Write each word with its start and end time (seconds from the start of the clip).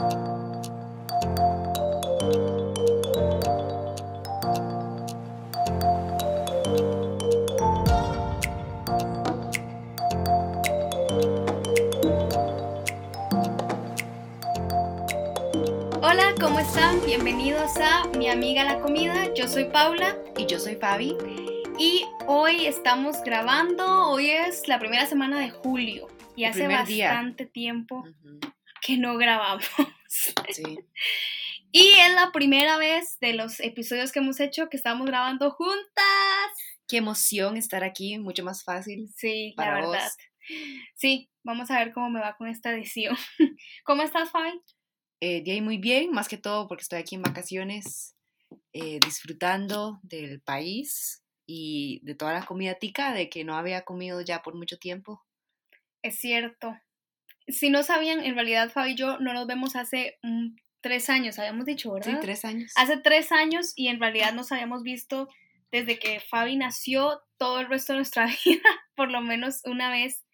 Hola, 0.00 0.14
¿cómo 16.40 16.60
están? 16.60 17.04
Bienvenidos 17.04 17.76
a 17.76 18.08
Mi 18.16 18.28
Amiga 18.30 18.64
la 18.64 18.80
Comida. 18.80 19.34
Yo 19.34 19.46
soy 19.48 19.66
Paula. 19.66 20.16
Y 20.38 20.46
yo 20.46 20.58
soy 20.58 20.76
Fabi. 20.76 21.14
Y 21.78 22.04
hoy 22.26 22.64
estamos 22.64 23.22
grabando, 23.22 24.08
hoy 24.08 24.30
es 24.30 24.66
la 24.66 24.78
primera 24.78 25.04
semana 25.04 25.38
de 25.40 25.50
julio. 25.50 26.08
Y 26.36 26.44
El 26.44 26.52
hace 26.52 26.68
día. 26.86 27.08
bastante 27.08 27.44
tiempo 27.44 28.04
que 28.90 28.96
no 28.98 29.16
grabamos. 29.16 29.64
Sí. 30.52 30.64
Y 31.70 31.92
es 32.00 32.12
la 32.14 32.32
primera 32.32 32.76
vez 32.78 33.20
de 33.20 33.32
los 33.32 33.60
episodios 33.60 34.10
que 34.10 34.18
hemos 34.18 34.40
hecho 34.40 34.68
que 34.68 34.76
estamos 34.76 35.06
grabando 35.06 35.52
juntas. 35.52 36.50
Qué 36.88 36.96
emoción 36.96 37.56
estar 37.56 37.84
aquí, 37.84 38.18
mucho 38.18 38.42
más 38.42 38.64
fácil. 38.64 39.08
Sí, 39.14 39.50
la 39.50 39.64
Para 39.64 39.74
verdad. 39.76 40.02
vos. 40.02 40.16
Sí, 40.96 41.30
vamos 41.44 41.70
a 41.70 41.78
ver 41.78 41.92
cómo 41.92 42.10
me 42.10 42.18
va 42.18 42.36
con 42.36 42.48
esta 42.48 42.72
edición. 42.72 43.16
¿Cómo 43.84 44.02
estás, 44.02 44.32
Fabi? 44.32 44.50
Eh, 45.20 45.44
de 45.44 45.52
ahí 45.52 45.60
muy 45.60 45.78
bien, 45.78 46.10
más 46.10 46.26
que 46.26 46.38
todo 46.38 46.66
porque 46.66 46.82
estoy 46.82 46.98
aquí 46.98 47.14
en 47.14 47.22
vacaciones, 47.22 48.16
eh, 48.72 48.98
disfrutando 48.98 50.00
del 50.02 50.40
país 50.40 51.22
y 51.46 52.00
de 52.02 52.16
toda 52.16 52.32
la 52.32 52.44
comida 52.44 52.74
tica, 52.74 53.12
de 53.12 53.28
que 53.30 53.44
no 53.44 53.56
había 53.56 53.82
comido 53.82 54.22
ya 54.22 54.42
por 54.42 54.56
mucho 54.56 54.76
tiempo. 54.76 55.24
Es 56.02 56.18
cierto. 56.18 56.74
Si 57.50 57.70
no 57.70 57.82
sabían, 57.82 58.24
en 58.24 58.34
realidad 58.34 58.70
Fabi 58.70 58.92
y 58.92 58.94
yo 58.96 59.18
no 59.18 59.32
nos 59.32 59.46
vemos 59.46 59.76
hace 59.76 60.18
tres 60.80 61.10
años, 61.10 61.38
habíamos 61.38 61.66
dicho, 61.66 61.92
¿verdad? 61.92 62.12
Sí, 62.12 62.18
tres 62.20 62.44
años. 62.44 62.72
Hace 62.76 62.96
tres 62.96 63.32
años 63.32 63.72
y 63.76 63.88
en 63.88 64.00
realidad 64.00 64.32
nos 64.32 64.52
habíamos 64.52 64.82
visto 64.82 65.28
desde 65.70 65.98
que 65.98 66.20
Fabi 66.20 66.56
nació 66.56 67.22
todo 67.38 67.60
el 67.60 67.68
resto 67.68 67.92
de 67.92 67.98
nuestra 67.98 68.26
vida, 68.44 68.68
por 68.94 69.10
lo 69.10 69.20
menos 69.20 69.62
una 69.64 69.90
vez 69.90 70.24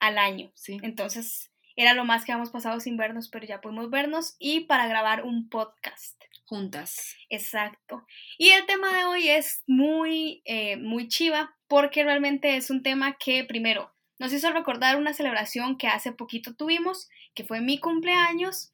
al 0.00 0.18
año. 0.18 0.52
Sí. 0.54 0.78
Entonces 0.82 1.50
era 1.76 1.94
lo 1.94 2.04
más 2.04 2.24
que 2.24 2.32
habíamos 2.32 2.50
pasado 2.50 2.80
sin 2.80 2.96
vernos, 2.96 3.28
pero 3.28 3.46
ya 3.46 3.60
pudimos 3.60 3.90
vernos 3.90 4.36
y 4.38 4.60
para 4.60 4.86
grabar 4.86 5.24
un 5.24 5.48
podcast. 5.48 6.22
Juntas. 6.46 7.16
Exacto. 7.30 8.04
Y 8.36 8.50
el 8.50 8.66
tema 8.66 8.94
de 8.94 9.04
hoy 9.04 9.28
es 9.28 9.62
muy, 9.66 10.42
eh, 10.44 10.76
muy 10.76 11.08
chiva 11.08 11.56
porque 11.68 12.04
realmente 12.04 12.56
es 12.56 12.70
un 12.70 12.82
tema 12.82 13.16
que 13.16 13.44
primero 13.44 13.93
nos 14.18 14.32
hizo 14.32 14.52
recordar 14.52 14.96
una 14.96 15.12
celebración 15.12 15.76
que 15.76 15.88
hace 15.88 16.12
poquito 16.12 16.54
tuvimos, 16.54 17.08
que 17.34 17.44
fue 17.44 17.60
mi 17.60 17.78
cumpleaños, 17.78 18.72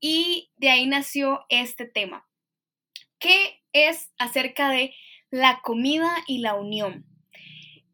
y 0.00 0.50
de 0.56 0.70
ahí 0.70 0.86
nació 0.86 1.44
este 1.48 1.86
tema, 1.86 2.26
que 3.18 3.62
es 3.72 4.10
acerca 4.18 4.70
de 4.70 4.94
la 5.30 5.60
comida 5.62 6.10
y 6.26 6.38
la 6.38 6.54
unión. 6.54 7.04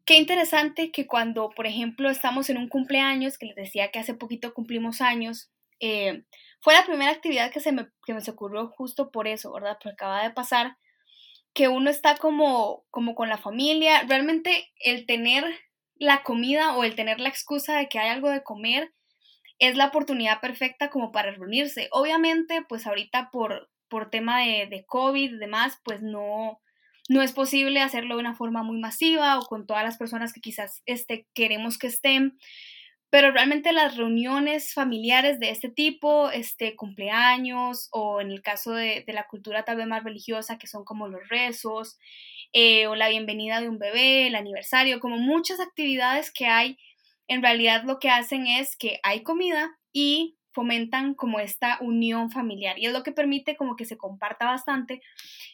Qué 0.05 0.17
interesante 0.17 0.91
que 0.91 1.07
cuando, 1.07 1.49
por 1.49 1.65
ejemplo, 1.65 2.09
estamos 2.09 2.49
en 2.49 2.57
un 2.57 2.67
cumpleaños, 2.67 3.37
que 3.37 3.45
les 3.45 3.55
decía 3.55 3.89
que 3.89 3.99
hace 3.99 4.13
poquito 4.13 4.53
cumplimos 4.53 5.01
años, 5.01 5.49
eh, 5.79 6.23
fue 6.59 6.73
la 6.73 6.85
primera 6.85 7.11
actividad 7.11 7.51
que 7.51 7.59
se, 7.59 7.71
me, 7.71 7.87
que 8.05 8.13
ocurrió 8.31 8.67
justo 8.67 9.11
por 9.11 9.27
eso, 9.27 9.51
¿verdad? 9.51 9.77
Porque 9.81 9.93
acaba 9.93 10.23
de 10.23 10.31
pasar 10.31 10.77
que 11.53 11.67
uno 11.67 11.89
está 11.89 12.17
como, 12.17 12.85
como 12.89 13.15
con 13.15 13.29
la 13.29 13.37
familia. 13.37 14.03
Realmente 14.03 14.71
el 14.79 15.05
tener 15.05 15.43
la 15.95 16.23
comida 16.23 16.75
o 16.75 16.83
el 16.83 16.95
tener 16.95 17.19
la 17.19 17.29
excusa 17.29 17.77
de 17.77 17.87
que 17.87 17.99
hay 17.99 18.09
algo 18.09 18.29
de 18.29 18.43
comer 18.43 18.93
es 19.59 19.75
la 19.75 19.87
oportunidad 19.87 20.41
perfecta 20.41 20.89
como 20.89 21.11
para 21.11 21.31
reunirse. 21.31 21.87
Obviamente, 21.91 22.63
pues 22.67 22.85
ahorita 22.87 23.29
por, 23.31 23.69
por 23.87 24.09
tema 24.09 24.41
de, 24.41 24.85
COVID 24.87 25.33
y 25.33 25.37
demás, 25.37 25.79
pues 25.83 26.01
no, 26.01 26.59
no 27.09 27.21
es 27.21 27.31
posible 27.31 27.81
hacerlo 27.81 28.15
de 28.15 28.21
una 28.21 28.35
forma 28.35 28.63
muy 28.63 28.79
masiva 28.79 29.39
o 29.39 29.45
con 29.45 29.65
todas 29.65 29.83
las 29.83 29.97
personas 29.97 30.33
que 30.33 30.41
quizás 30.41 30.81
este, 30.85 31.27
queremos 31.33 31.77
que 31.77 31.87
estén. 31.87 32.37
Pero 33.09 33.31
realmente 33.31 33.71
las 33.73 33.95
reuniones 33.95 34.73
familiares 34.73 35.39
de 35.39 35.51
este 35.51 35.69
tipo, 35.69 36.31
este 36.31 36.75
cumpleaños 36.75 37.87
o 37.91 38.21
en 38.21 38.31
el 38.31 38.41
caso 38.41 38.71
de, 38.71 39.03
de 39.05 39.13
la 39.13 39.27
cultura 39.27 39.63
tal 39.63 39.77
vez 39.77 39.85
más 39.85 40.03
religiosa, 40.03 40.57
que 40.57 40.65
son 40.65 40.83
como 40.83 41.07
los 41.07 41.21
rezos 41.29 41.99
eh, 42.53 42.87
o 42.87 42.95
la 42.95 43.09
bienvenida 43.09 43.59
de 43.59 43.69
un 43.69 43.79
bebé, 43.79 44.27
el 44.27 44.35
aniversario, 44.35 44.99
como 44.99 45.17
muchas 45.17 45.59
actividades 45.59 46.31
que 46.31 46.45
hay, 46.45 46.77
en 47.27 47.41
realidad 47.41 47.83
lo 47.83 47.99
que 47.99 48.09
hacen 48.09 48.47
es 48.47 48.75
que 48.77 48.99
hay 49.03 49.23
comida 49.23 49.77
y 49.91 50.37
fomentan 50.53 51.15
como 51.15 51.39
esta 51.39 51.79
unión 51.81 52.29
familiar 52.29 52.77
y 52.77 52.85
es 52.85 52.93
lo 52.93 53.03
que 53.03 53.11
permite 53.11 53.55
como 53.55 53.75
que 53.75 53.85
se 53.85 53.97
comparta 53.97 54.45
bastante 54.45 55.01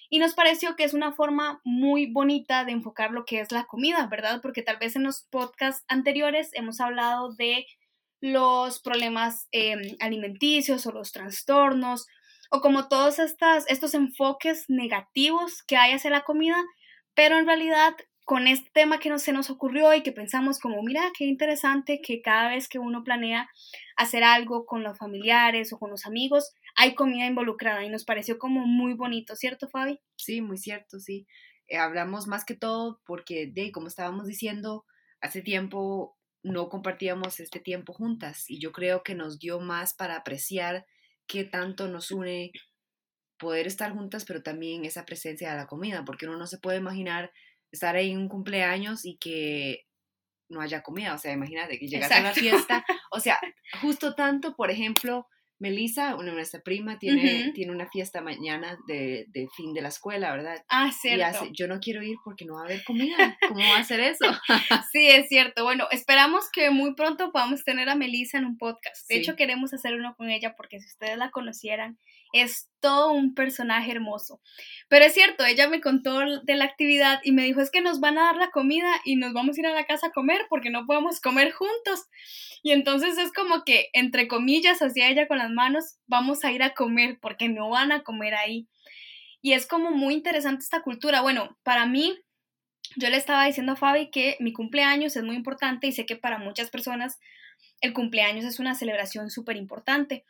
y 0.10 0.20
nos 0.20 0.34
pareció 0.34 0.76
que 0.76 0.84
es 0.84 0.94
una 0.94 1.14
forma 1.14 1.62
muy 1.64 2.12
bonita 2.12 2.66
de 2.66 2.74
enfocar 2.74 3.12
lo 3.12 3.26
que 3.26 3.40
es 3.40 3.52
la 3.52 3.66
comida, 3.66 4.08
¿verdad? 4.08 4.42
Porque 4.42 4.62
tal 4.62 4.78
vez 4.78 4.96
en 4.96 5.04
los 5.04 5.22
podcasts 5.30 5.86
anteriores 5.88 6.50
hemos 6.54 6.82
hablado 6.82 7.34
de 7.34 7.66
los 8.20 8.82
problemas 8.82 9.48
eh, 9.52 9.96
alimenticios 10.02 10.86
o 10.86 10.92
los 10.92 11.12
trastornos 11.14 12.08
o 12.52 12.62
como 12.62 12.88
todos 12.88 13.20
estas, 13.20 13.66
estos 13.70 13.94
enfoques 13.94 14.66
negativos 14.68 15.64
que 15.64 15.78
hay 15.78 15.94
hacia 15.94 16.10
la 16.10 16.24
comida, 16.24 16.58
pero 17.16 17.38
en 17.38 17.46
realidad 17.46 17.96
con 18.30 18.46
este 18.46 18.70
tema 18.72 19.00
que 19.00 19.10
nos, 19.10 19.24
se 19.24 19.34
nos 19.34 19.50
ocurrió 19.50 19.92
y 19.96 20.04
que 20.04 20.12
pensamos 20.12 20.60
como, 20.60 20.84
mira, 20.84 21.02
qué 21.18 21.26
interesante 21.26 22.00
que 22.00 22.22
cada 22.22 22.50
vez 22.50 22.68
que 22.68 22.78
uno 22.78 23.04
planea 23.04 23.50
hacer 23.98 24.24
algo 24.24 24.68
con 24.68 24.84
los 24.84 25.00
familiares 25.00 25.74
o 25.74 25.80
con 25.80 25.90
los 25.90 26.06
amigos, 26.06 26.54
hay 26.76 26.94
comida 26.94 27.26
involucrada 27.26 27.84
y 27.84 27.90
nos 27.90 28.06
pareció 28.06 28.38
como 28.38 28.68
muy 28.68 28.94
bonito, 28.94 29.36
¿cierto, 29.36 29.68
Fabi? 29.68 30.00
Sí, 30.16 30.42
muy 30.42 30.60
cierto, 30.60 31.00
sí. 31.00 31.26
Eh, 31.68 31.78
hablamos 31.78 32.28
más 32.28 32.46
que 32.46 32.56
todo 32.56 33.02
porque, 33.04 33.48
de 33.52 33.72
como 33.72 33.88
estábamos 33.88 34.28
diciendo, 34.28 34.86
hace 35.22 35.42
tiempo 35.42 36.16
no 36.44 36.70
compartíamos 36.70 37.40
este 37.40 37.60
tiempo 37.60 37.94
juntas 37.94 38.48
y 38.48 38.60
yo 38.60 38.72
creo 38.72 39.02
que 39.02 39.16
nos 39.16 39.40
dio 39.40 39.60
más 39.60 39.96
para 39.96 40.16
apreciar 40.16 40.86
qué 41.26 41.44
tanto 41.46 41.88
nos 41.88 42.12
une 42.12 42.52
poder 43.40 43.66
estar 43.66 43.92
juntas, 43.94 44.26
pero 44.26 44.44
también 44.44 44.86
esa 44.86 45.06
presencia 45.06 45.50
de 45.52 45.58
la 45.58 45.66
comida, 45.68 46.06
porque 46.06 46.28
uno 46.28 46.38
no 46.38 46.46
se 46.46 46.60
puede 46.60 46.78
imaginar 46.78 47.32
estar 47.72 47.96
ahí 47.96 48.12
en 48.12 48.20
un 48.20 48.30
cumpleaños 48.30 49.06
y 49.06 49.18
que 49.18 49.86
no 50.50 50.62
haya 50.62 50.82
comida, 50.84 51.14
o 51.14 51.18
sea, 51.18 51.32
imagínate 51.32 51.78
que 51.80 51.88
llegas 51.88 52.12
a 52.12 52.20
una 52.20 52.34
fiesta, 52.34 52.84
o 53.12 53.20
sea, 53.20 53.40
justo 53.82 54.16
tanto, 54.16 54.56
por 54.56 54.72
ejemplo, 54.72 55.28
Melissa, 55.62 56.16
una, 56.16 56.32
nuestra 56.32 56.62
prima, 56.62 56.98
tiene, 57.00 57.52
tiene 57.54 57.74
una 57.74 57.88
fiesta 57.90 58.22
mañana 58.22 58.78
de, 58.88 59.26
de 59.28 59.48
fin 59.58 59.74
de 59.74 59.82
la 59.82 59.90
escuela, 59.90 60.32
¿verdad? 60.32 60.64
Ah, 60.70 60.88
Y 60.90 60.94
cierto. 60.94 61.26
hace, 61.26 61.50
yo 61.52 61.68
no 61.68 61.80
quiero 61.82 62.02
ir 62.02 62.16
porque 62.24 62.46
no 62.46 62.54
va 62.56 62.62
a 62.62 62.64
haber 62.64 62.82
comida. 62.86 63.38
¿Cómo 63.48 63.60
va 63.60 63.76
a 63.76 63.82
hacer 63.82 64.00
eso? 64.00 64.26
Sí, 64.94 65.08
es 65.10 65.28
cierto. 65.28 65.66
Bueno, 65.66 65.86
esperamos 65.92 66.46
que 66.52 66.70
muy 66.72 66.96
pronto 66.96 67.32
podamos 67.34 67.64
tener 67.66 67.90
a 67.90 67.96
Melissa 67.96 68.38
en 68.38 68.46
un 68.46 68.58
podcast. 68.58 69.06
De 69.10 69.16
Sí. 69.16 69.20
hecho, 69.22 69.36
queremos 69.36 69.74
hacer 69.74 69.96
uno 69.96 70.16
con 70.16 70.30
ella 70.30 70.56
porque 70.56 70.80
si 70.80 70.88
ustedes 70.88 71.18
la 71.18 71.30
conocieran, 71.30 72.00
es 72.34 72.70
todo 72.80 73.12
un 73.12 73.34
personaje 73.34 73.92
hermoso. 73.92 74.42
Pero 74.88 75.06
es 75.06 75.14
cierto, 75.14 75.46
ella 75.46 75.68
me 75.68 75.82
contó 75.82 76.20
de 76.44 76.56
la 76.56 76.66
actividad 76.66 77.20
y 77.24 77.32
me 77.32 77.44
dijo, 77.44 77.62
es 77.62 77.72
que 77.72 77.82
nos 77.82 78.00
van 78.00 78.18
a 78.18 78.26
dar 78.26 78.38
la 78.38 78.52
comida 78.52 78.90
y 79.04 79.16
nos 79.16 79.34
vamos 79.34 79.58
a 79.58 79.60
ir 79.60 79.68
a 79.68 79.74
la 79.74 79.86
casa 79.86 80.08
a 80.08 80.12
comer 80.12 80.46
porque 80.50 80.70
no 80.70 80.86
podemos 80.86 81.20
comer 81.20 81.52
juntos. 81.52 82.06
Y 82.64 82.72
entonces 82.72 83.18
es 83.18 83.32
como 83.32 83.64
que, 83.64 83.90
entre 83.94 84.28
comillas, 84.28 84.82
hacia 84.82 85.10
ella 85.10 85.28
con 85.28 85.38
las 85.38 85.50
manos, 85.50 85.98
vamos 86.08 86.44
a 86.44 86.52
ir 86.52 86.64
a 86.64 86.74
comer 86.74 87.18
porque 87.22 87.50
no 87.50 87.70
van 87.70 87.92
a 87.92 88.04
comer 88.04 88.36
ahí. 88.36 88.68
Y 89.42 89.54
es 89.54 89.66
como 89.66 89.92
muy 89.92 90.14
interesante 90.14 90.64
esta 90.64 90.82
cultura. 90.82 91.22
Bueno, 91.22 91.58
para 91.64 91.86
mí, 91.86 92.18
yo 92.96 93.10
le 93.10 93.18
estaba 93.18 93.46
diciendo 93.46 93.74
a 93.74 93.76
Fabi 93.76 94.10
que 94.10 94.36
mi 94.40 94.52
cumpleaños 94.52 95.16
es 95.16 95.24
muy 95.24 95.36
importante 95.36 95.88
y 95.88 95.92
sé 95.92 96.06
que 96.06 96.16
para 96.16 96.40
muchas 96.40 96.70
personas 96.70 97.20
el 97.82 97.94
cumpleaños 97.94 98.46
es 98.46 98.60
una 98.60 98.76
celebración 98.76 99.30
súper 99.30 99.58
importante. 99.58 100.26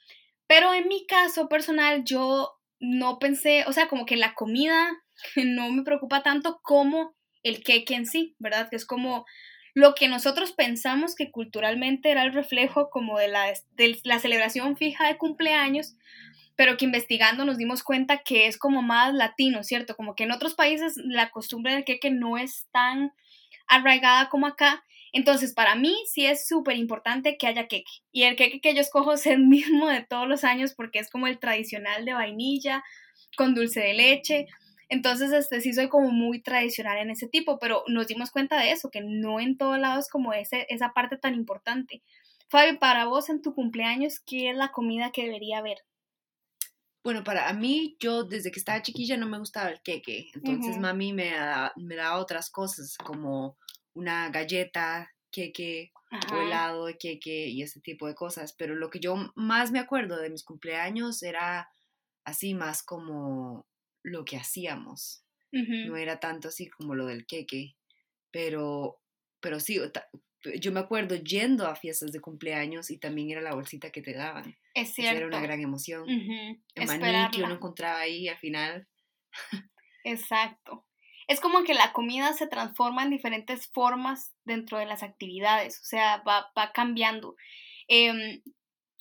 Pero 0.50 0.74
en 0.74 0.88
mi 0.88 1.06
caso 1.06 1.48
personal, 1.48 2.04
yo 2.04 2.57
no 2.80 3.19
pensé, 3.19 3.66
o 3.68 3.72
sea, 3.72 3.88
como 3.88 4.07
que 4.07 4.18
la 4.18 4.34
comida 4.34 4.90
no 5.36 5.72
me 5.72 5.84
preocupa 5.84 6.24
tanto 6.24 6.60
como 6.63 7.16
el 7.44 7.63
cake 7.63 7.92
en 7.92 8.07
sí, 8.07 8.36
¿verdad? 8.40 8.68
Que 8.68 8.75
es 8.75 8.86
como 8.88 9.28
lo 9.75 9.94
que 9.94 10.07
nosotros 10.07 10.51
pensamos 10.51 11.13
que 11.13 11.30
culturalmente 11.30 12.10
era 12.10 12.24
el 12.24 12.34
reflejo 12.34 12.90
como 12.90 13.19
de 13.19 13.28
la, 13.28 13.54
de 13.74 14.00
la 14.04 14.18
celebración 14.18 14.75
fija 14.75 15.07
de 15.07 15.19
cumpleaños, 15.19 15.96
pero 16.56 16.78
que 16.78 16.86
investigando 16.86 17.46
nos 17.46 17.60
dimos 17.60 17.84
cuenta 17.84 18.18
que 18.18 18.48
es 18.48 18.57
como 18.57 18.81
más 18.81 19.13
latino, 19.13 19.63
¿cierto? 19.63 19.96
Como 19.96 20.16
que 20.16 20.24
en 20.24 20.31
otros 20.31 20.56
países 20.56 20.96
la 20.98 21.30
costumbre 21.30 21.75
del 21.75 21.86
queque 21.86 22.10
no 22.10 22.40
es 22.40 22.68
tan 22.72 23.13
arraigada 23.68 24.30
como 24.30 24.48
acá. 24.48 24.84
Entonces, 25.14 25.54
para 25.54 25.76
mí 25.76 25.96
sí 26.08 26.26
es 26.26 26.48
súper 26.48 26.78
importante 26.78 27.38
que 27.38 27.48
haya 27.48 27.68
queque. 27.68 27.92
Y 28.12 28.24
el 28.24 28.36
queque 28.36 28.62
que 28.62 28.74
yo 28.74 28.82
escojo 28.82 29.14
es 29.14 29.26
el 29.26 29.40
mismo 29.48 29.88
de 29.88 30.04
todos 30.04 30.28
los 30.28 30.44
años 30.44 30.74
porque 30.76 31.00
es 31.00 31.10
como 31.10 31.28
el 31.28 31.40
tradicional 31.40 32.06
de 32.06 32.14
vainilla, 32.14 32.84
con 33.38 33.56
dulce 33.56 33.80
de 33.80 33.94
leche. 33.94 34.48
Entonces, 34.90 35.32
este 35.32 35.62
sí 35.62 35.74
soy 35.74 35.88
como 35.88 36.10
muy 36.12 36.42
tradicional 36.42 36.98
en 36.98 37.12
ese 37.12 37.28
tipo, 37.28 37.60
pero 37.60 37.84
nos 37.88 38.08
dimos 38.08 38.32
cuenta 38.32 38.60
de 38.60 38.72
eso, 38.72 38.90
que 38.90 39.02
no 39.02 39.40
en 39.40 39.58
todos 39.58 39.78
lados 39.78 40.10
como 40.10 40.34
ese, 40.34 40.66
esa 40.70 40.94
parte 40.94 41.18
tan 41.18 41.36
importante. 41.36 42.02
Fabi, 42.48 42.78
para 42.78 43.06
vos 43.06 43.30
en 43.30 43.44
tu 43.44 43.54
cumpleaños, 43.54 44.20
¿qué 44.20 44.50
es 44.50 44.58
la 44.58 44.72
comida 44.72 45.12
que 45.12 45.26
debería 45.26 45.60
haber? 45.60 45.78
Bueno, 47.04 47.24
para 47.24 47.52
mí, 47.54 47.96
yo 48.00 48.24
desde 48.24 48.52
que 48.52 48.60
estaba 48.60 48.82
chiquilla 48.82 49.16
no 49.16 49.28
me 49.28 49.40
gustaba 49.40 49.70
el 49.70 49.82
queque. 49.82 50.30
Entonces 50.34 50.78
mami 50.78 51.14
me, 51.14 51.32
me 51.78 51.96
daba 51.96 52.18
otras 52.18 52.50
cosas 52.50 52.98
como 52.98 53.58
una 54.00 54.30
galleta, 54.30 55.12
queque, 55.31 55.92
o 56.31 56.42
helado 56.42 56.86
de 56.86 56.98
queque 56.98 57.48
y 57.48 57.62
ese 57.62 57.81
tipo 57.81 58.07
de 58.07 58.16
cosas. 58.16 58.54
Pero 58.54 58.75
lo 58.75 58.90
que 58.90 59.00
yo 59.00 59.31
más 59.36 59.72
me 59.72 59.80
acuerdo 59.80 60.18
de 60.19 60.30
mis 60.30 60.44
cumpleaños 60.44 61.22
era 61.22 61.69
así 62.24 62.54
más 62.54 62.84
como 62.84 63.68
lo 64.04 64.25
que 64.25 64.38
hacíamos. 64.38 65.24
No 65.51 65.98
era 65.98 66.19
tanto 66.19 66.50
así 66.50 66.69
como 66.69 66.96
lo 66.96 67.07
del 67.07 67.25
queque. 67.25 67.75
Pero, 68.31 69.01
pero 69.40 69.60
sí, 69.60 69.80
yo 70.60 70.72
me 70.72 70.80
acuerdo 70.80 71.16
yendo 71.16 71.68
a 71.68 71.75
fiestas 71.75 72.12
de 72.12 72.22
cumpleaños 72.22 72.92
y 72.92 72.98
también 72.98 73.31
era 73.31 73.42
la 73.42 73.56
bolsita 73.56 73.92
que 73.92 74.01
te 74.01 74.13
daban. 74.13 74.56
Es 74.75 74.94
cierto. 74.94 75.18
era 75.18 75.28
una 75.28 75.42
gran 75.42 75.60
emoción. 75.60 76.07
El 76.07 76.88
maní 76.88 77.31
que 77.31 77.44
uno 77.44 77.56
encontraba 77.56 78.00
ahí 78.00 78.28
al 78.28 78.38
final. 78.38 78.88
Exacto. 80.04 80.86
Es 81.30 81.40
como 81.40 81.64
que 81.64 81.76
la 81.76 81.94
comida 81.94 82.34
se 82.34 82.48
transforma 82.48 83.04
en 83.04 83.12
diferentes 83.12 83.68
formas 83.68 84.34
dentro 84.46 84.80
de 84.80 84.88
las 84.88 85.04
actividades, 85.04 85.80
o 85.80 85.84
sea, 85.84 86.24
va, 86.28 86.52
va 86.58 86.72
cambiando. 86.72 87.36
Em, 87.88 88.42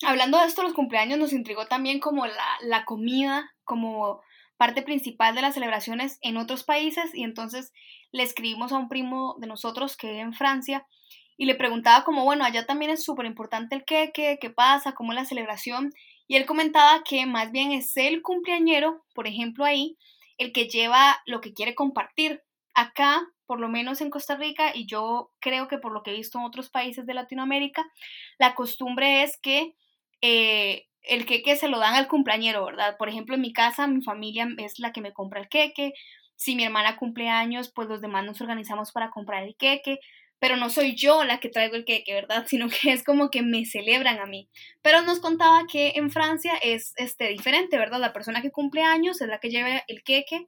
hablando 0.07 0.39
de 0.39 0.47
esto, 0.47 0.63
los 0.63 0.75
cumpleaños 0.75 1.19
nos 1.19 1.33
intrigó 1.33 1.67
también 1.67 2.01
como 2.01 2.27
la, 2.27 2.59
la 2.61 2.85
comida, 2.85 3.51
como 3.65 4.21
parte 4.59 4.83
principal 4.83 5.35
de 5.35 5.41
las 5.41 5.55
celebraciones 5.55 6.19
en 6.21 6.37
otros 6.37 6.65
países 6.65 7.15
y 7.15 7.25
entonces 7.25 7.73
le 8.13 8.25
escribimos 8.25 8.73
a 8.73 8.77
un 8.77 8.91
primo 8.91 9.37
de 9.41 9.47
nosotros 9.47 9.97
que 9.97 10.09
vive 10.09 10.21
en 10.21 10.35
Francia 10.35 10.87
y 11.39 11.47
le 11.47 11.55
preguntaba 11.55 12.05
como, 12.05 12.25
bueno, 12.25 12.45
allá 12.45 12.67
también 12.67 12.91
es 12.91 13.05
súper 13.05 13.25
importante 13.25 13.75
el 13.75 13.87
qué, 13.87 14.11
qué 14.13 14.51
pasa, 14.51 14.93
cómo 14.93 15.13
es 15.13 15.17
la 15.17 15.25
celebración. 15.25 15.95
Y 16.27 16.37
él 16.37 16.45
comentaba 16.45 17.03
que 17.05 17.25
más 17.25 17.53
bien 17.53 17.73
es 17.73 17.97
el 17.97 18.21
cumpleañero, 18.21 19.03
por 19.15 19.27
ejemplo, 19.27 19.65
ahí, 19.65 19.97
el 20.38 20.52
que 20.52 20.69
lleva 20.69 21.20
lo 21.26 21.40
que 21.40 21.52
quiere 21.52 21.75
compartir. 21.75 22.43
Acá, 22.75 23.26
por 23.46 23.61
lo 23.61 23.69
menos 23.69 24.00
en 24.00 24.11
Costa 24.11 24.37
Rica, 24.37 24.73
y 24.75 24.87
yo 24.87 25.32
creo 25.40 25.69
que 25.69 25.79
por 25.79 25.93
lo 25.93 26.02
que 26.02 26.12
he 26.12 26.14
visto 26.14 26.38
en 26.38 26.44
otros 26.44 26.70
países 26.70 27.06
de 27.06 27.14
Latinoamérica, 27.14 27.85
la 28.38 28.55
costumbre 28.55 29.23
es 29.23 29.37
que 29.38 29.75
eh, 30.23 30.87
el 31.02 31.26
queque 31.26 31.56
se 31.56 31.69
lo 31.69 31.79
dan 31.79 31.94
al 31.94 32.08
cumpleañero, 32.08 32.64
¿verdad? 32.64 32.96
Por 32.99 33.08
ejemplo, 33.08 33.35
en 33.35 33.40
mi 33.40 33.52
casa, 33.52 33.87
mi 33.87 34.02
familia 34.02 34.49
es 34.58 34.79
la 34.79 34.93
que 34.93 35.00
me 35.00 35.12
compra 35.12 35.40
el 35.40 35.49
queque. 35.49 35.93
Si 36.37 36.55
mi 36.55 36.64
hermana 36.64 36.96
cumple 36.96 37.29
años, 37.29 37.73
pues 37.75 37.88
los 37.88 38.00
demás 38.00 38.25
nos 38.25 38.40
organizamos 38.40 38.93
para 38.93 39.11
comprar 39.11 39.43
el 39.43 39.56
queque 39.56 39.99
pero 40.38 40.56
no 40.56 40.70
soy 40.70 40.94
yo 40.94 41.25
la 41.25 41.40
que 41.40 41.49
traigo 41.49 41.75
el 41.75 41.85
queque, 41.85 42.14
¿verdad? 42.14 42.44
Sino 42.49 42.69
que 42.69 42.93
es 42.93 43.05
como 43.05 43.31
que 43.31 43.43
me 43.43 43.64
celebran 43.64 44.19
a 44.19 44.26
mí. 44.26 44.49
Pero 44.82 45.02
nos 45.02 45.20
contaba 45.20 45.67
que 45.70 45.93
en 45.96 46.11
Francia 46.11 46.55
es 46.62 46.93
este, 46.96 47.29
diferente, 47.29 47.79
¿verdad? 47.79 48.00
La 48.00 48.12
persona 48.12 48.43
que 48.43 48.50
cumple 48.50 48.82
años 48.82 49.20
es 49.20 49.29
la 49.29 49.40
que 49.40 49.50
lleva 49.50 49.82
el 49.87 50.02
queque, 50.02 50.46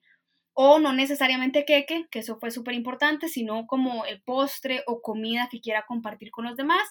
o 0.52 0.78
no 0.78 0.92
necesariamente 0.92 1.64
queque, 1.64 2.06
que 2.10 2.18
eso 2.18 2.38
fue 2.38 2.50
súper 2.50 2.74
importante, 2.74 3.28
sino 3.28 3.66
como 3.66 4.04
el 4.04 4.20
postre 4.22 4.82
o 4.86 5.00
comida 5.00 5.48
que 5.50 5.60
quiera 5.60 5.86
compartir 5.86 6.30
con 6.30 6.44
los 6.44 6.56
demás. 6.56 6.86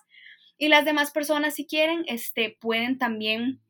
Y 0.57 0.69
las 0.69 0.85
demás 0.85 1.11
personas, 1.11 1.55
si 1.55 1.65
quieren, 1.65 2.03
este, 2.07 2.57
pueden 2.59 2.97
también 2.97 3.61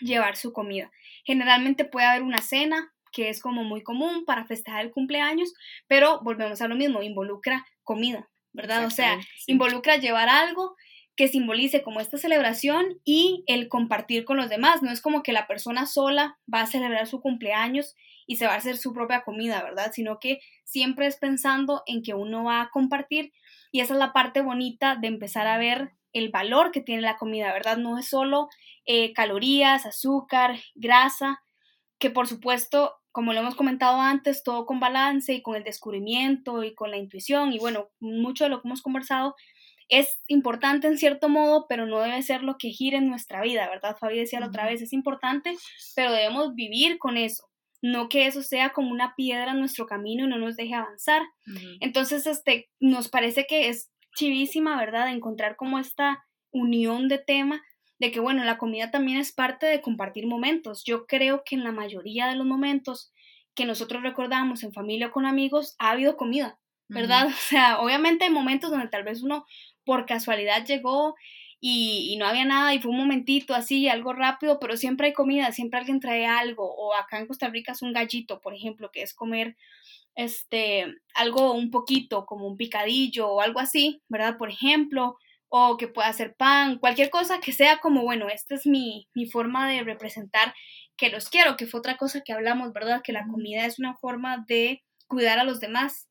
llevar 0.00 0.36
su 0.36 0.52
comida. 0.52 0.90
Generalmente 1.24 1.84
puede 1.84 2.06
haber 2.06 2.22
una 2.22 2.38
cena, 2.38 2.92
que 3.12 3.28
es 3.28 3.40
como 3.40 3.64
muy 3.64 3.82
común 3.82 4.24
para 4.24 4.44
festejar 4.44 4.84
el 4.84 4.90
cumpleaños, 4.90 5.52
pero 5.86 6.20
volvemos 6.22 6.60
a 6.62 6.68
lo 6.68 6.74
mismo, 6.74 7.02
involucra 7.02 7.64
comida. 7.84 8.28
¿Verdad? 8.52 8.84
O 8.86 8.90
sea, 8.90 9.18
involucra 9.46 9.96
llevar 9.96 10.28
algo 10.28 10.76
que 11.16 11.28
simbolice 11.28 11.82
como 11.82 12.00
esta 12.00 12.16
celebración 12.16 13.00
y 13.04 13.44
el 13.46 13.68
compartir 13.68 14.24
con 14.24 14.36
los 14.36 14.48
demás. 14.48 14.82
No 14.82 14.90
es 14.90 15.00
como 15.00 15.22
que 15.22 15.32
la 15.32 15.46
persona 15.46 15.86
sola 15.86 16.38
va 16.52 16.62
a 16.62 16.66
celebrar 16.66 17.06
su 17.06 17.20
cumpleaños 17.20 17.94
y 18.26 18.36
se 18.36 18.46
va 18.46 18.54
a 18.54 18.56
hacer 18.56 18.78
su 18.78 18.94
propia 18.94 19.22
comida, 19.22 19.62
¿verdad? 19.62 19.92
Sino 19.92 20.18
que 20.18 20.40
siempre 20.64 21.06
es 21.06 21.16
pensando 21.16 21.82
en 21.86 22.02
que 22.02 22.14
uno 22.14 22.44
va 22.44 22.62
a 22.62 22.70
compartir 22.70 23.32
y 23.70 23.80
esa 23.80 23.94
es 23.94 23.98
la 23.98 24.12
parte 24.12 24.40
bonita 24.42 24.96
de 24.96 25.08
empezar 25.08 25.46
a 25.46 25.58
ver 25.58 25.92
el 26.12 26.30
valor 26.30 26.72
que 26.72 26.80
tiene 26.80 27.02
la 27.02 27.16
comida, 27.16 27.52
¿verdad? 27.52 27.78
No 27.78 27.98
es 27.98 28.08
solo 28.08 28.48
eh, 28.84 29.12
calorías, 29.12 29.86
azúcar, 29.86 30.58
grasa, 30.74 31.42
que 31.98 32.10
por 32.10 32.26
supuesto 32.26 33.01
como 33.12 33.32
lo 33.32 33.40
hemos 33.40 33.54
comentado 33.54 34.00
antes, 34.00 34.42
todo 34.42 34.66
con 34.66 34.80
balance 34.80 35.32
y 35.32 35.42
con 35.42 35.54
el 35.54 35.64
descubrimiento 35.64 36.64
y 36.64 36.74
con 36.74 36.90
la 36.90 36.96
intuición 36.96 37.52
y 37.52 37.58
bueno, 37.58 37.90
mucho 38.00 38.44
de 38.44 38.50
lo 38.50 38.60
que 38.60 38.68
hemos 38.68 38.82
conversado 38.82 39.36
es 39.88 40.22
importante 40.26 40.86
en 40.86 40.96
cierto 40.96 41.28
modo, 41.28 41.66
pero 41.68 41.86
no 41.86 42.00
debe 42.00 42.22
ser 42.22 42.42
lo 42.42 42.56
que 42.56 42.70
gire 42.70 42.96
en 42.96 43.08
nuestra 43.08 43.42
vida, 43.42 43.68
¿verdad? 43.68 43.96
Fabi 44.00 44.18
decía 44.18 44.40
la 44.40 44.46
otra 44.46 44.64
vez, 44.64 44.80
es 44.80 44.94
importante, 44.94 45.54
pero 45.94 46.12
debemos 46.12 46.54
vivir 46.54 46.96
con 46.96 47.18
eso, 47.18 47.50
no 47.82 48.08
que 48.08 48.26
eso 48.26 48.42
sea 48.42 48.70
como 48.70 48.90
una 48.90 49.14
piedra 49.16 49.50
en 49.50 49.58
nuestro 49.58 49.86
camino 49.86 50.24
y 50.24 50.28
no 50.28 50.38
nos 50.38 50.56
deje 50.56 50.74
avanzar. 50.74 51.22
Entonces, 51.80 52.26
este, 52.26 52.70
nos 52.80 53.08
parece 53.08 53.46
que 53.46 53.68
es 53.68 53.90
chivísima, 54.16 54.78
¿verdad? 54.78 55.10
Encontrar 55.10 55.56
como 55.56 55.78
esta 55.78 56.24
unión 56.52 57.08
de 57.08 57.18
tema 57.18 57.62
de 58.02 58.10
que, 58.10 58.18
bueno, 58.18 58.42
la 58.42 58.58
comida 58.58 58.90
también 58.90 59.18
es 59.18 59.30
parte 59.30 59.64
de 59.66 59.80
compartir 59.80 60.26
momentos. 60.26 60.82
Yo 60.82 61.06
creo 61.06 61.44
que 61.46 61.54
en 61.54 61.62
la 61.62 61.70
mayoría 61.70 62.26
de 62.26 62.34
los 62.34 62.44
momentos 62.44 63.12
que 63.54 63.64
nosotros 63.64 64.02
recordamos 64.02 64.64
en 64.64 64.72
familia 64.72 65.06
o 65.06 65.12
con 65.12 65.24
amigos, 65.24 65.76
ha 65.78 65.90
habido 65.90 66.16
comida, 66.16 66.58
¿verdad? 66.88 67.28
O 67.28 67.48
sea, 67.48 67.78
obviamente 67.78 68.24
hay 68.24 68.30
momentos 68.30 68.72
donde 68.72 68.88
tal 68.88 69.04
vez 69.04 69.22
uno 69.22 69.46
por 69.84 70.04
casualidad 70.04 70.66
llegó 70.66 71.14
y, 71.60 72.16
no 72.18 72.26
había 72.26 72.44
nada 72.44 72.74
y 72.74 72.80
fue 72.80 72.90
un 72.90 72.96
momentito 72.96 73.54
así, 73.54 73.88
algo 73.88 74.12
rápido, 74.12 74.58
pero 74.58 74.76
siempre 74.76 75.06
hay 75.06 75.12
comida, 75.12 75.52
siempre 75.52 75.78
alguien 75.78 76.00
trae 76.00 76.26
algo. 76.26 76.74
O 76.74 76.96
acá 76.96 77.20
en 77.20 77.28
Costa 77.28 77.50
Rica 77.50 77.70
es 77.70 77.82
un 77.82 77.92
gallito, 77.92 78.40
por 78.40 78.52
ejemplo, 78.52 78.90
que 78.90 79.02
es 79.02 79.14
comer 79.14 79.56
este 80.16 80.86
algo 81.14 81.52
un 81.52 81.70
poquito, 81.70 82.26
como 82.26 82.48
un 82.48 82.56
picadillo 82.56 83.28
o 83.28 83.40
algo 83.40 83.60
así, 83.60 84.02
¿verdad? 84.08 84.38
Por 84.38 84.50
ejemplo, 84.50 85.18
o 85.54 85.76
que 85.76 85.86
pueda 85.86 86.08
hacer 86.08 86.34
pan, 86.34 86.78
cualquier 86.78 87.10
cosa 87.10 87.38
que 87.38 87.52
sea 87.52 87.76
como, 87.76 88.00
bueno, 88.04 88.30
esta 88.30 88.54
es 88.54 88.66
mi, 88.66 89.06
mi 89.12 89.26
forma 89.26 89.70
de 89.70 89.82
representar 89.82 90.54
que 90.96 91.10
los 91.10 91.28
quiero, 91.28 91.58
que 91.58 91.66
fue 91.66 91.80
otra 91.80 91.98
cosa 91.98 92.22
que 92.22 92.32
hablamos, 92.32 92.72
¿verdad? 92.72 93.02
Que 93.04 93.12
la 93.12 93.26
comida 93.26 93.66
es 93.66 93.78
una 93.78 93.94
forma 93.94 94.46
de 94.48 94.82
cuidar 95.08 95.38
a 95.38 95.44
los 95.44 95.60
demás. 95.60 96.08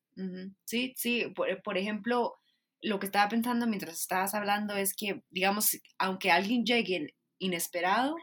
Sí, 0.64 0.92
sí, 0.96 1.26
por, 1.34 1.60
por, 1.62 1.76
ejemplo, 1.76 2.36
lo 2.82 3.00
que 3.00 3.06
estaba 3.06 3.28
pensando 3.28 3.66
mientras 3.66 3.98
estabas 3.98 4.32
hablando 4.34 4.76
es 4.76 4.94
que, 4.94 5.24
digamos, 5.30 5.76
aunque 5.98 6.30
alguien 6.30 6.64
llegue 6.64 7.16
inesperado, 7.38 8.14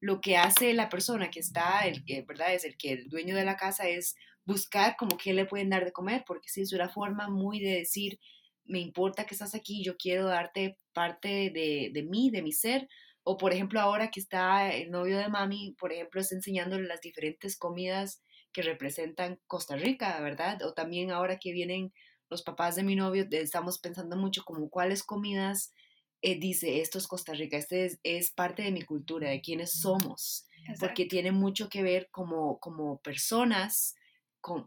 lo 0.00 0.20
que 0.20 0.36
hace 0.36 0.74
la 0.74 0.90
persona 0.90 1.30
que 1.30 1.40
está, 1.40 1.86
el 1.86 2.04
que, 2.04 2.26
¿verdad? 2.28 2.52
Es 2.52 2.66
el 2.66 2.76
que 2.76 2.92
el 2.92 3.08
dueño 3.08 3.34
de 3.34 3.46
la 3.46 3.56
casa 3.56 3.88
es 3.88 4.16
buscar 4.44 4.96
como 4.98 5.16
qué 5.16 5.32
le 5.32 5.46
pueden 5.46 5.70
dar 5.70 5.86
de 5.86 5.92
comer, 5.92 6.24
porque 6.26 6.50
sí, 6.50 6.60
es 6.60 6.74
una 6.74 6.90
forma 6.90 7.28
muy 7.30 7.58
de 7.58 7.78
decir, 7.78 8.18
me 8.68 8.80
importa 8.80 9.24
que 9.24 9.34
estás 9.34 9.54
aquí, 9.54 9.82
yo 9.82 9.96
quiero 9.96 10.26
darte 10.26 10.78
parte 10.92 11.50
de, 11.50 11.90
de 11.92 12.02
mí, 12.04 12.30
de 12.30 12.42
mi 12.42 12.52
ser. 12.52 12.88
O 13.22 13.36
por 13.36 13.52
ejemplo, 13.52 13.80
ahora 13.80 14.10
que 14.10 14.20
está 14.20 14.72
el 14.72 14.90
novio 14.90 15.18
de 15.18 15.28
mami, 15.28 15.74
por 15.78 15.92
ejemplo, 15.92 16.20
está 16.20 16.34
enseñándole 16.34 16.86
las 16.86 17.00
diferentes 17.00 17.58
comidas 17.58 18.22
que 18.52 18.62
representan 18.62 19.40
Costa 19.46 19.76
Rica, 19.76 20.20
¿verdad? 20.20 20.62
O 20.62 20.72
también 20.72 21.10
ahora 21.10 21.38
que 21.38 21.52
vienen 21.52 21.92
los 22.30 22.42
papás 22.42 22.76
de 22.76 22.82
mi 22.82 22.94
novio, 22.94 23.26
estamos 23.30 23.78
pensando 23.78 24.16
mucho 24.16 24.44
como 24.44 24.68
cuáles 24.70 25.02
comidas 25.02 25.72
eh, 26.20 26.38
dice, 26.38 26.80
esto 26.80 26.98
es 26.98 27.06
Costa 27.06 27.32
Rica, 27.32 27.56
este 27.56 27.98
es, 28.02 28.30
parte 28.32 28.62
de 28.62 28.72
mi 28.72 28.82
cultura, 28.82 29.30
de 29.30 29.40
quiénes 29.40 29.80
somos, 29.80 30.46
porque 30.80 31.06
tiene 31.06 31.30
mucho 31.30 31.68
que 31.68 31.82
ver 31.82 32.08
como, 32.10 32.58
como 32.58 33.00
personas 33.02 33.94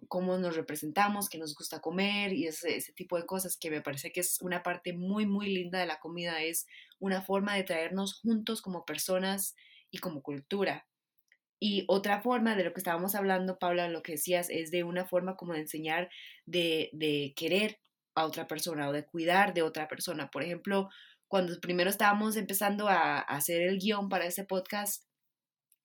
cómo 0.08 0.38
nos 0.38 0.56
representamos, 0.56 1.30
qué 1.30 1.38
nos 1.38 1.56
gusta 1.56 1.82
comer 1.82 2.34
y 2.34 2.48
ese, 2.48 2.76
ese, 2.76 2.94
tipo 2.94 3.18
de 3.18 3.26
cosas 3.26 3.58
que 3.58 3.70
me 3.72 3.82
parece 3.82 4.12
que 4.12 4.20
es 4.22 4.42
una 4.42 4.64
parte 4.64 4.94
muy, 4.94 5.26
muy 5.26 5.54
linda 5.54 5.80
de 5.80 5.86
la 5.86 6.00
comida, 6.00 6.42
es 6.42 6.68
una 7.00 7.22
forma 7.22 7.56
de 7.56 7.64
traernos 7.64 8.20
juntos 8.22 8.62
como 8.62 8.86
personas 8.86 9.56
y 9.90 10.00
como 10.00 10.22
cultura. 10.22 10.88
Y 11.60 11.86
otra 11.88 12.22
forma 12.22 12.56
de 12.56 12.64
lo 12.64 12.74
que 12.74 12.80
estábamos 12.80 13.14
hablando, 13.14 13.60
Paula, 13.60 13.88
lo 13.88 14.02
que 14.02 14.14
decías, 14.14 14.50
es 14.50 14.72
de 14.72 14.84
una 14.84 15.06
forma 15.06 15.36
como 15.36 15.54
de 15.54 15.60
enseñar 15.60 16.10
de, 16.46 16.90
de 16.94 17.34
querer 17.36 17.80
a 18.16 18.26
otra 18.26 18.48
persona 18.48 18.90
o 18.90 18.92
de 18.92 19.06
cuidar 19.06 19.54
de 19.54 19.62
otra 19.62 19.88
persona. 19.88 20.32
Por 20.32 20.44
ejemplo, 20.44 20.90
cuando 21.28 21.60
primero 21.62 21.90
estábamos 21.90 22.36
empezando 22.36 22.90
a, 22.90 23.20
hacer 23.20 23.62
el 23.62 23.80
guion 23.80 24.10
para 24.10 24.26
ese 24.26 24.44
podcast, 24.44 25.06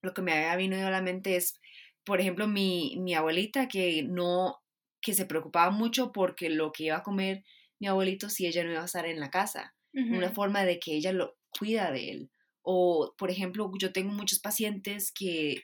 lo 0.03 0.13
que 0.13 0.23
me 0.23 0.33
había 0.33 0.57
venido 0.57 0.87
a 0.87 0.91
la 0.91 1.03
mente 1.03 1.37
es 1.37 1.61
por 2.07 2.21
ejemplo, 2.21 2.47
mi, 2.47 2.97
mi 2.99 3.15
abuelita 3.15 3.69
que 3.69 4.05
no, 4.05 4.63
que 5.03 5.13
se 5.13 5.27
preocupaba 5.27 5.71
mucho 5.71 6.13
porque 6.13 6.49
lo 6.49 6.73
que 6.73 6.85
iba 6.85 6.97
a 6.97 7.03
comer 7.03 7.45
mi 7.79 7.89
abuelito 7.89 8.31
si 8.31 8.47
ella 8.47 8.65
no 8.65 8.71
iba 8.71 8.83
a 8.83 8.87
estar 8.87 9.07
en 9.07 9.21
la 9.21 9.31
casa. 9.31 9.75
Una 9.93 10.31
forma 10.31 10.65
de 10.65 10.79
que 10.79 10.95
ella 10.95 11.11
lo 11.13 11.39
cuida 11.59 11.91
de 11.91 12.11
él. 12.11 12.31
O, 12.61 13.15
por 13.17 13.31
ejemplo, 13.31 13.73
yo 13.79 13.93
tengo 13.93 14.13
muchos 14.13 14.41
pacientes 14.41 15.11
que 15.11 15.63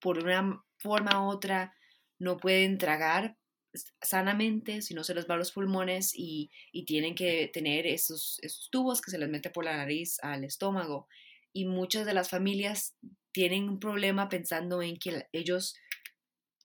por 0.00 0.18
una 0.18 0.64
forma 0.78 1.26
u 1.26 1.30
otra 1.30 1.74
no 2.18 2.38
pueden 2.38 2.78
tragar 2.78 3.36
sanamente 4.00 4.80
si 4.80 4.94
no 4.94 5.04
se 5.04 5.14
les 5.14 5.28
va 5.28 5.34
a 5.34 5.36
los 5.36 5.52
pulmones 5.52 6.12
y, 6.14 6.50
y 6.72 6.86
tienen 6.86 7.14
que 7.14 7.50
tener 7.52 7.86
esos, 7.86 8.38
esos, 8.40 8.70
tubos 8.70 9.02
que 9.02 9.10
se 9.10 9.18
les 9.18 9.28
mete 9.28 9.50
por 9.50 9.66
la 9.66 9.76
nariz 9.76 10.18
al 10.22 10.44
estómago. 10.44 11.06
Y 11.52 11.66
muchas 11.66 12.06
de 12.06 12.14
las 12.14 12.30
familias 12.30 12.96
tienen 13.36 13.68
un 13.68 13.78
problema 13.78 14.30
pensando 14.30 14.80
en 14.80 14.96
que 14.96 15.26
ellos 15.34 15.76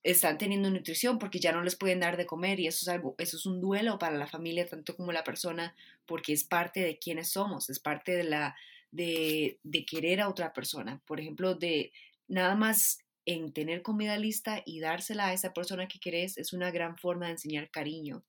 están 0.02 0.38
teniendo 0.38 0.70
nutrición 0.70 1.18
porque 1.18 1.38
ya 1.38 1.52
no 1.52 1.62
les 1.62 1.76
pueden 1.76 2.00
dar 2.00 2.16
de 2.16 2.24
comer 2.24 2.58
y 2.60 2.66
eso 2.66 2.78
es 2.80 2.88
algo, 2.88 3.14
eso 3.18 3.36
es 3.36 3.44
un 3.44 3.60
duelo 3.60 3.98
para 3.98 4.16
la 4.16 4.26
familia 4.26 4.66
tanto 4.66 4.96
como 4.96 5.12
la 5.12 5.22
persona 5.22 5.76
porque 6.06 6.32
es 6.32 6.44
parte 6.44 6.80
de 6.80 6.98
quienes 6.98 7.28
somos, 7.28 7.68
es 7.68 7.78
parte 7.78 8.16
de 8.16 8.24
la 8.24 8.56
de, 8.90 9.58
de 9.62 9.84
querer 9.84 10.22
a 10.22 10.30
otra 10.30 10.54
persona. 10.54 11.02
Por 11.06 11.20
ejemplo, 11.20 11.54
de 11.54 11.92
nada 12.26 12.54
más 12.54 13.00
en 13.26 13.52
tener 13.52 13.82
comida 13.82 14.16
lista 14.16 14.62
y 14.64 14.80
dársela 14.80 15.26
a 15.26 15.34
esa 15.34 15.52
persona 15.52 15.88
que 15.88 16.00
querés 16.00 16.38
es 16.38 16.54
una 16.54 16.70
gran 16.70 16.96
forma 16.96 17.26
de 17.26 17.32
enseñar 17.32 17.70
cariño. 17.70 18.24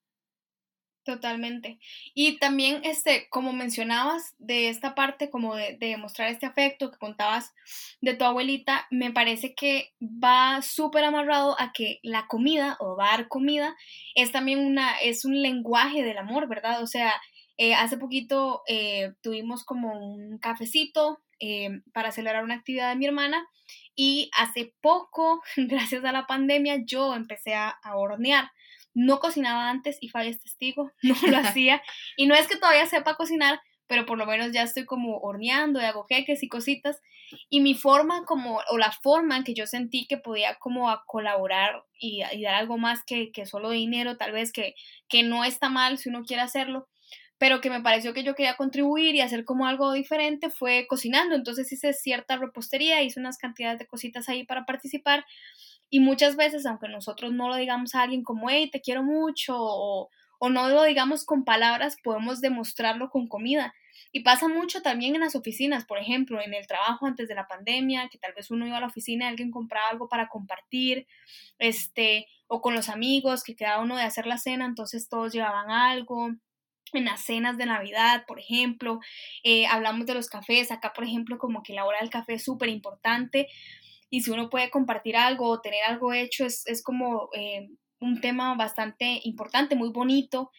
Totalmente. 1.04 1.80
Y 2.14 2.38
también, 2.38 2.80
este, 2.86 3.28
como 3.30 3.52
mencionabas, 3.52 4.36
de 4.40 4.70
esta 4.70 4.96
parte, 4.96 5.30
como 5.30 5.54
de, 5.54 5.76
de 5.78 5.98
mostrar 5.98 6.30
este 6.30 6.46
afecto 6.46 6.92
que 6.92 6.98
contabas 6.98 7.54
de 8.00 8.14
tu 8.14 8.24
abuelita, 8.24 8.88
me 8.90 9.12
parece 9.12 9.54
que 9.54 9.92
va 10.02 10.62
súper 10.62 11.04
amarrado 11.04 11.60
a 11.60 11.74
que 11.74 12.00
la 12.04 12.28
comida 12.28 12.78
o 12.80 12.96
dar 12.96 13.28
comida 13.28 13.76
es 14.16 14.32
también 14.32 14.60
una, 14.60 14.98
es 15.00 15.26
un 15.26 15.42
lenguaje 15.42 16.04
del 16.04 16.18
amor, 16.18 16.48
¿verdad? 16.48 16.82
O 16.82 16.88
sea, 16.88 17.14
eh, 17.58 17.74
hace 17.74 17.98
poquito 17.98 18.62
eh, 18.68 19.12
tuvimos 19.22 19.66
como 19.66 19.92
un 20.00 20.38
cafecito 20.38 21.20
eh, 21.42 21.82
para 21.94 22.14
celebrar 22.14 22.46
una 22.46 22.56
actividad 22.56 22.90
de 22.90 22.96
mi 22.96 23.08
hermana 23.08 23.46
y 23.94 24.32
hace 24.38 24.74
poco, 24.80 25.42
gracias 25.58 26.06
a 26.06 26.14
la 26.14 26.28
pandemia, 26.28 26.78
yo 26.86 27.14
empecé 27.14 27.56
a 27.56 27.78
hornear 27.94 28.50
no 28.94 29.20
cocinaba 29.20 29.70
antes 29.70 29.98
y 30.02 30.10
Fabi 30.10 30.30
es 30.30 30.42
testigo, 30.42 30.92
no 31.02 31.16
lo 31.28 31.38
hacía. 31.38 31.82
Y 32.18 32.28
no 32.28 32.36
es 32.36 32.48
que 32.48 32.58
todavía 32.58 32.86
sepa 32.86 33.16
cocinar, 33.16 33.60
pero 33.88 34.06
por 34.06 34.18
lo 34.18 34.26
menos 34.26 34.52
ya 34.52 34.64
estoy 34.64 34.86
como 34.86 35.18
horneando 35.18 35.82
y 35.82 35.86
hago 35.86 36.06
queques 36.08 36.44
y 36.44 36.48
cositas. 36.48 37.02
Y 37.50 37.62
mi 37.62 37.74
forma 37.74 38.26
como, 38.26 38.62
o 38.70 38.78
la 38.78 38.92
forma 38.92 39.38
en 39.38 39.44
que 39.44 39.54
yo 39.54 39.66
sentí 39.66 40.08
que 40.08 40.18
podía 40.18 40.56
como 40.56 40.90
a 40.90 41.04
colaborar 41.06 41.84
y, 42.00 42.22
dar 42.42 42.56
algo 42.56 42.78
más 42.78 43.04
que, 43.06 43.32
que, 43.32 43.46
solo 43.46 43.72
dinero, 43.72 44.18
tal 44.18 44.32
vez 44.32 44.52
que, 44.52 44.76
que 45.10 45.24
no 45.24 45.44
está 45.44 45.70
mal 45.70 45.98
si 45.98 46.10
uno 46.10 46.24
quiere 46.24 46.44
hacerlo, 46.44 46.88
pero 47.38 47.60
que 47.60 47.70
me 47.70 47.82
pareció 47.82 48.14
que 48.14 48.24
yo 48.24 48.36
quería 48.36 48.56
contribuir 48.56 49.16
y 49.16 49.22
hacer 49.22 49.44
como 49.44 49.68
algo 49.68 49.92
diferente 49.92 50.50
fue 50.50 50.86
cocinando. 50.88 51.36
Entonces 51.36 51.72
hice 51.72 51.94
cierta 51.94 52.38
repostería, 52.38 53.02
hice 53.02 53.20
unas 53.20 53.38
cantidades 53.38 53.80
de 53.80 53.88
cositas 53.88 54.30
ahí 54.30 54.46
para 54.46 54.66
participar 54.66 55.26
y 55.94 56.00
muchas 56.00 56.36
veces, 56.36 56.66
aunque 56.66 56.88
nosotros 56.88 57.34
no 57.34 57.48
lo 57.48 57.56
digamos 57.56 57.94
a 57.94 58.02
alguien 58.02 58.24
como, 58.24 58.50
hey, 58.50 58.68
te 58.72 58.82
quiero 58.82 59.04
mucho, 59.04 59.56
o, 59.56 60.10
no 60.50 60.68
lo 60.68 60.86
digamos 60.86 61.24
con 61.24 61.46
palabras, 61.46 61.98
podemos 62.04 62.42
demostrarlo 62.42 63.12
con 63.12 63.28
comida. 63.28 63.76
Y 64.12 64.22
pasa 64.22 64.48
mucho 64.48 64.82
también 64.82 65.14
en 65.14 65.22
las 65.22 65.36
oficinas, 65.36 65.86
por 65.86 66.00
ejemplo, 66.00 66.42
en 66.42 66.56
el 66.56 66.66
trabajo 66.66 67.06
antes 67.06 67.28
de 67.28 67.36
la 67.36 67.48
pandemia, 67.48 68.10
que 68.10 68.18
tal 68.18 68.34
vez 68.34 68.50
uno 68.50 68.66
iba 68.66 68.78
a 68.78 68.80
la 68.80 68.88
oficina 68.88 69.26
y 69.26 69.28
alguien 69.28 69.52
compraba 69.52 69.90
algo 69.90 70.10
para 70.10 70.30
compartir, 70.30 71.06
este, 71.60 72.26
o 72.48 72.60
con 72.60 72.74
los 72.74 72.90
amigos, 72.90 73.44
que 73.44 73.56
quedaba 73.56 73.84
uno 73.84 73.96
de 73.96 74.02
hacer 74.02 74.26
la 74.26 74.40
cena, 74.40 74.66
entonces 74.66 75.10
todos 75.10 75.32
llevaban 75.32 75.70
algo. 75.70 76.32
En 76.94 77.06
las 77.06 77.24
cenas 77.24 77.56
de 77.58 77.68
Navidad, 77.68 78.26
por 78.28 78.40
ejemplo, 78.40 79.00
eh, 79.44 79.68
hablamos 79.68 80.08
de 80.08 80.16
los 80.16 80.28
cafés, 80.28 80.72
acá, 80.72 80.92
por 80.92 81.04
ejemplo, 81.04 81.38
como 81.38 81.62
que 81.62 81.74
la 81.74 81.86
hora 81.86 82.00
del 82.00 82.10
café 82.10 82.34
es 82.34 82.44
súper 82.44 82.70
importante, 82.70 83.48
y 84.14 84.22
si 84.22 84.30
uno 84.30 84.52
puede 84.52 84.70
compartir 84.70 85.18
algo 85.18 85.50
o 85.50 85.60
tener 85.60 85.84
algo 85.88 86.14
hecho, 86.14 86.46
es, 86.46 86.84
como 86.84 87.30
eh, 87.34 87.68
un 88.00 88.22
tema 88.22 88.54
bastante 88.54 89.22
importante, 89.24 89.76
muy 89.76 89.90
bonito, 89.90 90.52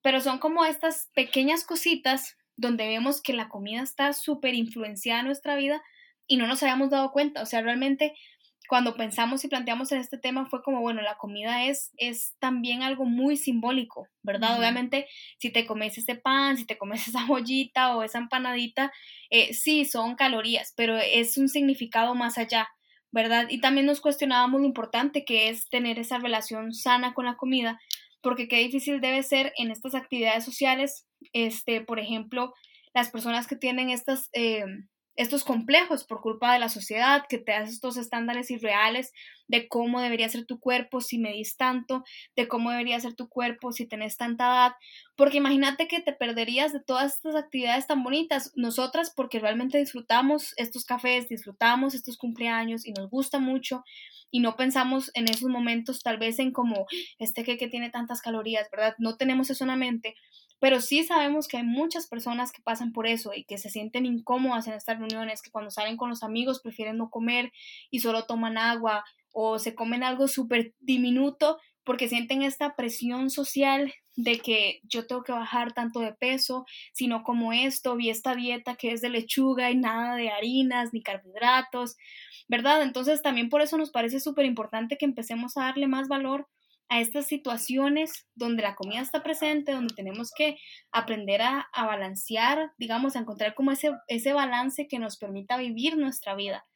pero 0.00 0.22
son 0.22 0.38
como 0.38 0.64
estas 0.64 1.10
pequeñas 1.14 1.64
cositas 1.64 2.38
donde 2.56 2.86
vemos 2.86 3.20
que 3.20 3.34
la 3.34 3.50
comida 3.50 3.82
está 3.82 4.14
súper 4.14 4.54
influenciada 4.54 5.20
en 5.20 5.26
nuestra 5.26 5.56
vida 5.56 5.82
y 6.26 6.38
no 6.38 6.46
nos 6.46 6.62
habíamos 6.62 6.88
dado 6.88 7.12
cuenta, 7.12 7.42
o 7.42 7.44
sea, 7.44 7.60
realmente 7.60 8.14
cuando 8.66 8.96
pensamos 8.96 9.44
y 9.44 9.48
planteamos 9.48 9.92
en 9.92 9.98
este 9.98 10.16
tema 10.16 10.46
fue 10.46 10.62
como, 10.62 10.80
bueno, 10.80 11.02
la 11.02 11.18
comida 11.18 11.66
es, 11.66 11.92
es 11.98 12.34
también 12.38 12.82
algo 12.82 13.04
muy 13.04 13.36
simbólico, 13.36 14.08
¿verdad? 14.22 14.58
Obviamente, 14.58 15.06
si 15.36 15.50
te 15.50 15.66
comes 15.66 15.98
ese 15.98 16.14
pan, 16.14 16.56
si 16.56 16.64
te 16.64 16.78
comes 16.78 17.06
esa 17.08 17.26
bollita 17.26 17.94
o 17.94 18.04
esa 18.04 18.16
empanadita, 18.16 18.90
eh, 19.28 19.52
sí, 19.52 19.84
son 19.84 20.14
calorías, 20.14 20.72
pero 20.78 20.96
es 20.96 21.36
un 21.36 21.50
significado 21.50 22.14
más 22.14 22.38
allá. 22.38 22.70
¿Verdad? 23.12 23.46
Y 23.48 23.60
también 23.60 23.86
nos 23.86 24.00
cuestionábamos 24.00 24.60
lo 24.60 24.66
importante 24.66 25.24
que 25.24 25.48
es 25.48 25.68
tener 25.68 25.98
esa 25.98 26.18
relación 26.18 26.72
sana 26.72 27.14
con 27.14 27.26
la 27.26 27.36
comida, 27.36 27.78
porque 28.22 28.48
qué 28.48 28.58
difícil 28.58 29.00
debe 29.00 29.22
ser 29.22 29.52
en 29.56 29.70
estas 29.70 29.94
actividades 29.94 30.44
sociales, 30.44 31.06
este, 31.32 31.82
por 31.82 32.00
ejemplo, 32.00 32.54
las 32.94 33.10
personas 33.10 33.46
que 33.46 33.56
tienen 33.56 33.90
estas, 33.90 34.30
eh, 34.32 34.64
estos 35.16 35.44
complejos 35.44 36.04
por 36.04 36.20
culpa 36.20 36.52
de 36.52 36.58
la 36.58 36.68
sociedad, 36.68 37.24
que 37.28 37.38
te 37.38 37.52
hace 37.52 37.72
estos 37.72 37.96
estándares 37.96 38.50
irreales 38.50 39.12
de 39.46 39.68
cómo 39.68 40.00
debería 40.00 40.28
ser 40.28 40.46
tu 40.46 40.58
cuerpo 40.58 41.00
si 41.00 41.18
medís 41.18 41.56
tanto, 41.56 42.04
de 42.34 42.48
cómo 42.48 42.70
debería 42.70 42.98
ser 43.00 43.14
tu 43.14 43.28
cuerpo 43.28 43.72
si 43.72 43.86
tenés 43.86 44.16
tanta 44.16 44.46
edad, 44.46 44.72
porque 45.16 45.36
imagínate 45.36 45.88
que 45.88 46.00
te 46.00 46.14
perderías 46.14 46.72
de 46.72 46.80
todas 46.80 47.14
estas 47.16 47.34
actividades 47.34 47.86
tan 47.86 48.02
bonitas, 48.02 48.52
nosotras 48.56 49.12
porque 49.14 49.40
realmente 49.40 49.78
disfrutamos 49.78 50.54
estos 50.56 50.84
cafés, 50.84 51.28
disfrutamos 51.28 51.94
estos 51.94 52.16
cumpleaños 52.16 52.86
y 52.86 52.92
nos 52.92 53.10
gusta 53.10 53.38
mucho 53.38 53.84
y 54.32 54.40
no 54.40 54.56
pensamos 54.56 55.12
en 55.14 55.28
esos 55.28 55.48
momentos 55.48 56.02
tal 56.02 56.18
vez 56.18 56.40
en 56.40 56.50
como 56.50 56.86
este 57.20 57.44
que, 57.44 57.56
que 57.56 57.68
tiene 57.68 57.90
tantas 57.90 58.20
calorías, 58.20 58.68
¿verdad? 58.72 58.96
No 58.98 59.16
tenemos 59.16 59.50
eso 59.50 59.62
en 59.62 59.68
la 59.68 59.76
mente, 59.76 60.16
pero 60.58 60.80
sí 60.80 61.04
sabemos 61.04 61.46
que 61.46 61.58
hay 61.58 61.64
muchas 61.64 62.08
personas 62.08 62.50
que 62.50 62.62
pasan 62.62 62.92
por 62.92 63.06
eso 63.06 63.32
y 63.34 63.44
que 63.44 63.58
se 63.58 63.68
sienten 63.68 64.06
incómodas 64.06 64.66
en 64.66 64.74
estas 64.74 64.98
reuniones, 64.98 65.42
que 65.42 65.50
cuando 65.50 65.70
salen 65.70 65.96
con 65.96 66.08
los 66.08 66.22
amigos 66.22 66.60
prefieren 66.60 66.96
no 66.96 67.10
comer 67.10 67.52
y 67.90 68.00
solo 68.00 68.24
toman 68.24 68.56
agua 68.58 69.04
o 69.32 69.58
se 69.58 69.74
comen 69.74 70.02
algo 70.02 70.28
súper 70.28 70.74
diminuto 70.80 71.58
porque 71.84 72.08
sienten 72.08 72.42
esta 72.42 72.76
presión 72.76 73.30
social 73.30 73.92
de 74.16 74.38
que 74.38 74.80
yo 74.84 75.06
tengo 75.06 75.22
que 75.22 75.32
bajar 75.32 75.72
tanto 75.72 76.00
de 76.00 76.12
peso, 76.12 76.66
si 76.92 77.06
no 77.06 77.22
como 77.22 77.52
esto, 77.52 77.96
vi 77.96 78.10
esta 78.10 78.34
dieta 78.34 78.76
que 78.76 78.92
es 78.92 79.00
de 79.00 79.08
lechuga 79.08 79.70
y 79.70 79.76
nada 79.76 80.16
de 80.16 80.30
harinas 80.30 80.92
ni 80.92 81.02
carbohidratos, 81.02 81.96
¿verdad? 82.48 82.82
Entonces 82.82 83.22
también 83.22 83.48
por 83.48 83.62
eso 83.62 83.78
nos 83.78 83.90
parece 83.90 84.20
súper 84.20 84.44
importante 84.44 84.98
que 84.98 85.06
empecemos 85.06 85.56
a 85.56 85.62
darle 85.62 85.88
más 85.88 86.08
valor 86.08 86.48
a 86.88 87.00
estas 87.00 87.26
situaciones 87.26 88.26
donde 88.34 88.62
la 88.62 88.74
comida 88.74 89.00
está 89.00 89.22
presente, 89.22 89.72
donde 89.72 89.94
tenemos 89.94 90.30
que 90.36 90.58
aprender 90.90 91.40
a, 91.40 91.66
balancear, 91.74 92.72
digamos, 92.76 93.16
a 93.16 93.20
encontrar 93.20 93.54
como 93.54 93.72
ese, 93.72 93.92
ese 94.08 94.34
balance 94.34 94.88
que 94.88 94.98
nos 94.98 95.16
permita 95.16 95.56
vivir 95.56 95.96
nuestra 95.96 96.34
vida. 96.34 96.66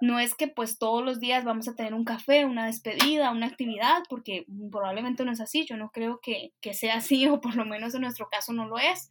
No 0.00 0.18
es 0.18 0.34
que 0.34 0.48
pues 0.48 0.78
todos 0.78 1.04
los 1.04 1.20
días 1.20 1.44
vamos 1.44 1.68
a 1.68 1.74
tener 1.74 1.94
un 1.94 2.04
café, 2.04 2.44
una 2.44 2.66
despedida, 2.66 3.30
una 3.30 3.46
actividad, 3.46 4.02
porque 4.08 4.44
probablemente 4.70 5.24
no 5.24 5.32
es 5.32 5.40
así, 5.40 5.64
yo 5.64 5.76
no 5.76 5.90
creo 5.90 6.20
que, 6.22 6.52
que 6.60 6.74
sea 6.74 6.96
así 6.96 7.26
o 7.28 7.40
por 7.40 7.56
lo 7.56 7.64
menos 7.64 7.94
en 7.94 8.02
nuestro 8.02 8.28
caso 8.28 8.52
no 8.52 8.66
lo 8.66 8.78
es. 8.78 9.10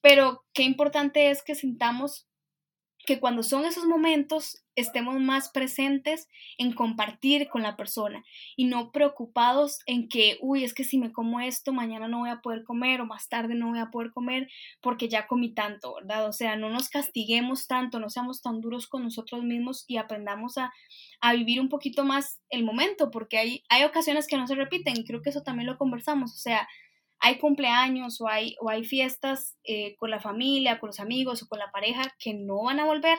Pero 0.00 0.44
qué 0.52 0.64
importante 0.64 1.30
es 1.30 1.42
que 1.42 1.54
sintamos 1.54 2.26
que 3.06 3.20
cuando 3.20 3.42
son 3.42 3.64
esos 3.64 3.84
momentos 3.84 4.62
estemos 4.74 5.20
más 5.20 5.50
presentes 5.50 6.28
en 6.56 6.72
compartir 6.72 7.48
con 7.48 7.62
la 7.62 7.76
persona 7.76 8.24
y 8.56 8.64
no 8.64 8.90
preocupados 8.90 9.80
en 9.86 10.08
que, 10.08 10.38
uy, 10.40 10.64
es 10.64 10.72
que 10.72 10.84
si 10.84 10.98
me 10.98 11.12
como 11.12 11.40
esto, 11.40 11.72
mañana 11.72 12.08
no 12.08 12.20
voy 12.20 12.30
a 12.30 12.40
poder 12.40 12.64
comer 12.64 13.00
o 13.00 13.06
más 13.06 13.28
tarde 13.28 13.54
no 13.54 13.68
voy 13.70 13.80
a 13.80 13.90
poder 13.90 14.12
comer 14.12 14.48
porque 14.80 15.08
ya 15.08 15.26
comí 15.26 15.52
tanto, 15.52 15.94
¿verdad? 15.94 16.26
O 16.28 16.32
sea, 16.32 16.56
no 16.56 16.70
nos 16.70 16.88
castiguemos 16.88 17.66
tanto, 17.66 18.00
no 18.00 18.08
seamos 18.08 18.40
tan 18.40 18.60
duros 18.60 18.86
con 18.86 19.02
nosotros 19.02 19.42
mismos 19.42 19.84
y 19.88 19.96
aprendamos 19.96 20.56
a, 20.56 20.72
a 21.20 21.32
vivir 21.34 21.60
un 21.60 21.68
poquito 21.68 22.04
más 22.04 22.40
el 22.48 22.64
momento 22.64 23.10
porque 23.10 23.38
hay, 23.38 23.64
hay 23.68 23.84
ocasiones 23.84 24.26
que 24.26 24.36
no 24.36 24.46
se 24.46 24.54
repiten 24.54 24.96
y 24.96 25.04
creo 25.04 25.22
que 25.22 25.30
eso 25.30 25.42
también 25.42 25.66
lo 25.66 25.76
conversamos, 25.76 26.32
o 26.32 26.38
sea, 26.38 26.66
hay 27.22 27.38
cumpleaños 27.38 28.20
o 28.20 28.28
hay, 28.28 28.56
o 28.60 28.68
hay 28.68 28.84
fiestas 28.84 29.56
eh, 29.62 29.94
con 29.96 30.10
la 30.10 30.20
familia, 30.20 30.80
con 30.80 30.88
los 30.88 30.98
amigos 30.98 31.42
o 31.42 31.46
con 31.46 31.60
la 31.60 31.70
pareja 31.70 32.14
que 32.18 32.34
no 32.34 32.64
van 32.64 32.80
a 32.80 32.84
volver 32.84 33.16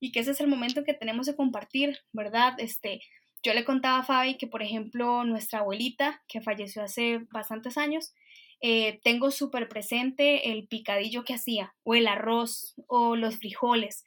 y 0.00 0.10
que 0.10 0.20
ese 0.20 0.32
es 0.32 0.40
el 0.40 0.48
momento 0.48 0.82
que 0.82 0.94
tenemos 0.94 1.26
de 1.26 1.36
compartir, 1.36 1.96
¿verdad? 2.12 2.54
Este, 2.58 3.02
yo 3.44 3.54
le 3.54 3.64
contaba 3.64 3.98
a 3.98 4.02
Fabi 4.02 4.36
que, 4.36 4.48
por 4.48 4.62
ejemplo, 4.62 5.22
nuestra 5.22 5.60
abuelita, 5.60 6.24
que 6.26 6.40
falleció 6.40 6.82
hace 6.82 7.20
bastantes 7.30 7.78
años, 7.78 8.12
eh, 8.60 9.00
tengo 9.04 9.30
súper 9.30 9.68
presente 9.68 10.50
el 10.50 10.66
picadillo 10.66 11.24
que 11.24 11.34
hacía, 11.34 11.72
o 11.84 11.94
el 11.94 12.08
arroz, 12.08 12.74
o 12.88 13.14
los 13.14 13.36
frijoles. 13.36 14.04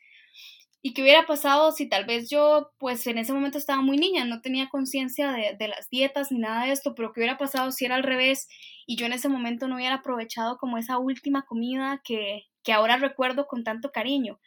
¿Y 0.81 0.93
qué 0.93 1.01
hubiera 1.01 1.25
pasado 1.25 1.71
si 1.73 1.89
tal 1.89 2.05
vez 2.05 2.29
yo, 2.29 2.71
pues 2.77 3.05
en 3.07 3.17
ese 3.17 3.33
momento 3.33 3.57
estaba 3.57 3.81
muy 3.81 3.97
niña, 3.97 4.23
no 4.23 4.39
tenía 4.41 4.69
conciencia 4.69 5.31
de, 5.33 5.55
de, 5.59 5.67
las 5.67 5.89
dietas 5.89 6.31
ni 6.31 6.39
nada 6.39 6.65
de 6.65 6.71
esto, 6.71 6.95
pero 6.95 7.11
qué 7.11 7.19
hubiera 7.19 7.37
pasado 7.37 7.71
si 7.71 7.83
era 7.85 7.95
al 7.95 8.03
revés 8.03 8.47
y 8.87 8.95
yo 8.95 9.05
en 9.05 9.13
ese 9.13 9.27
momento 9.27 9.67
no 9.67 9.75
hubiera 9.75 9.95
aprovechado 9.95 10.57
como 10.57 10.77
esa 10.77 10.97
última 10.97 11.45
comida 11.45 12.01
que, 12.05 12.43
que 12.63 12.71
ahora 12.71 12.95
recuerdo 12.97 13.45
con 13.47 13.63
tanto 13.65 13.91
cariño? 13.91 14.39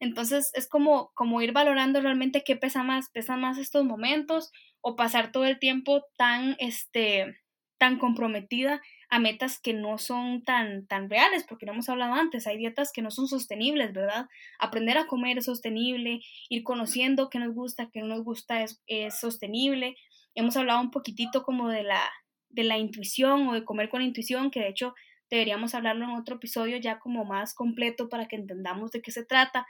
Entonces 0.00 0.52
es 0.54 0.68
como, 0.68 1.10
como 1.14 1.40
ir 1.42 1.52
valorando 1.52 2.00
realmente 2.00 2.44
qué 2.44 2.56
pesa 2.56 2.82
más, 2.82 3.10
pesan 3.10 3.40
más 3.40 3.58
estos 3.58 3.84
momentos 3.84 4.52
o 4.80 4.94
pasar 4.94 5.32
todo 5.32 5.44
el 5.44 5.58
tiempo 5.58 6.04
tan, 6.16 6.56
este, 6.58 7.36
tan 7.78 7.98
comprometida 7.98 8.80
a 9.10 9.18
metas 9.18 9.58
que 9.60 9.72
no 9.72 9.96
son 9.98 10.42
tan, 10.42 10.86
tan 10.86 11.08
reales, 11.08 11.44
porque 11.48 11.64
lo 11.64 11.72
hemos 11.72 11.88
hablado 11.88 12.14
antes, 12.14 12.46
hay 12.46 12.58
dietas 12.58 12.92
que 12.92 13.00
no 13.00 13.10
son 13.10 13.26
sostenibles, 13.26 13.92
¿verdad? 13.92 14.26
Aprender 14.58 14.98
a 14.98 15.06
comer 15.06 15.38
es 15.38 15.46
sostenible, 15.46 16.20
ir 16.50 16.62
conociendo 16.62 17.30
qué 17.30 17.38
nos 17.38 17.54
gusta, 17.54 17.88
qué 17.90 18.00
no 18.00 18.08
nos 18.08 18.24
gusta 18.24 18.62
es, 18.62 18.82
es 18.86 19.18
sostenible. 19.18 19.96
Hemos 20.34 20.56
hablado 20.56 20.80
un 20.80 20.90
poquitito 20.90 21.42
como 21.42 21.68
de 21.68 21.84
la, 21.84 22.02
de 22.50 22.64
la 22.64 22.76
intuición 22.76 23.48
o 23.48 23.54
de 23.54 23.64
comer 23.64 23.88
con 23.88 24.02
intuición, 24.02 24.50
que 24.50 24.60
de 24.60 24.68
hecho 24.68 24.94
deberíamos 25.30 25.74
hablarlo 25.74 26.04
en 26.04 26.10
otro 26.10 26.36
episodio 26.36 26.76
ya 26.76 26.98
como 26.98 27.24
más 27.24 27.54
completo 27.54 28.08
para 28.08 28.28
que 28.28 28.36
entendamos 28.36 28.90
de 28.90 29.00
qué 29.00 29.10
se 29.10 29.24
trata. 29.24 29.66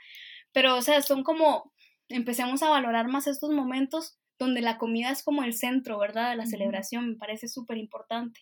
Pero, 0.51 0.75
o 0.75 0.81
sea, 0.81 1.01
son 1.01 1.23
como, 1.23 1.71
empecemos 2.09 2.61
a 2.61 2.69
valorar 2.69 3.07
más 3.07 3.27
estos 3.27 3.51
momentos 3.51 4.18
donde 4.39 4.61
la 4.61 4.77
comida 4.77 5.11
es 5.11 5.21
como 5.21 5.43
el 5.43 5.53
centro, 5.53 5.99
¿verdad? 5.99 6.31
De 6.31 6.37
la 6.37 6.45
celebración, 6.45 7.09
me 7.09 7.15
parece 7.15 7.49
súper 7.49 7.77
importante. 7.77 8.39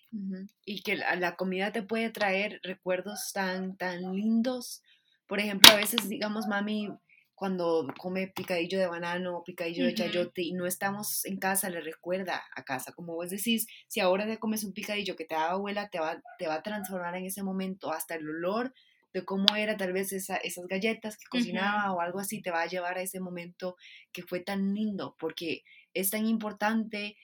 Y 0.64 0.84
que 0.84 0.96
la, 0.96 1.36
comida 1.36 1.72
te 1.72 1.82
puede 1.82 2.12
traer 2.12 2.60
recuerdos 2.64 3.32
tan, 3.34 3.76
tan 3.78 4.14
lindos. 4.16 4.84
Por 5.26 5.40
ejemplo, 5.40 5.72
a 5.72 5.76
veces, 5.76 6.08
digamos, 6.08 6.46
mami, 6.46 6.90
cuando 7.34 7.88
come 7.98 8.28
picadillo 8.28 8.80
de 8.80 8.88
banano 8.88 9.38
o 9.38 9.44
picadillo 9.44 9.86
de 9.86 9.96
chayote 9.96 10.44
y 10.44 10.54
no 10.54 10.68
estamos 10.68 11.26
en 11.26 11.38
casa, 11.38 11.70
le 11.72 11.82
recuerda 11.82 12.44
a 12.56 12.64
casa. 12.64 12.94
Como 12.94 13.16
vos 13.16 13.32
decís, 13.32 13.68
si 13.88 14.00
ahora 14.00 14.28
te 14.28 14.38
comes 14.38 14.64
un 14.64 14.74
picadillo 14.74 15.16
que 15.16 15.26
te 15.26 15.34
da 15.34 15.50
abuela, 15.50 15.90
te 15.90 16.00
va, 16.00 16.22
te 16.38 16.48
va 16.48 16.56
a 16.56 16.64
transformar 16.64 17.16
en 17.16 17.26
ese 17.26 17.42
momento. 17.42 17.92
Hasta 17.92 18.16
el 18.16 18.30
olor 18.30 18.72
de 19.14 19.26
cómo 19.26 19.56
era 19.56 19.78
tal 19.78 19.94
vez 19.94 20.14
esa, 20.14 20.38
esas 20.38 20.68
galletas 20.68 21.18
que 21.18 21.26
cocinaba 21.30 21.92
o 21.92 22.02
algo 22.02 22.20
así, 22.20 22.42
te 22.42 22.52
va 22.52 22.62
a 22.62 22.68
llevar 22.68 22.98
a 22.98 23.02
ese 23.02 23.20
momento 23.20 23.78
que 24.12 24.22
fue 24.22 24.42
tan 24.42 24.74
lindo, 24.76 25.16
porque 25.20 25.64
es 26.00 26.12
tan 26.12 26.26
importante 26.28 27.18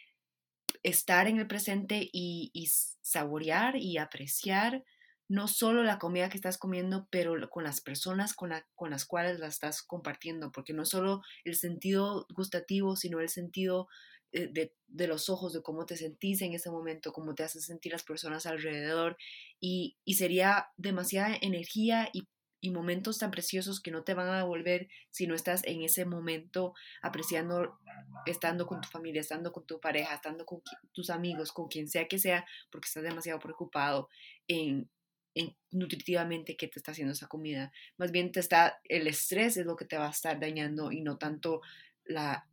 estar 0.81 1.27
en 1.27 1.37
el 1.39 1.47
presente 1.47 2.09
y, 2.11 2.69
saborear 3.01 3.75
y 3.75 3.97
apreciar 3.97 4.83
no 5.29 5.47
solo 5.47 5.83
la 5.83 5.99
comida 5.99 6.29
que 6.29 6.37
estás 6.37 6.57
comiendo, 6.57 7.07
pero 7.09 7.49
con 7.49 7.63
las 7.63 7.81
personas 7.81 8.33
con, 8.33 8.51
con 8.75 8.89
las 8.89 9.05
cuales 9.05 9.39
la 9.39 9.47
estás 9.47 9.81
compartiendo, 9.81 10.51
porque 10.51 10.73
no 10.73 10.85
solo 10.85 11.21
el 11.43 11.55
sentido 11.55 12.27
gustativo, 12.33 12.95
sino 12.95 13.19
el 13.19 13.29
sentido 13.29 13.87
eh, 14.31 14.49
de, 14.51 14.73
de, 14.87 15.07
los 15.07 15.29
ojos, 15.29 15.53
de 15.53 15.61
cómo 15.61 15.85
te 15.85 15.95
sentís 15.95 16.41
en 16.41 16.53
ese 16.53 16.69
momento, 16.69 17.13
cómo 17.13 17.35
te 17.35 17.43
hacen 17.43 17.61
sentir 17.61 17.91
las 17.91 18.03
personas 18.03 18.45
alrededor, 18.45 19.17
y, 19.59 19.97
y 20.05 20.15
sería 20.15 20.71
demasiada 20.77 21.37
energía 21.41 22.09
y 22.13 22.27
y 22.63 22.72
momentos 22.72 23.17
tan 23.17 23.29
preciosos 23.29 23.82
que 23.82 23.91
no 23.91 24.05
te 24.05 24.13
van 24.13 24.29
a 24.29 24.38
devolver 24.38 24.88
si 25.10 25.27
no 25.27 25.36
estás 25.36 25.65
en 25.65 25.82
ese 25.82 26.05
momento 26.05 26.74
apreciando, 27.01 27.77
estando 28.25 28.65
con 28.65 28.79
tu 28.79 28.88
familia, 28.88 29.20
estando 29.20 29.51
con 29.51 29.65
tu 29.65 29.82
pareja, 29.82 30.15
estando 30.15 30.46
con 30.46 30.62
tus 30.93 31.10
amigos, 31.10 31.51
con 31.51 31.67
quien 31.67 31.89
sea 31.89 32.08
que 32.08 32.20
sea, 32.20 32.46
porque 32.72 32.88
estás 32.88 33.03
demasiado 33.03 33.38
preocupado 33.41 34.08
en, 34.48 34.89
en 35.36 35.53
nutritivamente 35.72 36.55
qué 36.55 36.70
te 36.70 36.79
está 36.79 36.93
haciendo 36.93 37.12
esa 37.12 37.27
comida. 37.27 37.74
Más 37.98 38.13
bien 38.13 38.32
te 38.32 38.39
está, 38.39 38.79
el 38.86 39.08
estrés 39.08 39.58
es 39.58 39.65
lo 39.65 39.75
que 39.75 39.84
te 39.84 39.98
va 39.98 40.08
a 40.08 40.12
estar 40.12 40.39
dañando 40.39 40.93
y 40.93 41.01
no 41.01 41.17
tanto 41.17 41.60
la, 42.05 42.48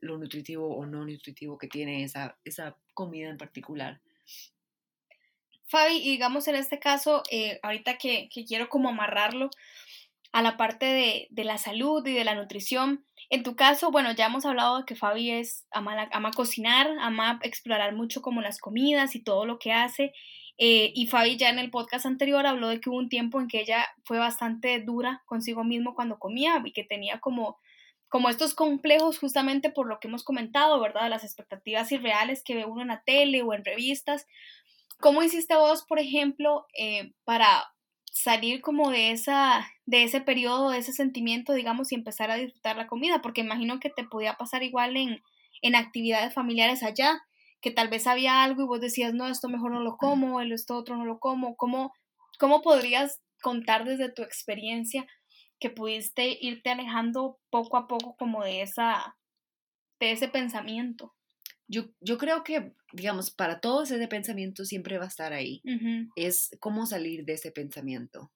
lo 0.00 0.16
nutritivo 0.16 0.74
o 0.74 0.86
no 0.86 1.04
nutritivo 1.04 1.58
que 1.58 1.68
tiene 1.68 2.04
esa, 2.04 2.38
esa 2.42 2.78
comida 2.94 3.28
en 3.28 3.36
particular. 3.36 4.00
Fabi, 5.66 6.00
digamos 6.00 6.48
en 6.48 6.54
este 6.54 6.78
caso, 6.78 7.22
eh, 7.30 7.58
ahorita 7.62 7.98
que, 7.98 8.28
quiero 8.46 8.68
como 8.68 8.88
amarrarlo 8.88 9.50
a 10.32 10.42
la 10.42 10.56
parte 10.56 10.86
de, 10.86 11.44
la 11.44 11.58
salud 11.58 12.06
y 12.06 12.12
de 12.12 12.24
la 12.24 12.34
nutrición, 12.34 13.04
en 13.30 13.42
tu 13.42 13.56
caso, 13.56 13.90
bueno, 13.90 14.12
ya 14.12 14.26
hemos 14.26 14.46
hablado 14.46 14.78
de 14.78 14.84
que 14.84 14.94
Fabi 14.94 15.30
es, 15.30 15.66
ama, 15.72 16.08
ama 16.12 16.30
cocinar, 16.30 16.88
ama 17.00 17.40
explorar 17.42 17.94
mucho 17.94 18.22
como 18.22 18.40
las 18.42 18.58
comidas 18.58 19.16
y 19.16 19.22
todo 19.22 19.46
lo 19.46 19.58
que 19.58 19.72
hace, 19.72 20.12
eh, 20.58 20.92
y 20.94 21.06
Fabi 21.08 21.36
ya 21.36 21.50
en 21.50 21.58
el 21.58 21.70
podcast 21.70 22.06
anterior 22.06 22.46
habló 22.46 22.68
de 22.68 22.80
que 22.80 22.88
hubo 22.88 22.98
un 22.98 23.08
tiempo 23.08 23.40
en 23.40 23.48
que 23.48 23.60
ella 23.60 23.88
fue 24.04 24.18
bastante 24.18 24.80
dura 24.80 25.22
consigo 25.26 25.64
mismo 25.64 25.94
cuando 25.94 26.18
comía 26.18 26.62
y 26.64 26.72
que 26.72 26.84
tenía 26.84 27.20
como 27.20 27.58
como 28.08 28.28
estos 28.28 28.54
complejos 28.54 29.18
justamente 29.18 29.70
por 29.70 29.88
lo 29.88 29.98
que 29.98 30.08
hemos 30.08 30.22
comentado, 30.22 30.80
¿verdad? 30.80 31.10
Las 31.10 31.24
expectativas 31.24 31.90
irreales 31.92 32.42
que 32.42 32.54
ve 32.54 32.64
uno 32.64 32.82
en 32.82 32.88
la 32.88 33.02
tele 33.02 33.42
o 33.42 33.52
en 33.52 33.64
revistas. 33.64 34.26
¿Cómo 35.00 35.22
hiciste 35.22 35.54
vos, 35.56 35.84
por 35.84 35.98
ejemplo, 35.98 36.66
eh, 36.76 37.12
para 37.24 37.64
salir 38.10 38.62
como 38.62 38.90
de, 38.90 39.10
esa, 39.10 39.66
de 39.84 40.04
ese 40.04 40.20
periodo, 40.20 40.70
de 40.70 40.78
ese 40.78 40.92
sentimiento, 40.92 41.52
digamos, 41.52 41.92
y 41.92 41.94
empezar 41.94 42.30
a 42.30 42.36
disfrutar 42.36 42.76
la 42.76 42.86
comida? 42.86 43.20
Porque 43.22 43.42
imagino 43.42 43.78
que 43.78 43.90
te 43.90 44.04
podía 44.04 44.36
pasar 44.36 44.62
igual 44.62 44.96
en, 44.96 45.20
en 45.62 45.74
actividades 45.74 46.32
familiares 46.34 46.82
allá, 46.82 47.20
que 47.60 47.70
tal 47.70 47.88
vez 47.88 48.06
había 48.06 48.42
algo 48.42 48.62
y 48.62 48.66
vos 48.66 48.80
decías, 48.80 49.12
no, 49.14 49.28
esto 49.28 49.48
mejor 49.48 49.72
no 49.72 49.80
lo 49.80 49.96
como, 49.96 50.40
esto 50.40 50.76
otro 50.76 50.96
no 50.96 51.04
lo 51.04 51.18
como. 51.18 51.56
¿Cómo, 51.56 51.92
cómo 52.38 52.62
podrías 52.62 53.20
contar 53.42 53.84
desde 53.84 54.10
tu 54.10 54.22
experiencia 54.22 55.06
que 55.60 55.70
pudiste 55.70 56.38
irte 56.40 56.70
alejando 56.70 57.38
poco 57.50 57.76
a 57.76 57.86
poco 57.86 58.16
como 58.16 58.42
de, 58.44 58.62
esa, 58.62 59.16
de 60.00 60.12
ese 60.12 60.28
pensamiento? 60.28 61.14
Yo, 61.68 61.86
yo 62.00 62.18
creo 62.18 62.44
que, 62.44 62.72
digamos, 62.92 63.30
para 63.30 63.60
todos 63.60 63.90
ese 63.90 64.08
pensamiento 64.08 64.64
siempre 64.64 64.98
va 64.98 65.04
a 65.04 65.08
estar 65.08 65.32
ahí. 65.32 65.62
Es 66.14 66.50
cómo 66.60 66.86
salir 66.86 67.24
de 67.24 67.34
ese 67.34 67.50
pensamiento. 67.50 68.30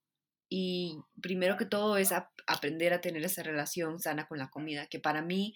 Y 0.48 0.98
primero 1.22 1.56
que 1.56 1.64
todo 1.64 1.96
es 1.96 2.12
aprender 2.46 2.92
a 2.92 3.00
tener 3.00 3.24
esa 3.24 3.44
relación 3.44 4.00
sana 4.00 4.26
con 4.26 4.38
la 4.38 4.50
comida, 4.50 4.86
que 4.86 4.98
para 4.98 5.22
mí 5.22 5.54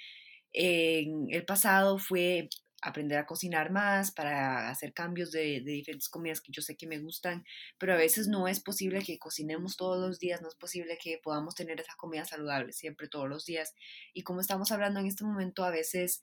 en 0.53 1.27
el 1.31 1.45
pasado 1.45 1.99
fue 1.99 2.49
aprender 2.81 3.19
a 3.19 3.27
cocinar 3.27 3.73
más, 3.73 4.13
para 4.13 4.69
hacer 4.69 4.93
cambios 4.93 5.33
de, 5.33 5.63
de, 5.63 5.73
diferentes 5.73 6.09
comidas 6.09 6.41
que 6.41 6.53
yo 6.53 6.61
sé 6.61 6.77
que 6.77 6.87
me 6.87 6.99
gustan, 6.99 7.45
pero 7.79 7.95
a 7.95 7.97
veces 7.97 8.29
no 8.29 8.47
es 8.47 8.61
posible 8.61 9.03
que 9.03 9.19
cocinemos 9.19 9.77
todos 9.77 9.99
los 9.99 10.19
días, 10.19 10.43
no 10.43 10.49
es 10.49 10.55
posible 10.55 10.99
que 11.03 11.19
podamos 11.23 11.55
tener 11.55 11.81
esa 11.81 11.95
comida 11.97 12.27
saludable 12.27 12.73
siempre, 12.73 13.09
todos 13.09 13.29
los 13.29 13.47
días. 13.47 13.75
Y 14.13 14.23
como 14.23 14.41
estamos 14.41 14.71
hablando 14.71 15.01
en 15.01 15.07
este 15.07 15.25
momento, 15.25 15.65
a 15.65 15.71
veces 15.71 16.21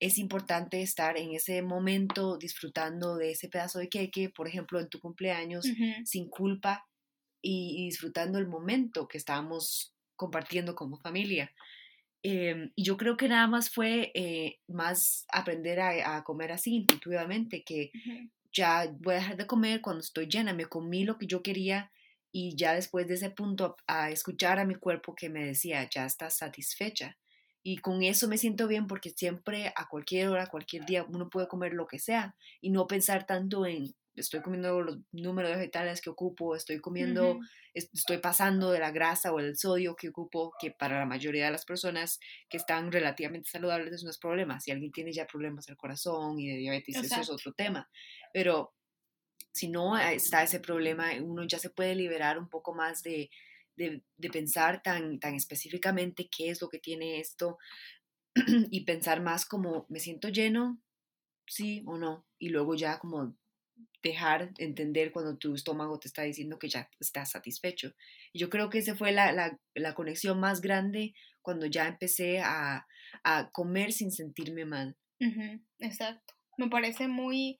es 0.00 0.18
importante 0.18 0.80
estar 0.80 1.16
en 1.16 1.32
ese 1.32 1.60
momento 1.62 2.38
disfrutando 2.38 3.16
de 3.16 3.32
ese 3.32 3.48
pedazo 3.48 3.78
de 3.78 3.88
queque, 3.88 4.30
por 4.30 4.46
ejemplo, 4.46 4.78
en 4.80 4.88
tu 4.88 5.00
cumpleaños, 5.00 5.66
sin 6.04 6.28
culpa 6.28 6.86
y, 7.42 7.86
disfrutando 7.86 8.38
el 8.38 8.46
momento 8.46 9.08
que 9.08 9.18
estábamos 9.18 9.94
compartiendo 10.16 10.74
como 10.74 10.98
familia. 11.00 11.52
Em, 12.22 12.72
y 12.76 12.84
yo 12.84 12.96
creo 12.96 13.16
que 13.16 13.28
nada 13.28 13.46
más 13.46 13.70
fue 13.70 14.10
eh, 14.14 14.58
más 14.68 15.24
aprender 15.32 15.80
a, 15.80 16.22
comer 16.24 16.52
así 16.52 16.74
intuitivamente, 16.74 17.64
que 17.64 17.90
ya 18.52 18.92
voy 19.00 19.14
a 19.14 19.18
dejar 19.18 19.36
de 19.36 19.46
comer 19.46 19.80
cuando 19.80 20.00
estoy 20.00 20.26
llena, 20.26 20.52
me 20.52 20.66
comí 20.66 21.04
lo 21.04 21.18
que 21.18 21.26
yo 21.26 21.42
quería 21.42 21.90
y 22.30 22.56
ya 22.56 22.74
después 22.74 23.08
de 23.08 23.14
ese 23.14 23.30
punto 23.30 23.76
a 23.86 24.10
escuchar 24.10 24.58
a 24.58 24.64
mi 24.64 24.74
cuerpo 24.74 25.14
que 25.14 25.28
me 25.28 25.44
decía, 25.44 25.88
ya 25.90 26.06
estás 26.06 26.36
satisfecha 26.36 27.16
y 27.62 27.78
con 27.78 28.02
eso 28.02 28.28
me 28.28 28.38
siento 28.38 28.68
bien 28.68 28.86
porque 28.86 29.10
siempre 29.10 29.72
a 29.76 29.88
cualquier 29.88 30.28
hora, 30.28 30.46
cualquier 30.46 30.86
día, 30.86 31.04
uno 31.04 31.28
puede 31.28 31.48
comer 31.48 31.74
lo 31.74 31.86
que 31.86 31.98
sea 31.98 32.36
y 32.60 32.70
no 32.70 32.86
pensar 32.86 33.26
tanto 33.26 33.66
en 33.66 33.94
estoy 34.20 34.40
comiendo 34.42 34.80
los 34.82 34.98
números 35.12 35.50
de 35.50 35.56
vegetales 35.56 36.00
que 36.00 36.10
ocupo, 36.10 36.56
estoy 36.56 36.80
comiendo, 36.80 37.38
estoy 37.74 38.18
pasando 38.18 38.72
de 38.72 38.80
la 38.80 38.90
grasa 38.90 39.32
o 39.32 39.38
el 39.38 39.56
sodio 39.56 39.96
que 39.96 40.08
ocupo, 40.08 40.52
que 40.60 40.70
para 40.70 40.98
la 40.98 41.06
mayoría 41.06 41.46
de 41.46 41.52
las 41.52 41.64
personas 41.64 42.18
que 42.48 42.56
están 42.56 42.92
relativamente 42.92 43.50
saludables 43.50 44.02
es 44.02 44.18
problema. 44.18 44.60
Si 44.60 44.70
alguien 44.70 44.92
tiene 44.92 45.12
ya 45.12 45.26
problemas 45.26 45.66
del 45.66 45.76
corazón 45.76 46.38
y 46.38 46.48
de 46.48 46.56
diabetes, 46.56 46.96
eso 46.96 47.20
es 47.20 47.30
otro 47.30 47.52
tema. 47.52 47.88
Pero 48.32 48.74
si 49.52 49.68
no 49.68 49.96
está 49.98 50.42
ese 50.42 50.60
problema, 50.60 51.10
uno 51.22 51.44
ya 51.44 51.58
se 51.58 51.70
puede 51.70 51.94
liberar 51.94 52.38
un 52.38 52.48
poco 52.48 52.74
más 52.74 53.02
de, 53.02 53.30
de, 53.78 54.30
pensar 54.30 54.82
tan, 54.82 55.18
tan 55.18 55.34
específicamente 55.34 56.28
qué 56.28 56.50
es 56.50 56.60
lo 56.60 56.68
que 56.68 56.78
tiene 56.78 57.20
esto 57.20 57.58
y 58.70 58.84
pensar 58.84 59.22
más 59.22 59.46
como, 59.46 59.86
¿me 59.88 60.00
siento 60.00 60.28
lleno? 60.28 60.82
Sí 61.46 61.82
o 61.86 61.96
no. 61.96 62.26
Y 62.38 62.50
luego 62.50 62.74
ya 62.74 62.98
como 62.98 63.36
dejar 64.02 64.52
entender 64.58 65.12
cuando 65.12 65.36
tu 65.36 65.54
estómago 65.54 65.98
te 65.98 66.08
está 66.08 66.22
diciendo 66.22 66.58
que 66.58 66.68
ya 66.68 66.90
estás 67.00 67.30
satisfecho. 67.30 67.94
Y 68.32 68.40
yo 68.40 68.50
creo 68.50 68.68
que 68.68 68.78
esa 68.78 68.96
fue 68.96 69.12
la, 69.12 69.32
la, 69.32 69.58
la, 69.74 69.94
conexión 69.94 70.38
más 70.40 70.60
grande 70.60 71.14
cuando 71.42 71.66
ya 71.66 71.86
empecé 71.86 72.40
a, 72.40 72.86
a 73.24 73.50
comer 73.50 73.92
sin 73.92 74.10
sentirme 74.10 74.64
mal. 74.64 74.96
exacto. 75.78 76.34
Me 76.58 76.68
parece 76.68 77.08
muy, 77.08 77.58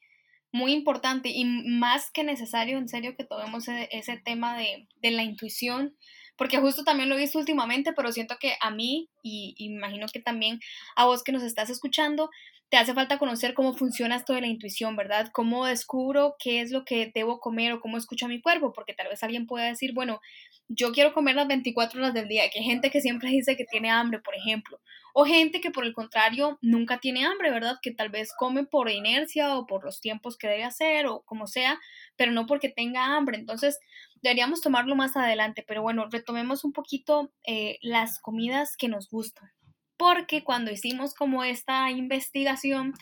muy 0.52 0.72
importante 0.72 1.30
y 1.30 1.44
más 1.44 2.10
que 2.10 2.24
necesario, 2.24 2.78
en 2.78 2.88
serio, 2.88 3.16
que 3.16 3.24
tomemos 3.24 3.68
e, 3.68 3.88
ese, 3.92 4.16
tema 4.16 4.56
de, 4.56 4.88
de, 5.00 5.10
la 5.10 5.22
intuición, 5.22 5.96
porque 6.38 6.58
justo 6.58 6.84
también 6.84 7.08
lo 7.08 7.16
he 7.16 7.18
visto 7.18 7.38
últimamente, 7.38 7.92
pero 7.92 8.12
siento 8.12 8.36
que 8.40 8.54
a 8.60 8.70
mí, 8.70 9.10
y, 9.22 9.54
imagino 9.58 10.06
que 10.10 10.20
también 10.20 10.60
a 10.96 11.04
vos 11.04 11.24
que 11.24 11.32
nos 11.32 11.42
estás 11.42 11.68
escuchando, 11.68 12.30
te 12.70 12.76
hace 12.76 12.94
falta 12.94 13.18
conocer 13.18 13.54
cómo 13.54 13.74
funciona 13.74 14.16
esto 14.16 14.34
de 14.34 14.42
la 14.42 14.46
intuición, 14.46 14.94
¿verdad? 14.94 15.30
Cómo 15.32 15.64
descubro 15.64 16.36
qué 16.38 16.60
es 16.60 16.70
lo 16.70 16.84
que 16.84 17.10
debo 17.14 17.40
comer 17.40 17.72
o 17.72 17.80
cómo 17.80 17.96
escucho 17.96 18.26
a 18.26 18.28
mi 18.28 18.40
cuerpo, 18.40 18.72
porque 18.72 18.94
tal 18.94 19.08
vez 19.08 19.22
alguien 19.22 19.46
pueda 19.46 19.66
decir, 19.66 19.94
bueno, 19.94 20.20
yo 20.68 20.92
quiero 20.92 21.14
comer 21.14 21.34
las 21.34 21.48
24 21.48 21.98
horas 21.98 22.14
del 22.14 22.28
día, 22.28 22.48
que 22.50 22.60
hay 22.60 22.64
gente 22.66 22.90
que 22.90 23.00
siempre 23.00 23.30
dice 23.30 23.56
que 23.56 23.64
tiene 23.64 23.90
hambre, 23.90 24.20
por 24.20 24.34
ejemplo, 24.36 24.80
O 25.14 25.24
gente 25.24 25.60
que 25.60 25.70
por 25.70 25.84
el 25.84 25.94
contrario 25.94 26.58
nunca 26.62 26.98
tiene 27.00 27.24
hambre, 27.24 27.50
¿verdad? 27.50 27.78
Que 27.82 27.90
tal 27.90 28.10
vez 28.10 28.32
come 28.38 28.64
por 28.64 28.90
inercia 28.90 29.56
o 29.56 29.66
por 29.66 29.84
los 29.84 30.00
tiempos 30.00 30.36
que 30.36 30.46
debe 30.46 30.64
hacer 30.64 31.06
o 31.06 31.22
como 31.22 31.46
sea, 31.46 31.80
pero 32.16 32.30
no 32.32 32.46
porque 32.46 32.68
tenga 32.68 33.16
hambre. 33.16 33.38
Entonces, 33.38 33.78
deberíamos 34.22 34.60
tomarlo 34.60 34.94
más 34.94 35.16
adelante. 35.16 35.64
Pero 35.66 35.82
bueno, 35.82 36.06
retomemos 36.10 36.64
un 36.64 36.72
poquito 36.72 37.32
eh, 37.46 37.78
las 37.82 38.20
comidas 38.20 38.76
que 38.76 38.88
nos 38.88 39.08
gustan. 39.08 39.50
Porque 39.96 40.44
cuando 40.44 40.70
hicimos 40.70 41.14
como 41.14 41.42
esta 41.44 41.90
investigación, 41.90 42.94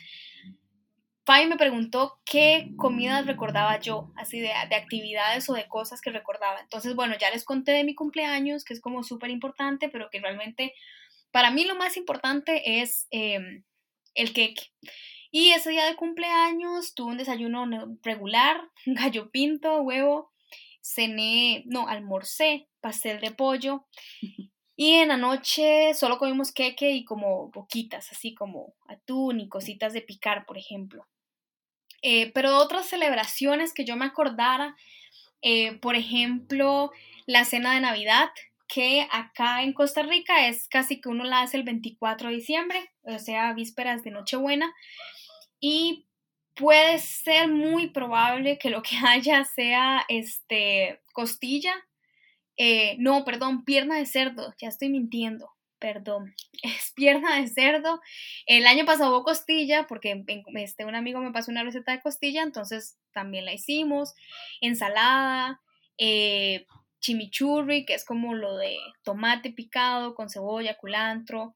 Fabi 1.27 1.47
me 1.47 1.57
preguntó 1.57 2.21
qué 2.25 2.71
comidas 2.77 3.27
recordaba 3.27 3.79
yo, 3.81 4.13
así 4.17 4.41
de, 4.41 4.51
de, 4.71 4.77
actividades 4.77 5.51
o 5.51 5.55
de 5.55 5.67
cosas 5.67 6.01
que 6.01 6.11
recordaba. 6.11 6.61
Entonces, 6.61 6.95
bueno, 6.95 7.17
ya 7.21 7.31
les 7.31 7.45
conté 7.45 7.73
de 7.73 7.85
mi 7.85 7.95
cumpleaños, 7.95 8.65
que 8.65 8.73
es 8.73 8.81
como 8.81 9.03
súper 9.03 9.31
importante, 9.31 9.89
pero 9.89 10.09
que 10.09 10.21
realmente 10.21 10.73
para 11.37 11.51
mí 11.51 11.65
lo 11.65 11.75
más 11.75 11.99
importante 11.99 12.81
es 12.81 13.09
em, 13.11 13.63
el 14.15 14.33
cake. 14.33 14.73
Y 15.31 15.51
ese 15.51 15.69
día 15.69 15.85
de 15.85 15.95
cumpleaños 15.95 16.95
tuve 16.95 17.11
un 17.11 17.19
desayuno 17.19 17.67
regular, 18.03 18.71
gallo 18.87 19.31
pinto, 19.31 19.83
huevo, 19.83 20.33
cené, 20.87 21.65
no, 21.67 21.89
almorcé 21.89 22.69
pastel 22.81 23.21
de 23.21 23.33
pollo. 23.33 23.87
Y 24.79 24.93
en 24.97 25.09
la 25.09 25.17
noche 25.17 25.95
solo 25.95 26.19
comimos 26.19 26.53
queque 26.53 26.91
y 26.91 27.07
como 27.07 27.51
boquitas, 27.51 28.13
así 28.13 28.35
como 28.35 28.75
atún 28.87 29.41
y 29.41 29.49
cositas 29.49 29.95
de 29.95 30.03
picar, 30.03 30.45
por 30.45 30.59
ejemplo. 30.59 31.09
Eh, 32.03 32.31
pero 32.33 32.59
otras 32.59 32.85
celebraciones 32.85 33.73
que 33.73 33.87
yo 33.87 33.97
me 33.97 34.05
acordara, 34.05 34.77
eh, 35.41 35.79
por 35.79 35.97
ejemplo, 35.97 36.93
la 37.25 37.47
cena 37.47 37.73
de 37.73 37.81
Navidad, 37.81 38.29
que 38.69 39.09
acá 39.11 39.63
en 39.63 39.73
Costa 39.73 40.03
Rica 40.03 40.47
es 40.47 40.69
casi 40.69 41.01
que 41.01 41.09
uno 41.09 41.25
la 41.25 41.41
hace 41.41 41.57
el 41.57 41.63
24 41.63 42.29
de 42.29 42.35
diciembre, 42.35 42.91
o 43.03 43.19
sea, 43.19 43.55
vísperas 43.55 44.05
de 44.05 44.11
Nochebuena, 44.11 44.75
y 45.59 46.06
puede 46.57 46.99
ser 46.99 47.49
muy 47.49 47.89
probable 47.91 48.59
que 48.59 48.71
lo 48.71 48.83
que 48.83 48.97
haya 49.07 49.45
sea 49.45 50.05
este 50.09 51.01
costilla, 51.13 51.75
eh, 52.57 52.97
no, 52.99 53.25
perdón, 53.25 53.65
pierna 53.65 53.99
de 53.99 54.07
cerdo, 54.07 54.55
ya 54.59 54.69
estoy 54.69 54.89
mintiendo, 54.89 55.51
perdón, 55.79 56.35
es 56.63 56.93
pierna 56.95 57.37
de 57.41 57.49
cerdo. 57.49 58.01
El 58.47 58.67
año 58.67 58.85
pasado 58.85 59.11
hubo 59.11 59.25
costilla 59.25 59.87
porque 59.87 60.25
este, 60.55 60.85
un 60.85 60.95
amigo 60.95 61.21
me 61.21 61.33
pasó 61.33 61.51
una 61.51 61.63
receta 61.63 61.93
de 61.93 62.03
costilla, 62.03 62.43
entonces 62.43 62.99
también 63.13 63.45
la 63.45 63.53
hicimos. 63.53 64.15
Ensalada, 64.61 65.61
eh, 65.99 66.67
chimichurri, 67.01 67.85
que 67.85 67.95
es 67.95 68.05
como 68.05 68.35
lo 68.35 68.57
de 68.57 68.77
tomate 69.05 69.53
picado 69.53 70.15
con 70.15 70.29
cebolla, 70.29 70.77
culantro. 70.77 71.55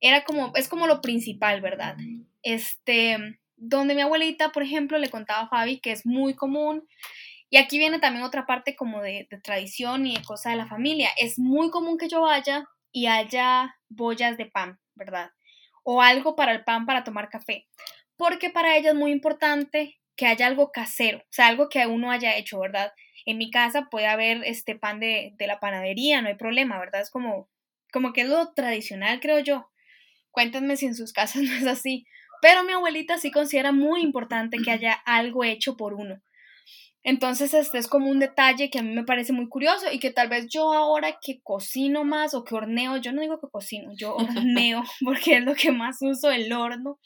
Era 0.00 0.24
como, 0.24 0.52
es 0.54 0.68
como 0.68 0.86
lo 0.86 1.00
principal, 1.00 1.60
¿verdad? 1.60 1.96
Este, 2.42 3.40
donde 3.58 3.94
mi 3.94 4.00
abuelita, 4.00 4.50
por 4.50 4.62
ejemplo, 4.62 4.98
le 4.98 5.10
contaba 5.10 5.42
a 5.42 5.48
Fabi 5.48 5.80
que 5.80 5.92
es 5.92 6.06
muy 6.06 6.34
común. 6.34 6.88
Y 7.50 7.56
aquí 7.56 7.78
viene 7.78 7.98
también 7.98 8.24
otra 8.24 8.46
parte 8.46 8.76
como 8.76 9.02
de, 9.02 9.26
tradición 9.42 10.06
y 10.06 10.16
de 10.16 10.22
cosa 10.22 10.50
de 10.50 10.56
la 10.56 10.66
familia. 10.66 11.10
Es 11.16 11.38
muy 11.38 11.70
común 11.70 11.98
que 11.98 12.08
yo 12.08 12.22
vaya 12.22 12.64
y 12.92 13.06
haya 13.06 13.76
bollas 13.88 14.36
de 14.36 14.46
pan, 14.46 14.78
¿verdad? 14.94 15.30
O 15.82 16.02
algo 16.02 16.36
para 16.36 16.52
el 16.52 16.64
pan 16.64 16.86
para 16.86 17.04
tomar 17.04 17.28
café. 17.30 17.66
Porque 18.16 18.50
para 18.50 18.76
ella 18.76 18.90
es 18.90 18.96
muy 18.96 19.12
importante 19.12 19.98
que 20.16 20.26
haya 20.26 20.46
algo 20.46 20.72
casero, 20.72 21.18
o 21.18 21.30
sea, 21.30 21.46
algo 21.46 21.68
que 21.68 21.86
uno 21.86 22.10
haya 22.10 22.36
hecho, 22.36 22.58
¿verdad? 22.58 22.92
En 23.24 23.38
mi 23.38 23.50
casa 23.50 23.86
puede 23.88 24.08
haber 24.08 24.42
este 24.44 24.74
pan 24.74 24.98
de, 24.98 25.32
de 25.38 25.46
la 25.46 25.60
panadería, 25.60 26.20
no 26.20 26.28
hay 26.28 26.34
problema, 26.34 26.78
¿verdad? 26.80 27.02
Es 27.02 27.10
como, 27.10 27.48
como 27.92 28.12
que 28.12 28.22
es 28.22 28.28
lo 28.28 28.52
tradicional, 28.52 29.20
creo 29.20 29.38
yo. 29.38 29.70
Cuéntenme 30.32 30.76
si 30.76 30.86
en 30.86 30.96
sus 30.96 31.12
casas 31.12 31.42
no 31.42 31.52
es 31.54 31.66
así. 31.66 32.06
Pero 32.40 32.64
mi 32.64 32.72
abuelita 32.72 33.18
sí 33.18 33.30
considera 33.30 33.72
muy 33.72 34.02
importante 34.02 34.58
que 34.58 34.70
haya 34.70 34.92
algo 35.04 35.44
hecho 35.44 35.76
por 35.76 35.94
uno. 35.94 36.20
Entonces, 37.04 37.54
este 37.54 37.78
es 37.78 37.86
como 37.86 38.10
un 38.10 38.18
detalle 38.18 38.70
que 38.70 38.80
a 38.80 38.82
mí 38.82 38.92
me 38.94 39.04
parece 39.04 39.32
muy 39.32 39.48
curioso 39.48 39.86
y 39.90 39.98
que 39.98 40.10
tal 40.10 40.28
vez 40.28 40.46
yo 40.48 40.72
ahora 40.72 41.18
que 41.22 41.40
cocino 41.42 42.04
más 42.04 42.34
o 42.34 42.44
que 42.44 42.54
horneo, 42.54 42.96
yo 42.98 43.12
no 43.12 43.22
digo 43.22 43.38
que 43.40 43.48
cocino, 43.50 43.92
yo 43.96 44.16
horneo 44.16 44.82
porque 45.04 45.36
es 45.38 45.44
lo 45.44 45.54
que 45.54 45.72
más 45.72 45.98
uso, 46.00 46.30
el 46.30 46.52
horno. 46.52 46.98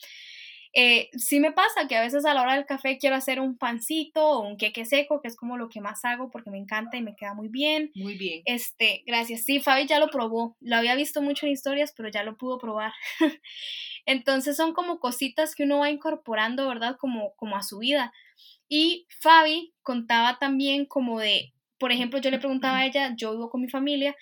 Eh, 0.74 1.10
sí 1.12 1.38
me 1.38 1.52
pasa 1.52 1.86
que 1.86 1.96
a 1.96 2.00
veces 2.00 2.24
a 2.24 2.32
la 2.32 2.42
hora 2.42 2.54
del 2.54 2.64
café 2.64 2.96
quiero 2.96 3.14
hacer 3.16 3.40
un 3.40 3.58
pancito 3.58 4.26
o 4.26 4.40
un 4.40 4.56
queque 4.56 4.86
seco, 4.86 5.20
que 5.20 5.28
es 5.28 5.36
como 5.36 5.58
lo 5.58 5.68
que 5.68 5.80
más 5.80 6.04
hago 6.04 6.30
porque 6.30 6.50
me 6.50 6.58
encanta 6.58 6.96
y 6.96 7.02
me 7.02 7.14
queda 7.14 7.34
muy 7.34 7.48
bien. 7.48 7.90
Muy 7.94 8.16
bien. 8.16 8.42
Este, 8.46 9.02
gracias. 9.06 9.44
Sí, 9.44 9.60
Fabi 9.60 9.86
ya 9.86 9.98
lo 9.98 10.08
probó. 10.08 10.56
Lo 10.60 10.76
había 10.76 10.94
visto 10.94 11.20
mucho 11.20 11.46
en 11.46 11.52
historias, 11.52 11.92
pero 11.96 12.08
ya 12.08 12.22
lo 12.22 12.36
pudo 12.36 12.58
probar. 12.58 12.92
Entonces 14.06 14.56
son 14.56 14.72
como 14.72 14.98
cositas 14.98 15.54
que 15.54 15.64
uno 15.64 15.80
va 15.80 15.90
incorporando, 15.90 16.66
¿verdad? 16.68 16.96
Como, 16.98 17.34
como 17.36 17.56
a 17.56 17.62
su 17.62 17.78
vida. 17.78 18.12
Y 18.68 19.06
Fabi 19.20 19.74
contaba 19.82 20.38
también 20.38 20.86
como 20.86 21.20
de, 21.20 21.52
por 21.78 21.92
ejemplo, 21.92 22.18
yo 22.18 22.30
le 22.30 22.38
preguntaba 22.38 22.78
a 22.78 22.86
ella, 22.86 23.14
yo 23.16 23.32
vivo 23.32 23.50
con 23.50 23.60
mi 23.60 23.68
familia, 23.68 24.16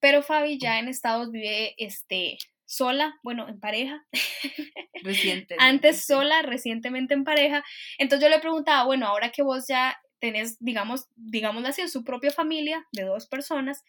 pero 0.00 0.22
Fabi 0.22 0.58
ya 0.58 0.80
en 0.80 0.88
Estados 0.88 1.30
vive 1.30 1.74
este, 1.78 2.36
sola, 2.66 3.18
bueno, 3.22 3.48
en 3.48 3.60
pareja. 3.60 4.04
Recientemente. 5.02 5.56
Antes 5.58 6.04
sola, 6.04 6.42
recientemente 6.42 7.14
en 7.14 7.24
pareja. 7.24 7.64
Entonces 7.98 8.26
yo 8.26 8.34
le 8.34 8.40
preguntaba, 8.40 8.84
bueno, 8.84 9.06
ahora 9.06 9.30
que 9.30 9.42
vos 9.42 9.64
ya 9.68 9.96
tenés, 10.18 10.56
digamos, 10.60 11.08
digamos 11.16 11.64
así, 11.64 11.86
su 11.88 12.04
propia 12.04 12.30
familia 12.30 12.86
de 12.92 13.02
dos 13.02 13.26
personas, 13.26 13.84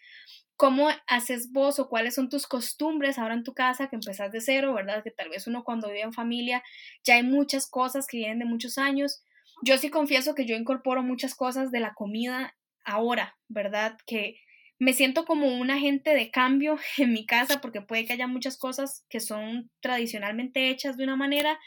¿cómo 0.57 0.89
haces 1.07 1.51
vos 1.51 1.79
o 1.79 1.87
cuáles 1.87 2.15
son 2.15 2.29
tus 2.29 2.47
costumbres 2.47 3.17
ahora 3.17 3.33
en 3.35 3.43
tu 3.43 3.53
casa 3.53 3.87
que 3.87 3.95
empezás 3.95 4.31
de 4.31 4.41
cero, 4.41 4.73
verdad? 4.73 5.03
Que 5.03 5.11
tal 5.11 5.29
vez 5.29 5.47
uno 5.47 5.63
cuando 5.63 5.87
vive 5.87 6.01
en 6.01 6.13
familia 6.13 6.63
ya 7.03 7.15
hay 7.15 7.23
muchas 7.23 7.69
cosas 7.69 8.07
que 8.07 8.17
vienen 8.17 8.39
de 8.39 8.45
muchos 8.45 8.77
años 8.77 9.23
yo 9.61 9.77
sí 9.77 9.89
confieso 9.89 10.35
que 10.35 10.45
yo 10.45 10.55
incorporo 10.55 11.03
muchas 11.03 11.35
cosas 11.35 11.71
de 11.71 11.79
la 11.79 11.93
comida 11.93 12.55
ahora, 12.83 13.37
¿verdad? 13.47 13.97
Que 14.05 14.37
me 14.79 14.93
siento 14.93 15.25
como 15.25 15.47
un 15.47 15.71
agente 15.71 16.13
de 16.13 16.31
cambio 16.31 16.77
en 16.97 17.13
mi 17.13 17.25
casa 17.25 17.61
porque 17.61 17.81
puede 17.81 18.05
que 18.05 18.13
haya 18.13 18.27
muchas 18.27 18.57
cosas 18.57 19.05
que 19.09 19.19
son 19.19 19.71
tradicionalmente 19.79 20.69
hechas 20.69 20.97
de 20.97 21.03
una 21.03 21.15
manera 21.15 21.59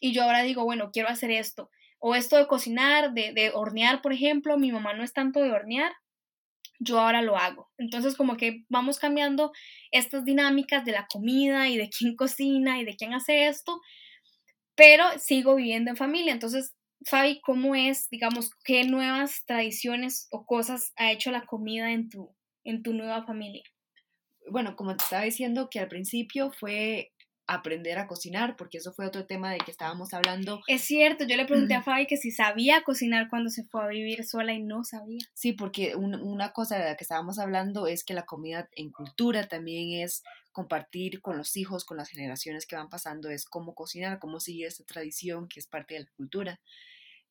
y 0.00 0.12
yo 0.12 0.24
ahora 0.24 0.42
digo, 0.42 0.64
bueno, 0.64 0.90
quiero 0.92 1.08
hacer 1.08 1.30
esto. 1.30 1.70
O 2.00 2.16
esto 2.16 2.36
de 2.36 2.48
cocinar, 2.48 3.12
de, 3.12 3.32
de 3.32 3.52
hornear, 3.54 4.02
por 4.02 4.12
ejemplo, 4.12 4.58
mi 4.58 4.72
mamá 4.72 4.92
no 4.94 5.04
es 5.04 5.12
tanto 5.12 5.40
de 5.40 5.52
hornear, 5.52 5.92
yo 6.80 6.98
ahora 6.98 7.22
lo 7.22 7.36
hago. 7.36 7.70
Entonces 7.78 8.16
como 8.16 8.36
que 8.36 8.64
vamos 8.68 8.98
cambiando 8.98 9.52
estas 9.92 10.24
dinámicas 10.24 10.84
de 10.84 10.92
la 10.92 11.06
comida 11.06 11.68
y 11.68 11.76
de 11.76 11.88
quién 11.88 12.16
cocina 12.16 12.80
y 12.80 12.84
de 12.84 12.96
quién 12.96 13.14
hace 13.14 13.46
esto, 13.46 13.80
pero 14.74 15.04
sigo 15.20 15.54
viviendo 15.54 15.90
en 15.90 15.96
familia. 15.96 16.32
Entonces 16.32 16.74
Fabi, 17.04 17.40
¿cómo 17.40 17.74
es, 17.74 18.08
digamos, 18.10 18.50
qué 18.64 18.84
nuevas 18.84 19.44
tradiciones 19.46 20.28
o 20.30 20.46
cosas 20.46 20.92
ha 20.96 21.10
hecho 21.10 21.30
la 21.30 21.46
comida 21.46 21.92
en 21.92 22.08
tu, 22.08 22.34
en 22.64 22.82
tu 22.82 22.92
nueva 22.92 23.24
familia? 23.24 23.62
Bueno, 24.50 24.76
como 24.76 24.96
te 24.96 25.04
estaba 25.04 25.22
diciendo, 25.22 25.68
que 25.70 25.80
al 25.80 25.88
principio 25.88 26.50
fue 26.50 27.12
aprender 27.46 27.98
a 27.98 28.06
cocinar, 28.06 28.56
porque 28.56 28.78
eso 28.78 28.92
fue 28.92 29.06
otro 29.06 29.26
tema 29.26 29.52
de 29.52 29.58
que 29.58 29.70
estábamos 29.70 30.14
hablando. 30.14 30.60
Es 30.68 30.82
cierto, 30.82 31.24
yo 31.24 31.36
le 31.36 31.44
pregunté 31.44 31.74
a 31.74 31.82
Fabi 31.82 32.06
que 32.06 32.16
si 32.16 32.30
sabía 32.30 32.82
cocinar 32.82 33.28
cuando 33.28 33.50
se 33.50 33.64
fue 33.64 33.82
a 33.84 33.88
vivir 33.88 34.24
sola 34.24 34.52
y 34.52 34.62
no 34.62 34.84
sabía. 34.84 35.20
Sí, 35.34 35.52
porque 35.52 35.94
una 35.96 36.52
cosa 36.52 36.78
de 36.78 36.84
la 36.84 36.96
que 36.96 37.04
estábamos 37.04 37.38
hablando 37.38 37.86
es 37.86 38.04
que 38.04 38.14
la 38.14 38.24
comida 38.24 38.68
en 38.72 38.90
cultura 38.90 39.48
también 39.48 40.02
es 40.02 40.22
compartir 40.52 41.20
con 41.20 41.36
los 41.36 41.56
hijos, 41.56 41.84
con 41.84 41.96
las 41.96 42.10
generaciones 42.10 42.66
que 42.66 42.76
van 42.76 42.88
pasando, 42.88 43.28
es 43.28 43.44
cómo 43.44 43.74
cocinar, 43.74 44.18
cómo 44.18 44.40
seguir 44.40 44.66
esta 44.66 44.84
tradición 44.84 45.48
que 45.48 45.60
es 45.60 45.66
parte 45.66 45.94
de 45.94 46.00
la 46.00 46.10
cultura. 46.16 46.60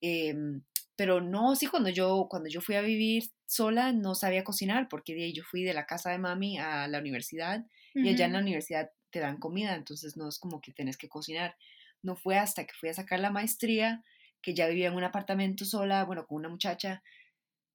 Em, 0.01 0.63
pero 0.95 1.21
no, 1.21 1.55
sí, 1.55 1.67
cuando 1.67 1.89
yo, 1.89 2.27
cuando 2.29 2.49
yo 2.49 2.61
fui 2.61 2.75
a 2.75 2.81
vivir 2.81 3.31
sola 3.45 3.91
no 3.91 4.15
sabía 4.15 4.43
cocinar 4.43 4.87
porque 4.89 5.33
yo 5.33 5.43
fui 5.43 5.63
de 5.63 5.73
la 5.73 5.85
casa 5.85 6.11
de 6.11 6.17
mami 6.17 6.57
a 6.57 6.87
la 6.87 6.99
universidad 6.99 7.65
y 7.93 8.09
allá 8.09 8.25
en 8.25 8.33
la 8.33 8.39
universidad 8.39 8.91
te 9.09 9.19
dan 9.19 9.37
comida, 9.37 9.75
entonces 9.75 10.15
no 10.15 10.29
es 10.29 10.39
como 10.39 10.61
que 10.61 10.71
tenés 10.71 10.97
que 10.97 11.09
cocinar. 11.09 11.55
No 12.01 12.15
fue 12.15 12.37
hasta 12.37 12.65
que 12.65 12.73
fui 12.79 12.89
a 12.89 12.93
sacar 12.93 13.19
la 13.19 13.31
maestría 13.31 14.03
que 14.41 14.53
ya 14.53 14.67
vivía 14.67 14.87
en 14.87 14.95
un 14.95 15.03
apartamento 15.03 15.65
sola, 15.65 16.03
bueno, 16.05 16.25
con 16.25 16.37
una 16.37 16.49
muchacha 16.49 17.03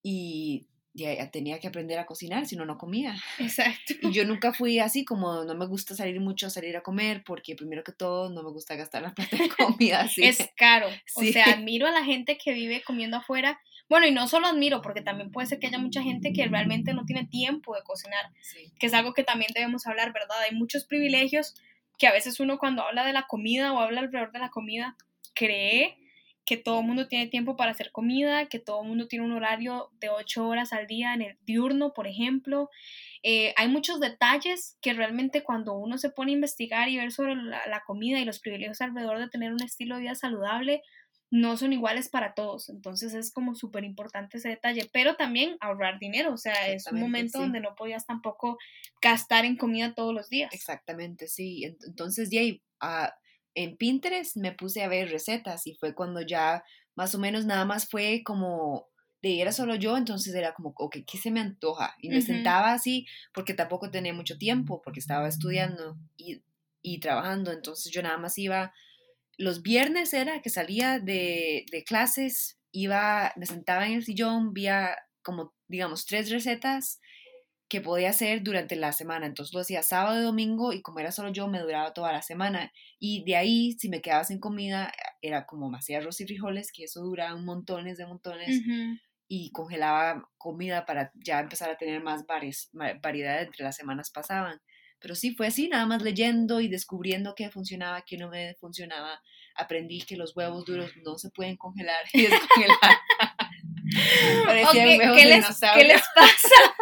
y 0.03 0.69
ya 0.97 1.31
tenía 1.31 1.61
que 1.61 1.69
aprender 1.69 1.99
a 1.99 2.07
cocinar, 2.07 2.47
si 2.47 2.57
no, 2.57 2.65
no 2.65 2.79
comía. 2.79 3.15
Exacto. 3.39 3.95
Y 4.03 4.13
yo 4.13 4.25
nunca 4.25 4.53
fui 4.53 4.79
así, 4.79 5.05
como 5.05 5.45
no 5.45 5.55
me 5.55 5.67
gusta 5.67 5.95
salir 5.95 6.21
mucho 6.21 6.47
a 6.47 6.51
salir 6.51 6.77
a 6.77 6.83
comer, 6.83 7.23
porque 7.25 7.55
primero 7.55 7.85
que 7.85 7.93
todo 7.93 8.31
no 8.31 8.43
me 8.43 8.51
gusta 8.51 8.75
gastar 8.77 9.03
la 9.03 9.15
plata 9.15 9.37
en 9.37 9.49
comida. 9.49 10.01
Así. 10.01 10.25
Es 10.25 10.51
caro. 10.57 10.89
O 11.15 11.23
sea, 11.23 11.45
admiro 11.47 11.87
a 11.87 11.91
la 11.91 12.05
gente 12.05 12.37
que 12.37 12.53
vive 12.53 12.83
comiendo 12.83 13.17
afuera. 13.17 13.61
Bueno, 13.89 14.07
y 14.07 14.11
no 14.11 14.27
solo 14.29 14.49
admiro, 14.49 14.83
porque 14.83 15.01
también 15.01 15.31
puede 15.31 15.47
ser 15.47 15.59
que 15.59 15.69
haya 15.69 15.79
mucha 15.79 16.03
gente 16.03 16.33
que 16.33 16.47
realmente 16.47 16.93
no 16.93 17.05
tiene 17.05 17.27
tiempo 17.27 17.75
de 17.75 17.83
cocinar, 17.83 18.31
que 18.79 18.87
es 18.87 18.95
algo 18.95 19.15
que 19.15 19.23
también 19.23 19.51
debemos 19.55 19.87
hablar, 19.87 20.13
¿verdad? 20.13 20.39
Hay 20.49 20.55
muchos 20.55 20.85
privilegios 20.85 21.55
que 21.99 22.07
a 22.07 22.13
veces 22.13 22.41
uno 22.41 22.59
cuando 22.59 22.83
habla 22.83 23.07
de 23.07 23.13
la 23.13 23.27
comida 23.27 23.73
o 23.73 23.79
habla 23.79 24.01
alrededor 24.01 24.33
de 24.33 24.41
la 24.41 24.51
comida 24.51 24.97
cree 25.35 25.97
que 26.47 26.57
todo 26.57 26.81
el 26.81 26.87
mundo 26.87 27.09
tiene 27.09 27.27
tiempo 27.27 27.57
para 27.57 27.73
hacer 27.73 27.91
comida, 27.91 28.47
que 28.47 28.61
todo 28.61 28.83
el 28.83 28.89
mundo 28.89 29.09
tiene 29.09 29.25
un 29.25 29.33
horario 29.33 29.91
de 29.99 30.09
8 30.09 30.47
horas 30.47 30.73
al 30.73 30.87
día 30.87 31.13
en 31.13 31.21
el 31.21 31.37
diurno, 31.45 31.93
por 31.93 32.07
ejemplo. 32.07 32.71
Eh, 33.25 33.53
hay 33.57 33.67
muchos 33.67 33.99
detalles 33.99 34.79
que 34.81 34.93
realmente 34.93 35.43
cuando 35.43 35.75
uno 35.75 35.99
se 35.99 36.11
pone 36.11 36.31
a 36.31 36.35
investigar 36.35 36.89
y 36.89 36.99
ver 36.99 37.11
sobre 37.11 37.35
la, 37.35 37.83
comida 37.85 38.21
y 38.21 38.25
los 38.25 38.39
privilegios 38.39 38.81
alrededor 38.81 39.19
de 39.19 39.29
tener 39.29 39.53
un 39.53 39.63
estilo 39.63 39.97
de 39.97 40.03
vida 40.03 40.15
saludable, 40.15 40.83
no 41.33 41.57
son 41.57 41.73
iguales 41.73 42.09
para 42.09 42.35
todos. 42.35 42.69
Entonces 42.69 43.13
es 43.15 43.33
como 43.33 43.57
súper 43.57 43.83
importante 43.83 44.39
ese 44.39 44.51
detalle, 44.51 44.89
pero 44.93 45.17
también 45.17 45.57
ahorrar 45.59 45.99
dinero. 45.99 46.33
O 46.33 46.37
sea, 46.37 46.69
es 46.69 46.87
un 46.87 47.01
momento 47.01 47.41
donde 47.41 47.59
no 47.59 47.75
podías 47.75 48.07
tampoco 48.07 48.57
gastar 49.03 49.45
en 49.45 49.57
comida 49.57 49.95
todos 49.95 50.15
los 50.15 50.29
días. 50.29 50.55
Exactamente, 50.55 51.27
sí. 51.27 51.65
Entonces, 51.65 52.29
Jay, 52.31 52.63
uh, 52.81 53.11
en 53.57 53.77
Pinterest 53.77 54.37
me 54.37 54.53
puse 54.53 54.85
a 54.85 54.89
ver 54.89 55.11
recetas 55.11 55.67
y 55.67 55.75
fue 55.75 55.95
cuando 55.95 56.21
ya 56.21 56.63
más 56.95 57.15
o 57.15 57.19
menos 57.19 57.47
nada 57.47 57.65
más 57.65 57.89
fue 57.89 58.23
como 58.25 58.89
de 59.23 59.41
era 59.41 59.51
solo 59.51 59.75
yo, 59.75 59.97
entonces 59.97 60.35
era 60.35 60.53
como, 60.53 60.75
ok, 60.77 60.99
¿qué 61.07 61.19
se 61.19 61.31
me 61.31 61.41
antoja? 61.41 61.97
Y 62.01 62.11
me 62.11 62.21
sentaba 62.21 62.75
así 62.75 63.07
porque 63.33 63.55
tampoco 63.55 63.91
tenía 63.91 64.13
mucho 64.13 64.37
tiempo, 64.37 64.83
porque 64.83 65.01
estaba 65.01 65.27
estudiando 65.27 65.97
y, 66.19 66.43
y, 66.83 67.01
trabajando, 67.01 67.51
entonces 67.51 67.91
yo 67.91 68.03
nada 68.03 68.19
más 68.19 68.37
iba, 68.37 68.75
los 69.39 69.63
viernes 69.63 70.13
era 70.13 70.43
que 70.43 70.51
salía 70.51 71.01
de, 71.01 71.65
de 71.73 71.83
clases, 71.83 72.59
iba, 72.73 73.33
me 73.37 73.47
sentaba 73.47 73.87
en 73.87 73.95
el 73.95 74.05
sillón, 74.05 74.53
vía 74.53 74.97
como, 75.23 75.55
digamos, 75.67 76.05
tres 76.05 76.31
recetas 76.31 77.01
que 77.69 77.81
podía 77.81 78.11
hacer 78.11 78.43
durante 78.43 78.77
la 78.77 78.93
semana. 78.93 79.27
Entonces 79.27 79.53
lo 79.55 79.61
hacía 79.61 79.83
sábado 79.83 80.21
y 80.21 80.25
domingo 80.25 80.73
y 80.73 80.83
como 80.83 81.01
era 81.01 81.11
solo 81.11 81.31
yo, 81.31 81.49
me 81.49 81.61
duraba 81.61 81.93
toda 81.93 82.13
la 82.13 82.23
semana. 82.23 82.73
Y 82.99 83.25
de 83.25 83.37
ahí, 83.37 83.73
si 83.79 83.89
me 83.89 84.01
quedaba 84.01 84.25
sin 84.25 84.39
comida, 84.39 84.93
era 85.21 85.47
como 85.47 85.69
me 85.69 85.79
hacía 85.79 85.99
arroz 85.99 86.21
y 86.21 86.27
frijoles, 86.27 86.73
que 86.73 86.85
eso 86.85 87.03
duraba 87.03 87.37
montones 87.37 87.99
de 87.99 88.07
montones. 88.07 88.63
Y 89.29 89.51
congelaba 89.51 90.29
comida 90.39 90.87
para 90.87 91.11
ya 91.15 91.41
empezar 91.41 91.71
a 91.71 91.77
tener 91.77 92.03
más 92.03 92.25
variedad 92.27 93.43
entre 93.43 93.65
las 93.65 93.77
semanas 93.77 94.11
pasaban. 94.11 94.61
Pero 95.01 95.15
sí, 95.15 95.35
fue 95.35 95.49
así, 95.49 95.69
nada 95.69 95.85
más 95.85 96.03
leyendo 96.03 96.61
y 96.61 96.69
descubriendo 96.69 97.35
qué 97.35 97.51
funcionaba, 97.51 98.03
qué 98.07 98.17
no 98.17 98.31
me 98.31 98.55
funcionaba. 98.55 99.21
Aprendí 99.55 100.01
que 100.03 100.17
los 100.17 100.35
huevos 100.37 100.65
duros 100.65 100.93
no 101.05 101.19
se 101.19 101.31
pueden 101.31 101.57
congelar 101.57 102.05
y 102.13 102.23
descongelar. 102.23 102.79
¿Qué, 104.73 105.27
les, 105.27 105.61
¿Qué 105.75 105.85
les 105.85 106.03
pasa? 106.15 106.76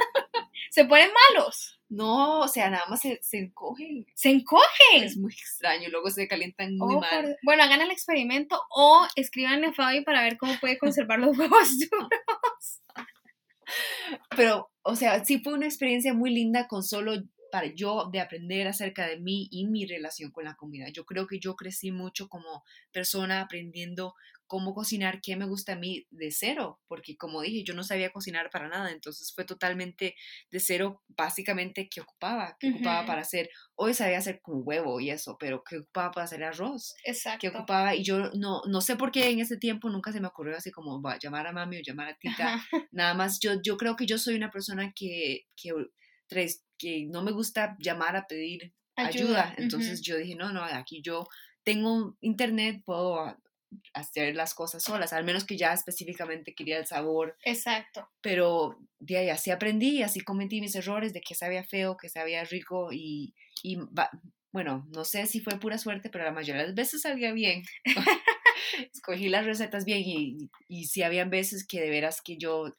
Se 0.74 0.84
ponen 0.86 1.08
malos. 1.30 1.80
No, 1.88 2.40
o 2.40 2.48
sea, 2.48 2.68
nada 2.68 2.84
más 2.88 3.00
se, 3.00 3.20
se 3.22 3.38
encogen. 3.38 4.04
Se 4.16 4.30
encogen. 4.30 5.04
Es 5.04 5.16
muy 5.16 5.32
extraño, 5.32 5.88
luego 5.88 6.10
se 6.10 6.26
calientan 6.26 6.76
muy 6.76 6.96
oh, 6.96 7.00
mal. 7.00 7.36
Bueno, 7.44 7.62
hagan 7.62 7.80
el 7.80 7.92
experimento 7.92 8.60
o 8.70 9.06
escríbanle 9.14 9.68
a 9.68 9.72
Fabi 9.72 10.00
para 10.02 10.24
ver 10.24 10.36
cómo 10.36 10.58
puede 10.60 10.76
conservar 10.76 11.20
los 11.20 11.38
huevos 11.38 11.68
duros. 11.90 12.82
Pero, 14.36 14.72
o 14.82 14.96
sea, 14.96 15.24
sí 15.24 15.38
fue 15.38 15.54
una 15.54 15.66
experiencia 15.66 16.12
muy 16.12 16.34
linda 16.34 16.66
con 16.66 16.82
solo 16.82 17.12
para 17.52 17.68
yo 17.68 18.10
de 18.10 18.18
aprender 18.18 18.66
acerca 18.66 19.06
de 19.06 19.20
mí 19.20 19.46
y 19.52 19.68
mi 19.68 19.86
relación 19.86 20.32
con 20.32 20.42
la 20.42 20.56
comida. 20.56 20.88
Yo 20.88 21.04
creo 21.04 21.28
que 21.28 21.38
yo 21.38 21.54
crecí 21.54 21.92
mucho 21.92 22.28
como 22.28 22.64
persona 22.90 23.40
aprendiendo 23.40 24.14
cómo 24.46 24.74
cocinar, 24.74 25.20
qué 25.20 25.36
me 25.36 25.46
gusta 25.46 25.72
a 25.72 25.76
mí 25.76 26.06
de 26.10 26.30
cero, 26.30 26.80
porque 26.86 27.16
como 27.16 27.40
dije, 27.40 27.64
yo 27.64 27.74
no 27.74 27.82
sabía 27.82 28.10
cocinar 28.10 28.50
para 28.50 28.68
nada, 28.68 28.90
entonces 28.90 29.32
fue 29.34 29.44
totalmente 29.44 30.14
de 30.50 30.60
cero, 30.60 31.02
básicamente, 31.08 31.88
qué 31.88 32.00
ocupaba, 32.00 32.56
qué 32.60 32.70
ocupaba 32.70 33.06
para 33.06 33.22
hacer, 33.22 33.50
hoy 33.74 33.94
sabía 33.94 34.18
hacer 34.18 34.40
con 34.42 34.62
huevo 34.64 35.00
y 35.00 35.10
eso, 35.10 35.36
pero 35.38 35.62
qué 35.64 35.78
ocupaba 35.78 36.10
para 36.10 36.24
hacer 36.24 36.44
arroz, 36.44 36.94
Exacto. 37.04 37.38
qué 37.40 37.48
ocupaba, 37.48 37.94
y 37.94 38.04
yo 38.04 38.30
no, 38.34 38.62
no 38.66 38.80
sé 38.80 38.96
por 38.96 39.10
qué 39.10 39.30
en 39.30 39.40
ese 39.40 39.56
tiempo 39.56 39.88
nunca 39.88 40.12
se 40.12 40.20
me 40.20 40.28
ocurrió 40.28 40.56
así 40.56 40.70
como 40.70 41.00
va, 41.00 41.18
llamar 41.18 41.46
a 41.46 41.52
mami 41.52 41.78
o 41.78 41.82
llamar 41.82 42.08
a 42.08 42.16
tita, 42.16 42.56
nada 42.92 43.14
más, 43.14 43.40
yo, 43.40 43.60
yo 43.62 43.76
creo 43.76 43.96
que 43.96 44.06
yo 44.06 44.18
soy 44.18 44.34
una 44.34 44.50
persona 44.50 44.92
que, 44.94 45.46
que, 45.56 45.72
que 46.78 47.06
no 47.10 47.22
me 47.22 47.32
gusta 47.32 47.76
llamar 47.78 48.16
a 48.16 48.26
pedir 48.26 48.74
ayuda, 48.96 49.54
entonces 49.58 50.02
yo 50.02 50.16
dije, 50.16 50.36
no, 50.36 50.52
no, 50.52 50.62
aquí 50.62 51.02
yo 51.02 51.26
tengo 51.64 52.16
internet, 52.20 52.82
puedo 52.84 53.36
hacer 53.92 54.34
las 54.34 54.54
cosas 54.54 54.82
solas, 54.82 55.12
al 55.12 55.24
menos 55.24 55.44
que 55.44 55.56
ya 55.56 55.72
específicamente 55.72 56.54
quería 56.54 56.78
el 56.78 56.86
sabor. 56.86 57.36
Exacto. 57.44 58.08
Pero 58.20 58.78
de 58.98 59.18
ahí 59.18 59.30
así 59.30 59.50
aprendí, 59.50 60.02
así 60.02 60.20
cometí 60.20 60.60
mis 60.60 60.74
errores 60.74 61.12
de 61.12 61.20
que 61.20 61.34
sabía 61.34 61.64
feo, 61.64 61.96
que 61.96 62.08
sabía 62.08 62.44
rico 62.44 62.90
y, 62.92 63.34
y 63.62 63.78
bueno, 64.52 64.86
no 64.90 65.04
sé 65.04 65.26
si 65.26 65.40
fue 65.40 65.58
pura 65.58 65.78
suerte, 65.78 66.10
pero 66.10 66.24
la 66.24 66.32
mayoría 66.32 66.62
de 66.62 66.68
las 66.68 66.76
veces 66.76 67.02
salía 67.02 67.32
bien. 67.32 67.64
Escogí 68.94 69.28
las 69.28 69.44
recetas 69.44 69.84
bien 69.84 70.02
y, 70.04 70.50
y, 70.68 70.84
sí 70.84 71.02
habían 71.02 71.28
veces 71.28 71.66
que 71.66 71.80
de 71.80 71.90
veras 71.90 72.22
que 72.22 72.36
yo 72.36 72.72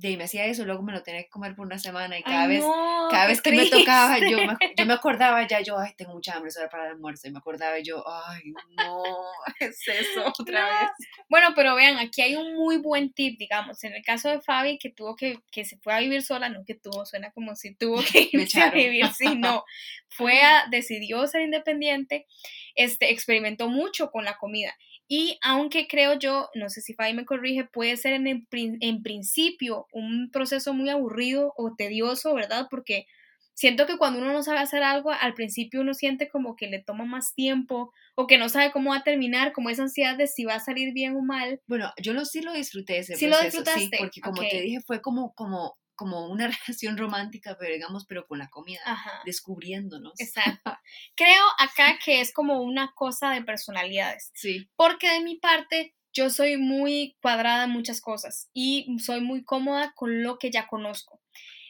de 0.00 0.16
me 0.16 0.24
hacía 0.24 0.46
eso, 0.46 0.64
luego 0.64 0.82
me 0.82 0.92
lo 0.92 1.02
tenía 1.02 1.22
que 1.22 1.28
comer 1.28 1.54
por 1.54 1.66
una 1.66 1.78
semana 1.78 2.18
y 2.18 2.22
cada 2.22 2.46
vez, 2.46 2.64
cada 3.10 3.26
vez 3.26 3.42
que 3.42 3.52
me 3.52 3.66
tocaba, 3.66 4.18
yo 4.18 4.38
me, 4.38 4.56
yo 4.76 4.86
me 4.86 4.94
acordaba 4.94 5.46
ya, 5.46 5.60
yo, 5.60 5.78
ay, 5.78 5.92
tengo 5.96 6.14
mucha 6.14 6.34
hambre, 6.34 6.48
eso 6.48 6.60
era 6.60 6.70
para 6.70 6.86
el 6.86 6.92
almuerzo, 6.92 7.28
y 7.28 7.32
me 7.32 7.38
acordaba 7.38 7.78
y 7.78 7.82
yo, 7.84 8.02
ay, 8.08 8.40
no, 8.78 9.02
es 9.60 9.86
eso 9.86 10.24
otra 10.38 10.64
vez. 10.64 10.90
Bueno, 11.28 11.48
pero 11.54 11.74
vean, 11.74 11.98
aquí 11.98 12.22
hay 12.22 12.34
un 12.34 12.54
muy 12.54 12.78
buen 12.78 13.12
tip, 13.12 13.38
digamos, 13.38 13.84
en 13.84 13.92
el 13.92 14.02
caso 14.02 14.30
de 14.30 14.40
Fabi, 14.40 14.78
que 14.78 14.90
tuvo 14.90 15.16
que, 15.16 15.38
que 15.52 15.66
se 15.66 15.76
fue 15.78 15.92
a 15.92 16.00
vivir 16.00 16.22
sola, 16.22 16.48
no 16.48 16.64
que 16.64 16.74
tuvo, 16.74 17.04
suena 17.04 17.30
como 17.32 17.54
si 17.54 17.74
tuvo 17.74 17.96
que 18.12 18.30
irse 18.32 18.62
a 18.62 18.70
vivir, 18.70 19.06
sí, 19.08 19.36
no, 19.36 19.64
fue 20.08 20.40
a, 20.40 20.66
decidió 20.70 21.26
ser 21.26 21.42
independiente, 21.42 22.26
este, 22.74 23.10
experimentó 23.10 23.68
mucho 23.68 24.10
con 24.10 24.24
la 24.24 24.38
comida, 24.38 24.74
y 25.12 25.38
aunque 25.42 25.88
creo 25.88 26.14
yo, 26.20 26.50
no 26.54 26.68
sé 26.70 26.82
si 26.82 26.94
Fabi 26.94 27.14
me 27.14 27.24
corrige, 27.24 27.64
puede 27.64 27.96
ser 27.96 28.12
en, 28.12 28.46
en 28.52 29.02
principio 29.02 29.88
un 29.92 30.30
proceso 30.30 30.72
muy 30.72 30.88
aburrido 30.88 31.52
o 31.56 31.74
tedioso, 31.76 32.32
¿verdad? 32.32 32.68
Porque 32.70 33.06
siento 33.54 33.86
que 33.86 33.98
cuando 33.98 34.20
uno 34.20 34.32
no 34.32 34.44
sabe 34.44 34.60
hacer 34.60 34.84
algo, 34.84 35.10
al 35.10 35.34
principio 35.34 35.80
uno 35.80 35.94
siente 35.94 36.28
como 36.28 36.54
que 36.54 36.68
le 36.68 36.80
toma 36.80 37.04
más 37.06 37.34
tiempo 37.34 37.92
o 38.14 38.28
que 38.28 38.38
no 38.38 38.48
sabe 38.48 38.70
cómo 38.70 38.90
va 38.90 38.98
a 38.98 39.02
terminar, 39.02 39.52
como 39.52 39.68
esa 39.68 39.82
ansiedad 39.82 40.16
de 40.16 40.28
si 40.28 40.44
va 40.44 40.54
a 40.54 40.60
salir 40.60 40.94
bien 40.94 41.16
o 41.16 41.22
mal. 41.22 41.60
Bueno, 41.66 41.92
yo 42.00 42.12
lo, 42.12 42.24
sí 42.24 42.40
lo 42.40 42.52
disfruté 42.52 42.98
ese 42.98 43.16
¿Sí 43.16 43.26
proceso, 43.26 43.40
lo 43.40 43.44
disfrutaste? 43.44 43.80
sí, 43.80 43.90
porque 43.98 44.20
como 44.20 44.46
te 44.46 44.60
dije, 44.60 44.80
fue 44.86 45.02
como, 45.02 45.34
como 45.34 45.76
como 46.00 46.28
una 46.28 46.46
relación 46.66 46.96
romántica, 46.96 47.58
pero 47.60 47.74
digamos, 47.74 48.06
pero 48.06 48.26
con 48.26 48.38
la 48.38 48.48
comida, 48.48 48.80
descubriéndonos. 49.26 50.18
Exacto. 50.18 50.72
Creo 51.14 51.44
acá 51.58 51.98
que 52.02 52.22
es 52.22 52.32
como 52.32 52.62
una 52.62 52.92
cosa 52.94 53.30
de 53.32 53.42
personalidades. 53.42 54.30
Sí. 54.32 54.70
Porque 54.76 55.10
de 55.10 55.20
mi 55.20 55.36
parte, 55.36 55.94
yo 56.14 56.30
soy 56.30 56.56
muy 56.56 57.18
cuadrada 57.20 57.64
en 57.64 57.70
muchas 57.70 58.00
cosas 58.00 58.48
y 58.54 58.86
soy 58.98 59.20
muy 59.20 59.44
cómoda 59.44 59.92
con 59.94 60.22
lo 60.22 60.38
que 60.38 60.50
ya 60.50 60.66
conozco. 60.68 61.20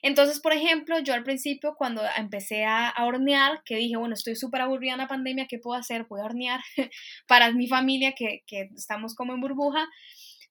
Entonces, 0.03 0.40
por 0.40 0.53
ejemplo, 0.53 1.01
yo 1.01 1.12
al 1.12 1.25
principio 1.25 1.75
cuando 1.77 2.03
empecé 2.16 2.64
a, 2.64 2.95
hornear, 3.01 3.62
que 3.64 3.77
dije, 3.77 3.97
bueno, 3.97 4.14
estoy 4.14 4.37
súper 4.37 4.61
aburrida 4.61 4.93
en 4.93 4.99
la 4.99 5.09
pandemia, 5.09 5.47
¿qué 5.49 5.59
puedo 5.59 5.79
hacer? 5.79 6.07
Voy 6.09 6.21
a 6.21 6.25
hornear 6.25 6.61
para 7.27 7.51
mi 7.53 7.66
familia, 7.66 8.14
que, 8.16 8.45
que 8.47 8.71
estamos 8.77 9.16
como 9.16 9.35
en 9.35 9.40
burbuja. 9.40 9.88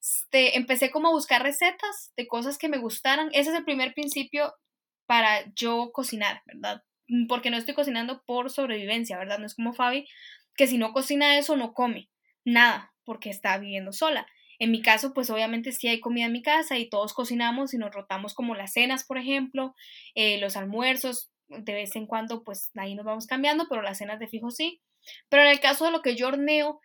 Este, 0.01 0.57
empecé 0.57 0.91
como 0.91 1.09
a 1.09 1.11
buscar 1.11 1.43
recetas 1.43 2.13
de 2.15 2.27
cosas 2.27 2.57
que 2.57 2.69
me 2.69 2.77
gustaran. 2.77 3.29
Ese 3.33 3.49
es 3.51 3.55
el 3.55 3.65
primer 3.65 3.93
principio 3.93 4.53
para 5.05 5.51
yo 5.55 5.91
cocinar, 5.91 6.41
¿verdad? 6.45 6.83
Mm, 7.07 7.27
porque 7.27 7.49
no 7.49 7.57
estoy 7.57 7.73
cocinando 7.73 8.23
por 8.25 8.49
sobrevivencia, 8.49 9.17
¿verdad? 9.17 9.39
No 9.39 9.45
es 9.45 9.55
como 9.55 9.73
Fabi, 9.73 10.07
que 10.55 10.67
si 10.67 10.77
no 10.77 10.93
cocina 10.93 11.37
eso 11.37 11.55
no 11.57 11.73
come 11.73 12.09
nada, 12.45 12.93
porque 13.03 13.29
está 13.29 13.57
viviendo 13.57 13.91
sola. 13.91 14.27
En 14.59 14.71
mi 14.71 14.81
caso, 14.81 15.13
pues 15.13 15.29
obviamente 15.29 15.71
sí 15.71 15.87
hay 15.87 15.99
comida 16.01 16.25
en 16.25 16.33
mi 16.33 16.41
casa 16.41 16.77
y 16.77 16.89
todos 16.89 17.13
cocinamos 17.13 17.73
y 17.73 17.77
nos 17.77 17.93
rotamos 17.93 18.33
como 18.33 18.55
las 18.55 18.73
cenas, 18.73 19.05
por 19.05 19.17
ejemplo, 19.17 19.73
eh, 20.15 20.37
los 20.39 20.57
almuerzos, 20.57 21.31
de 21.47 21.73
vez 21.73 21.95
en 21.95 22.05
cuando, 22.05 22.43
pues 22.43 22.69
ahí 22.75 22.93
nos 22.93 23.05
vamos 23.05 23.25
cambiando, 23.25 23.67
pero 23.69 23.81
las 23.81 23.97
cenas 23.97 24.19
de 24.19 24.27
fijo 24.27 24.51
sí. 24.51 24.81
Pero 25.29 25.43
en 25.43 25.49
el 25.49 25.59
caso 25.59 25.85
de 25.85 25.91
lo 25.91 26.01
que 26.01 26.15
yo 26.15 26.27
horneo, 26.27 26.81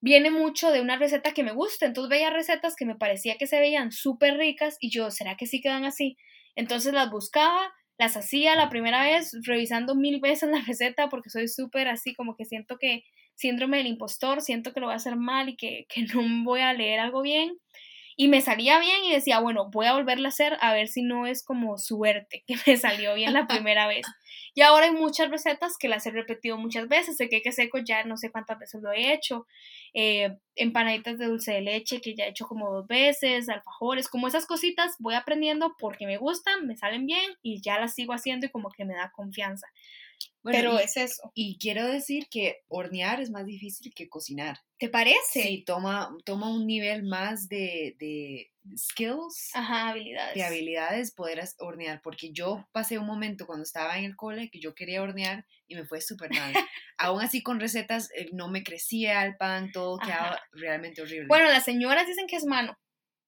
viene 0.00 0.30
mucho 0.30 0.70
de 0.70 0.80
una 0.80 0.96
receta 0.96 1.32
que 1.32 1.42
me 1.42 1.52
gusta. 1.52 1.86
Entonces 1.86 2.10
veía 2.10 2.30
recetas 2.30 2.76
que 2.76 2.86
me 2.86 2.96
parecía 2.96 3.36
que 3.36 3.46
se 3.46 3.60
veían 3.60 3.92
súper 3.92 4.36
ricas 4.36 4.76
y 4.80 4.90
yo, 4.90 5.10
¿será 5.10 5.36
que 5.36 5.46
sí 5.46 5.60
quedan 5.60 5.84
así? 5.84 6.16
Entonces 6.56 6.92
las 6.92 7.10
buscaba, 7.10 7.72
las 7.98 8.16
hacía 8.16 8.54
la 8.54 8.68
primera 8.68 9.02
vez, 9.02 9.32
revisando 9.44 9.94
mil 9.94 10.20
veces 10.20 10.50
la 10.50 10.60
receta 10.66 11.08
porque 11.08 11.30
soy 11.30 11.48
súper 11.48 11.88
así, 11.88 12.14
como 12.14 12.36
que 12.36 12.44
siento 12.44 12.78
que 12.78 13.04
síndrome 13.34 13.78
del 13.78 13.86
impostor, 13.86 14.42
siento 14.42 14.72
que 14.72 14.80
lo 14.80 14.86
voy 14.86 14.94
a 14.94 14.96
hacer 14.96 15.16
mal 15.16 15.48
y 15.48 15.56
que, 15.56 15.86
que 15.88 16.02
no 16.02 16.22
voy 16.44 16.60
a 16.60 16.72
leer 16.72 17.00
algo 17.00 17.22
bien 17.22 17.58
y 18.20 18.26
me 18.26 18.40
salía 18.40 18.80
bien 18.80 19.04
y 19.04 19.12
decía, 19.12 19.38
bueno, 19.38 19.70
voy 19.70 19.86
a 19.86 19.92
volverla 19.92 20.26
a 20.26 20.30
hacer 20.30 20.58
a 20.60 20.72
ver 20.72 20.88
si 20.88 21.02
no 21.02 21.28
es 21.28 21.44
como 21.44 21.78
suerte 21.78 22.42
que 22.48 22.56
me 22.66 22.76
salió 22.76 23.14
bien 23.14 23.32
la 23.32 23.46
primera 23.46 23.86
vez. 23.86 24.04
Y 24.58 24.62
ahora 24.62 24.86
hay 24.86 24.92
muchas 24.92 25.30
recetas 25.30 25.78
que 25.78 25.86
las 25.86 26.04
he 26.04 26.10
repetido 26.10 26.58
muchas 26.58 26.88
veces, 26.88 27.20
el 27.20 27.28
queque 27.28 27.52
seco 27.52 27.78
ya 27.78 28.02
no 28.02 28.16
sé 28.16 28.32
cuántas 28.32 28.58
veces 28.58 28.82
lo 28.82 28.90
he 28.90 29.12
hecho, 29.12 29.46
eh, 29.94 30.36
empanaditas 30.56 31.16
de 31.16 31.26
dulce 31.26 31.52
de 31.52 31.60
leche 31.60 32.00
que 32.00 32.16
ya 32.16 32.24
he 32.24 32.30
hecho 32.30 32.48
como 32.48 32.68
dos 32.72 32.88
veces, 32.88 33.48
alfajores, 33.48 34.08
como 34.08 34.26
esas 34.26 34.46
cositas 34.46 34.96
voy 34.98 35.14
aprendiendo 35.14 35.76
porque 35.78 36.06
me 36.06 36.16
gustan, 36.16 36.66
me 36.66 36.76
salen 36.76 37.06
bien 37.06 37.36
y 37.40 37.62
ya 37.62 37.78
las 37.78 37.94
sigo 37.94 38.14
haciendo 38.14 38.46
y 38.46 38.50
como 38.50 38.70
que 38.70 38.84
me 38.84 38.94
da 38.94 39.12
confianza. 39.14 39.68
Pero 40.42 40.80
y, 40.80 40.82
es 40.82 40.96
eso. 40.96 41.30
Y 41.34 41.58
quiero 41.58 41.86
decir 41.86 42.28
que 42.30 42.62
hornear 42.68 43.20
es 43.20 43.30
más 43.30 43.46
difícil 43.46 43.92
que 43.94 44.08
cocinar. 44.08 44.58
¿Te 44.78 44.88
parece? 44.88 45.42
Sí, 45.42 45.64
toma, 45.66 46.14
toma 46.24 46.50
un 46.50 46.66
nivel 46.66 47.02
más 47.02 47.48
de, 47.48 47.96
de 47.98 48.50
skills. 48.76 49.50
Ajá, 49.54 49.88
habilidades. 49.88 50.34
De 50.34 50.44
habilidades 50.44 51.12
poder 51.12 51.42
hornear, 51.58 52.00
porque 52.02 52.32
yo 52.32 52.68
pasé 52.72 52.98
un 52.98 53.06
momento 53.06 53.46
cuando 53.46 53.64
estaba 53.64 53.98
en 53.98 54.04
el 54.04 54.16
cole 54.16 54.50
que 54.50 54.60
yo 54.60 54.74
quería 54.74 55.02
hornear 55.02 55.44
y 55.66 55.74
me 55.74 55.84
fue 55.84 56.00
súper 56.00 56.30
mal. 56.30 56.52
Aún 56.98 57.20
así 57.20 57.42
con 57.42 57.60
recetas 57.60 58.10
eh, 58.14 58.28
no 58.32 58.48
me 58.48 58.62
crecía 58.62 59.24
el 59.24 59.36
pan, 59.36 59.70
todo 59.72 59.98
quedaba 59.98 60.40
realmente 60.52 61.02
horrible. 61.02 61.26
Bueno, 61.28 61.46
las 61.46 61.64
señoras 61.64 62.06
dicen 62.06 62.26
que 62.26 62.36
es 62.36 62.44
mano. 62.44 62.76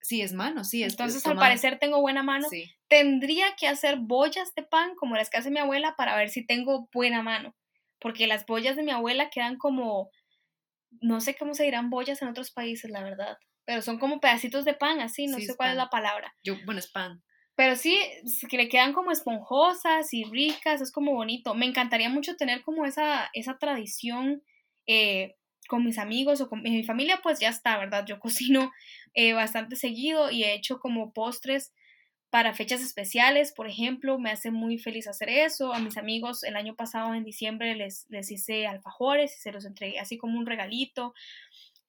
Sí, 0.02 0.22
es 0.22 0.32
mano, 0.32 0.64
sí. 0.64 0.82
Es, 0.82 0.94
Entonces, 0.94 1.24
al 1.26 1.36
parecer 1.36 1.78
tengo 1.78 2.00
buena 2.00 2.22
mano. 2.22 2.48
Sí. 2.48 2.70
Tendría 2.88 3.54
que 3.56 3.68
hacer 3.68 3.98
bollas 3.98 4.54
de 4.54 4.62
pan 4.62 4.94
como 4.96 5.16
las 5.16 5.30
que 5.30 5.38
hace 5.38 5.50
mi 5.50 5.58
abuela 5.60 5.94
para 5.96 6.16
ver 6.16 6.30
si 6.30 6.46
tengo 6.46 6.88
buena 6.92 7.22
mano. 7.22 7.54
Porque 8.00 8.26
las 8.26 8.46
bollas 8.46 8.76
de 8.76 8.82
mi 8.82 8.90
abuela 8.90 9.28
quedan 9.30 9.58
como, 9.58 10.10
no 11.00 11.20
sé 11.20 11.36
cómo 11.36 11.54
se 11.54 11.64
dirán 11.64 11.90
bollas 11.90 12.22
en 12.22 12.28
otros 12.28 12.50
países, 12.50 12.90
la 12.90 13.02
verdad. 13.02 13.36
Pero 13.66 13.82
son 13.82 13.98
como 13.98 14.20
pedacitos 14.20 14.64
de 14.64 14.74
pan, 14.74 15.00
así, 15.00 15.26
no 15.26 15.36
Sí, 15.36 15.46
sé 15.46 15.56
cuál 15.56 15.70
es 15.70 15.76
la 15.76 15.90
palabra. 15.90 16.34
Yo, 16.42 16.54
bueno, 16.64 16.80
es 16.80 16.90
pan. 16.90 17.22
Pero 17.54 17.76
sí, 17.76 17.98
sí 18.24 18.46
que 18.46 18.56
le 18.56 18.70
quedan 18.70 18.94
como 18.94 19.12
esponjosas 19.12 20.14
y 20.14 20.24
ricas, 20.24 20.80
es 20.80 20.90
como 20.90 21.12
bonito. 21.12 21.54
Me 21.54 21.66
encantaría 21.66 22.08
mucho 22.08 22.36
tener 22.36 22.62
como 22.62 22.86
esa, 22.86 23.28
esa 23.34 23.58
tradición 23.58 24.42
eh, 24.86 25.36
con 25.70 25.85
mis 25.85 25.98
amigos 25.98 26.40
o 26.40 26.48
con 26.48 26.62
mi 26.62 26.83
familia, 26.83 27.20
pues 27.22 27.38
ya 27.38 27.48
está, 27.48 27.78
¿verdad? 27.78 28.04
Yo 28.04 28.18
cocino 28.20 28.72
eh, 29.14 29.33
bastante 29.33 29.76
seguido 29.76 30.30
y 30.30 30.42
he 30.42 30.52
hecho 30.52 30.80
como 30.80 31.12
postres 31.12 31.72
para 32.28 32.54
fechas 32.54 32.80
especiales, 32.80 33.52
por 33.52 33.68
ejemplo, 33.68 34.18
me 34.18 34.30
hace 34.30 34.50
muy 34.50 34.78
feliz 34.78 35.09
hacer 35.09 35.28
eso. 35.28 35.72
A 35.72 35.80
mis 35.80 35.96
amigos 35.96 36.44
el 36.44 36.56
año 36.56 36.74
pasado 36.76 37.14
en 37.14 37.24
diciembre 37.24 37.74
les, 37.74 38.06
les 38.09 38.30
hice 38.30 38.66
alfajores 38.66 39.37
y 39.37 39.40
se 39.40 39.52
los 39.52 39.64
entregué 39.64 39.98
así 39.98 40.16
como 40.16 40.38
un 40.38 40.46
regalito. 40.46 41.14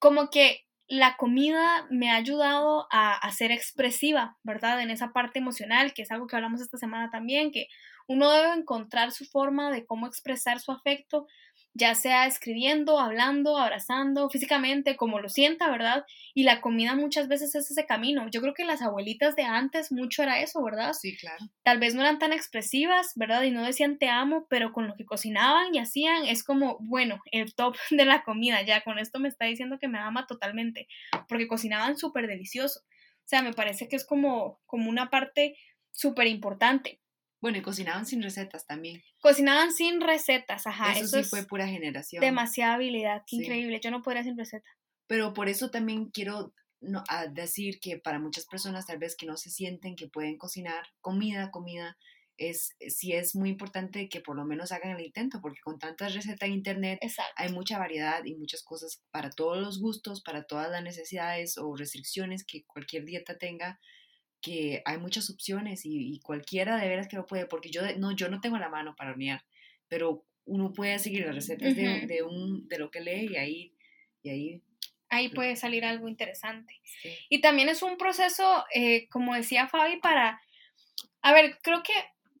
Como 0.00 0.30
que 0.30 0.64
la 0.88 1.16
comida 1.16 1.86
me 1.90 2.10
ha 2.10 2.16
ayudado 2.16 2.88
a, 2.90 3.14
a, 3.14 3.32
ser 3.32 3.52
expresiva, 3.52 4.36
¿verdad? 4.42 4.80
En 4.80 4.90
esa 4.90 5.12
parte 5.12 5.38
emocional, 5.38 5.92
que 5.92 6.02
es 6.02 6.10
algo 6.10 6.26
que 6.26 6.34
hablamos 6.34 6.60
esta 6.60 6.76
semana 6.76 7.08
también, 7.10 7.52
que 7.52 7.68
uno 8.08 8.30
debe 8.30 8.52
encontrar 8.52 9.12
su 9.12 9.24
forma 9.24 9.70
de 9.70 9.86
cómo 9.86 10.08
expresar 10.08 10.58
su 10.60 10.72
afecto, 10.72 11.26
ya 11.74 11.94
sea 11.94 12.26
escribiendo, 12.26 12.98
hablando, 12.98 13.56
abrazando, 13.56 14.28
físicamente, 14.28 14.96
como 14.96 15.20
lo 15.20 15.28
sienta, 15.28 15.70
¿verdad? 15.70 16.04
Y 16.34 16.42
la 16.42 16.60
comida 16.60 16.94
muchas 16.94 17.28
veces 17.28 17.54
es 17.54 17.70
ese 17.70 17.86
camino. 17.86 18.28
Yo 18.30 18.42
creo 18.42 18.52
que 18.52 18.64
las 18.64 18.82
abuelitas 18.82 19.36
de 19.36 19.44
antes 19.44 19.90
mucho 19.90 20.22
era 20.22 20.40
eso, 20.40 20.62
¿verdad? 20.62 20.92
Sí, 20.92 21.16
claro. 21.16 21.44
Tal 21.62 21.78
vez 21.78 21.94
no 21.94 22.02
eran 22.02 22.18
tan 22.18 22.32
expresivas, 22.32 23.12
¿verdad? 23.16 23.42
Y 23.42 23.50
no 23.50 23.64
decían 23.64 23.98
te 23.98 24.08
amo, 24.08 24.46
pero 24.50 24.72
con 24.72 24.86
lo 24.86 24.94
que 24.94 25.06
cocinaban 25.06 25.74
y 25.74 25.78
hacían 25.78 26.26
es 26.26 26.44
como, 26.44 26.76
bueno, 26.80 27.20
el 27.30 27.54
top 27.54 27.76
de 27.90 28.04
la 28.04 28.22
comida. 28.22 28.62
Ya 28.62 28.82
con 28.82 28.98
esto 28.98 29.18
me 29.18 29.28
está 29.28 29.46
diciendo 29.46 29.78
que 29.80 29.88
me 29.88 29.98
ama 29.98 30.26
totalmente, 30.26 30.88
porque 31.28 31.48
cocinaban 31.48 31.96
súper 31.96 32.26
delicioso. 32.26 32.80
O 32.80 33.28
sea, 33.32 33.42
me 33.42 33.52
parece 33.54 33.88
que 33.88 33.96
es 33.96 34.04
como, 34.04 34.60
como 34.66 34.90
una 34.90 35.08
parte 35.08 35.56
súper 35.90 36.26
importante. 36.26 37.00
Bueno, 37.42 37.58
y 37.58 37.62
cocinaban 37.62 38.06
sin 38.06 38.22
recetas 38.22 38.66
también. 38.66 39.02
Cocinaban 39.20 39.72
sin 39.72 40.00
recetas, 40.00 40.66
ajá. 40.66 40.92
Eso, 40.92 41.04
eso 41.18 41.24
sí 41.24 41.28
fue 41.28 41.44
pura 41.44 41.66
generación. 41.66 42.20
Demasiada 42.20 42.74
habilidad, 42.74 43.22
qué 43.26 43.36
Sí. 43.36 43.42
increíble. 43.42 43.80
Yo 43.82 43.90
no 43.90 44.00
podría 44.00 44.22
sin 44.22 44.38
receta. 44.38 44.70
Pero 45.08 45.34
por 45.34 45.48
eso 45.48 45.68
también 45.70 46.10
quiero 46.10 46.54
no, 46.80 47.04
a 47.08 47.26
decir 47.26 47.78
que 47.80 47.98
para 47.98 48.18
muchas 48.18 48.46
personas 48.46 48.86
tal 48.86 48.98
vez 48.98 49.16
que 49.16 49.26
no 49.26 49.36
se 49.36 49.50
sienten 49.50 49.94
que 49.96 50.08
pueden 50.08 50.38
cocinar 50.38 50.84
comida, 51.00 51.50
comida, 51.50 51.96
es 52.38 52.74
sí 52.88 53.12
es 53.12 53.34
muy 53.36 53.50
importante 53.50 54.08
que 54.08 54.20
por 54.20 54.36
lo 54.36 54.44
menos 54.44 54.72
hagan 54.72 54.96
el 54.96 55.04
intento, 55.04 55.40
porque 55.40 55.60
con 55.62 55.78
tantas 55.78 56.14
recetas 56.14 56.48
en 56.48 56.54
internet 56.54 56.98
Exacto. 57.02 57.34
hay 57.36 57.52
mucha 57.52 57.78
variedad 57.78 58.24
y 58.24 58.34
muchas 58.36 58.62
cosas 58.64 59.02
para 59.10 59.30
todos 59.30 59.58
los 59.58 59.80
gustos, 59.80 60.22
para 60.22 60.44
todas 60.44 60.70
las 60.70 60.82
necesidades 60.82 61.58
o 61.58 61.74
restricciones 61.76 62.44
que 62.44 62.64
cualquier 62.66 63.04
dieta 63.04 63.36
tenga, 63.38 63.78
que 64.42 64.82
hay 64.84 64.98
muchas 64.98 65.30
opciones 65.30 65.86
y, 65.86 66.14
y 66.14 66.20
cualquiera 66.20 66.76
de 66.76 66.88
veras 66.88 67.08
que 67.08 67.16
lo 67.16 67.26
puede, 67.26 67.46
porque 67.46 67.70
yo 67.70 67.82
de- 67.82 67.96
no, 67.96 68.12
yo 68.12 68.28
no 68.28 68.40
tengo 68.40 68.58
la 68.58 68.68
mano 68.68 68.94
para 68.96 69.12
hornear, 69.12 69.42
pero 69.88 70.26
uno 70.44 70.72
puede 70.72 70.98
seguir 70.98 71.24
las 71.24 71.34
recetas 71.36 71.74
de, 71.76 71.88
Ujú. 71.88 72.06
de 72.08 72.22
un, 72.24 72.68
de 72.68 72.78
lo 72.78 72.90
que 72.90 73.00
lee 73.00 73.28
y 73.30 73.36
ahí, 73.36 73.76
y 74.22 74.30
ahí 74.30 74.62
Ahí 75.08 75.28
puede 75.28 75.56
salir 75.56 75.84
algo 75.84 76.08
interesante. 76.08 76.80
sí. 76.84 77.14
Y 77.28 77.42
también 77.42 77.68
es 77.68 77.82
un 77.82 77.98
proceso, 77.98 78.64
eh, 78.74 79.08
como 79.10 79.34
decía 79.34 79.68
Fabi, 79.68 79.98
para... 80.00 80.40
A 81.20 81.32
ver, 81.32 81.58
creo 81.62 81.82
que 81.82 81.92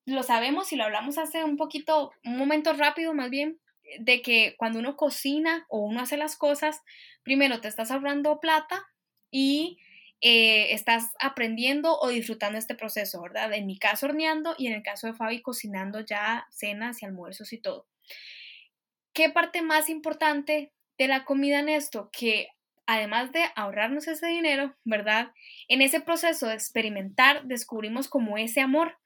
lo 0.06 0.22
sabemos 0.22 0.72
y 0.72 0.76
lo 0.76 0.84
hablamos 0.84 1.18
hace 1.18 1.44
un 1.44 1.56
poquito, 1.56 2.12
un 2.24 2.36
momento 2.38 2.72
rápido 2.72 3.14
más 3.14 3.30
bien, 3.30 3.60
de 4.00 4.22
que 4.22 4.54
cuando 4.56 4.78
uno 4.78 4.96
cocina 4.96 5.66
o 5.68 5.80
uno 5.80 6.00
hace 6.00 6.16
las 6.16 6.36
cosas, 6.36 6.80
primero 7.22 7.60
te 7.60 7.68
estás 7.68 7.90
ahorrando 7.90 8.40
plata 8.40 8.84
y 9.30 9.78
eh, 10.24 10.72
estás 10.72 11.10
aprendiendo 11.18 11.98
o 11.98 12.08
disfrutando 12.08 12.56
este 12.56 12.76
proceso, 12.76 13.20
¿verdad? 13.20 13.52
En 13.52 13.66
mi 13.66 13.76
caso 13.76 14.06
horneando 14.06 14.54
y 14.56 14.68
en 14.68 14.74
el 14.74 14.82
caso 14.84 15.08
de 15.08 15.14
Fabi 15.14 15.42
cocinando 15.42 15.98
ya 15.98 16.46
cenas 16.50 17.02
y 17.02 17.06
almuerzos 17.06 17.52
y 17.52 17.58
todo. 17.58 17.88
¿Qué 19.12 19.30
parte 19.30 19.62
más 19.62 19.90
importante 19.90 20.72
de 20.96 21.08
la 21.08 21.24
comida 21.24 21.58
en 21.58 21.68
esto? 21.68 22.08
Que 22.12 22.48
además 22.86 23.32
de 23.32 23.42
ahorrarnos 23.56 24.06
ese 24.06 24.28
dinero, 24.28 24.76
¿verdad? 24.84 25.32
En 25.66 25.82
ese 25.82 26.00
proceso 26.00 26.46
de 26.46 26.54
experimentar 26.54 27.44
descubrimos 27.44 28.08
como 28.08 28.38
ese 28.38 28.60
amor 28.60 28.96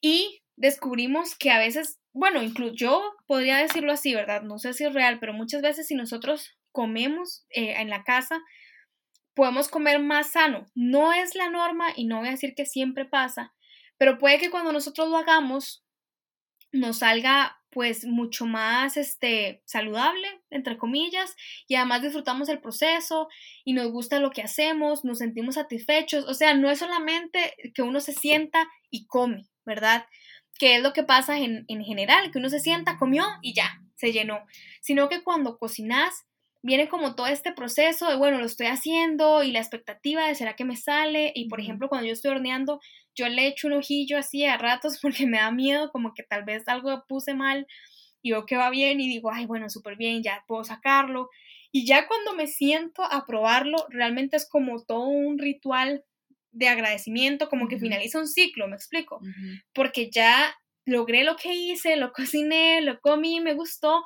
y 0.00 0.42
descubrimos 0.56 1.36
que 1.36 1.52
a 1.52 1.60
veces, 1.60 2.00
bueno, 2.12 2.42
incluso 2.42 2.74
yo 2.74 3.14
podría 3.28 3.58
decirlo 3.58 3.92
así, 3.92 4.12
¿verdad? 4.14 4.42
No 4.42 4.58
sé 4.58 4.74
si 4.74 4.84
es 4.84 4.92
real, 4.92 5.20
pero 5.20 5.32
muchas 5.32 5.62
veces 5.62 5.86
si 5.86 5.94
nosotros 5.94 6.58
comemos 6.72 7.46
eh, 7.50 7.74
en 7.80 7.88
la 7.88 8.02
casa, 8.02 8.42
podemos 9.34 9.68
comer 9.68 9.98
más 10.00 10.32
sano. 10.32 10.66
No 10.74 11.12
es 11.12 11.34
la 11.34 11.50
norma 11.50 11.88
y 11.94 12.04
no 12.04 12.18
voy 12.18 12.28
a 12.28 12.32
decir 12.32 12.54
que 12.54 12.66
siempre 12.66 13.04
pasa, 13.04 13.54
pero 13.98 14.18
puede 14.18 14.38
que 14.38 14.50
cuando 14.50 14.72
nosotros 14.72 15.08
lo 15.08 15.16
hagamos 15.16 15.84
nos 16.72 16.98
salga 16.98 17.56
pues 17.70 18.04
mucho 18.04 18.46
más 18.46 18.96
este 18.96 19.62
saludable 19.64 20.28
entre 20.50 20.76
comillas 20.76 21.34
y 21.66 21.74
además 21.74 22.02
disfrutamos 22.02 22.48
el 22.48 22.60
proceso 22.60 23.28
y 23.64 23.72
nos 23.72 23.90
gusta 23.90 24.20
lo 24.20 24.30
que 24.30 24.42
hacemos, 24.42 25.04
nos 25.04 25.18
sentimos 25.18 25.56
satisfechos, 25.56 26.24
o 26.28 26.34
sea, 26.34 26.54
no 26.54 26.70
es 26.70 26.78
solamente 26.78 27.54
que 27.74 27.82
uno 27.82 28.00
se 28.00 28.12
sienta 28.12 28.68
y 28.90 29.06
come, 29.06 29.48
¿verdad? 29.64 30.06
Que 30.58 30.76
es 30.76 30.82
lo 30.82 30.92
que 30.92 31.02
pasa 31.02 31.38
en, 31.38 31.64
en 31.66 31.84
general, 31.84 32.30
que 32.30 32.38
uno 32.38 32.48
se 32.48 32.60
sienta, 32.60 32.96
comió 32.96 33.24
y 33.42 33.54
ya, 33.54 33.80
se 33.96 34.12
llenó, 34.12 34.44
sino 34.80 35.08
que 35.08 35.22
cuando 35.22 35.58
cocinas 35.58 36.26
viene 36.64 36.88
como 36.88 37.14
todo 37.14 37.26
este 37.26 37.52
proceso 37.52 38.08
de, 38.08 38.16
bueno, 38.16 38.38
lo 38.38 38.46
estoy 38.46 38.68
haciendo 38.68 39.42
y 39.42 39.52
la 39.52 39.58
expectativa 39.58 40.26
de 40.26 40.34
será 40.34 40.56
que 40.56 40.64
me 40.64 40.76
sale. 40.76 41.30
Y 41.34 41.46
por 41.48 41.60
ejemplo, 41.60 41.90
cuando 41.90 42.06
yo 42.06 42.14
estoy 42.14 42.30
horneando, 42.30 42.80
yo 43.14 43.28
le 43.28 43.46
echo 43.46 43.66
un 43.66 43.74
ojillo 43.74 44.16
así 44.16 44.46
a 44.46 44.56
ratos 44.56 44.98
porque 45.02 45.26
me 45.26 45.36
da 45.36 45.50
miedo, 45.50 45.90
como 45.92 46.14
que 46.14 46.22
tal 46.22 46.44
vez 46.44 46.66
algo 46.66 47.04
puse 47.06 47.34
mal 47.34 47.66
y 48.22 48.30
veo 48.30 48.46
que 48.46 48.56
va 48.56 48.70
bien 48.70 48.98
y 48.98 49.08
digo, 49.08 49.30
ay, 49.30 49.44
bueno, 49.44 49.68
súper 49.68 49.96
bien, 49.96 50.22
ya 50.22 50.42
puedo 50.48 50.64
sacarlo. 50.64 51.28
Y 51.70 51.86
ya 51.86 52.08
cuando 52.08 52.34
me 52.34 52.46
siento 52.46 53.02
a 53.02 53.26
probarlo, 53.26 53.84
realmente 53.90 54.38
es 54.38 54.48
como 54.48 54.82
todo 54.82 55.06
un 55.06 55.38
ritual 55.38 56.02
de 56.50 56.68
agradecimiento, 56.68 57.50
como 57.50 57.68
que 57.68 57.78
finaliza 57.78 58.18
un 58.18 58.28
ciclo, 58.28 58.68
me 58.68 58.76
explico 58.76 59.20
porque 59.74 60.08
ya 60.08 60.56
logré 60.86 61.24
lo 61.24 61.36
que 61.36 61.52
hice, 61.52 61.96
lo 61.96 62.12
cociné, 62.12 62.80
lo 62.80 63.00
comí, 63.00 63.40
me 63.40 63.54
gustó 63.54 64.04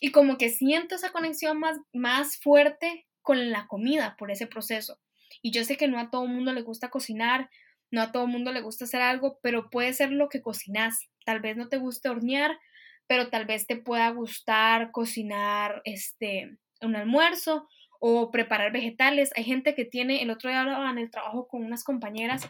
y 0.00 0.10
como 0.10 0.38
que 0.38 0.48
siento 0.48 0.94
esa 0.94 1.12
conexión 1.12 1.58
más, 1.58 1.78
más 1.92 2.38
fuerte 2.38 3.06
con 3.22 3.50
la 3.50 3.66
comida 3.66 4.16
por 4.18 4.30
ese 4.30 4.46
proceso. 4.46 4.98
Y 5.42 5.52
yo 5.52 5.62
sé 5.64 5.76
que 5.76 5.88
no 5.88 5.98
a 5.98 6.10
todo 6.10 6.24
el 6.24 6.32
mundo 6.32 6.52
le 6.52 6.62
gusta 6.62 6.88
cocinar, 6.88 7.50
no 7.90 8.00
a 8.00 8.10
todo 8.10 8.24
el 8.24 8.30
mundo 8.30 8.52
le 8.52 8.62
gusta 8.62 8.86
hacer 8.86 9.02
algo, 9.02 9.38
pero 9.42 9.68
puede 9.70 9.92
ser 9.92 10.10
lo 10.10 10.28
que 10.28 10.40
cocinas. 10.40 11.08
Tal 11.24 11.40
vez 11.40 11.56
no 11.56 11.68
te 11.68 11.76
guste 11.76 12.08
hornear, 12.08 12.58
pero 13.06 13.28
tal 13.28 13.44
vez 13.44 13.66
te 13.66 13.76
pueda 13.76 14.08
gustar 14.10 14.90
cocinar 14.90 15.82
este 15.84 16.56
un 16.80 16.96
almuerzo 16.96 17.68
o 18.00 18.30
preparar 18.30 18.72
vegetales. 18.72 19.30
Hay 19.36 19.44
gente 19.44 19.74
que 19.74 19.84
tiene, 19.84 20.22
el 20.22 20.30
otro 20.30 20.48
día 20.48 20.62
hablaba 20.62 20.90
en 20.90 20.98
el 20.98 21.10
trabajo 21.10 21.46
con 21.46 21.62
unas 21.62 21.84
compañeras, 21.84 22.48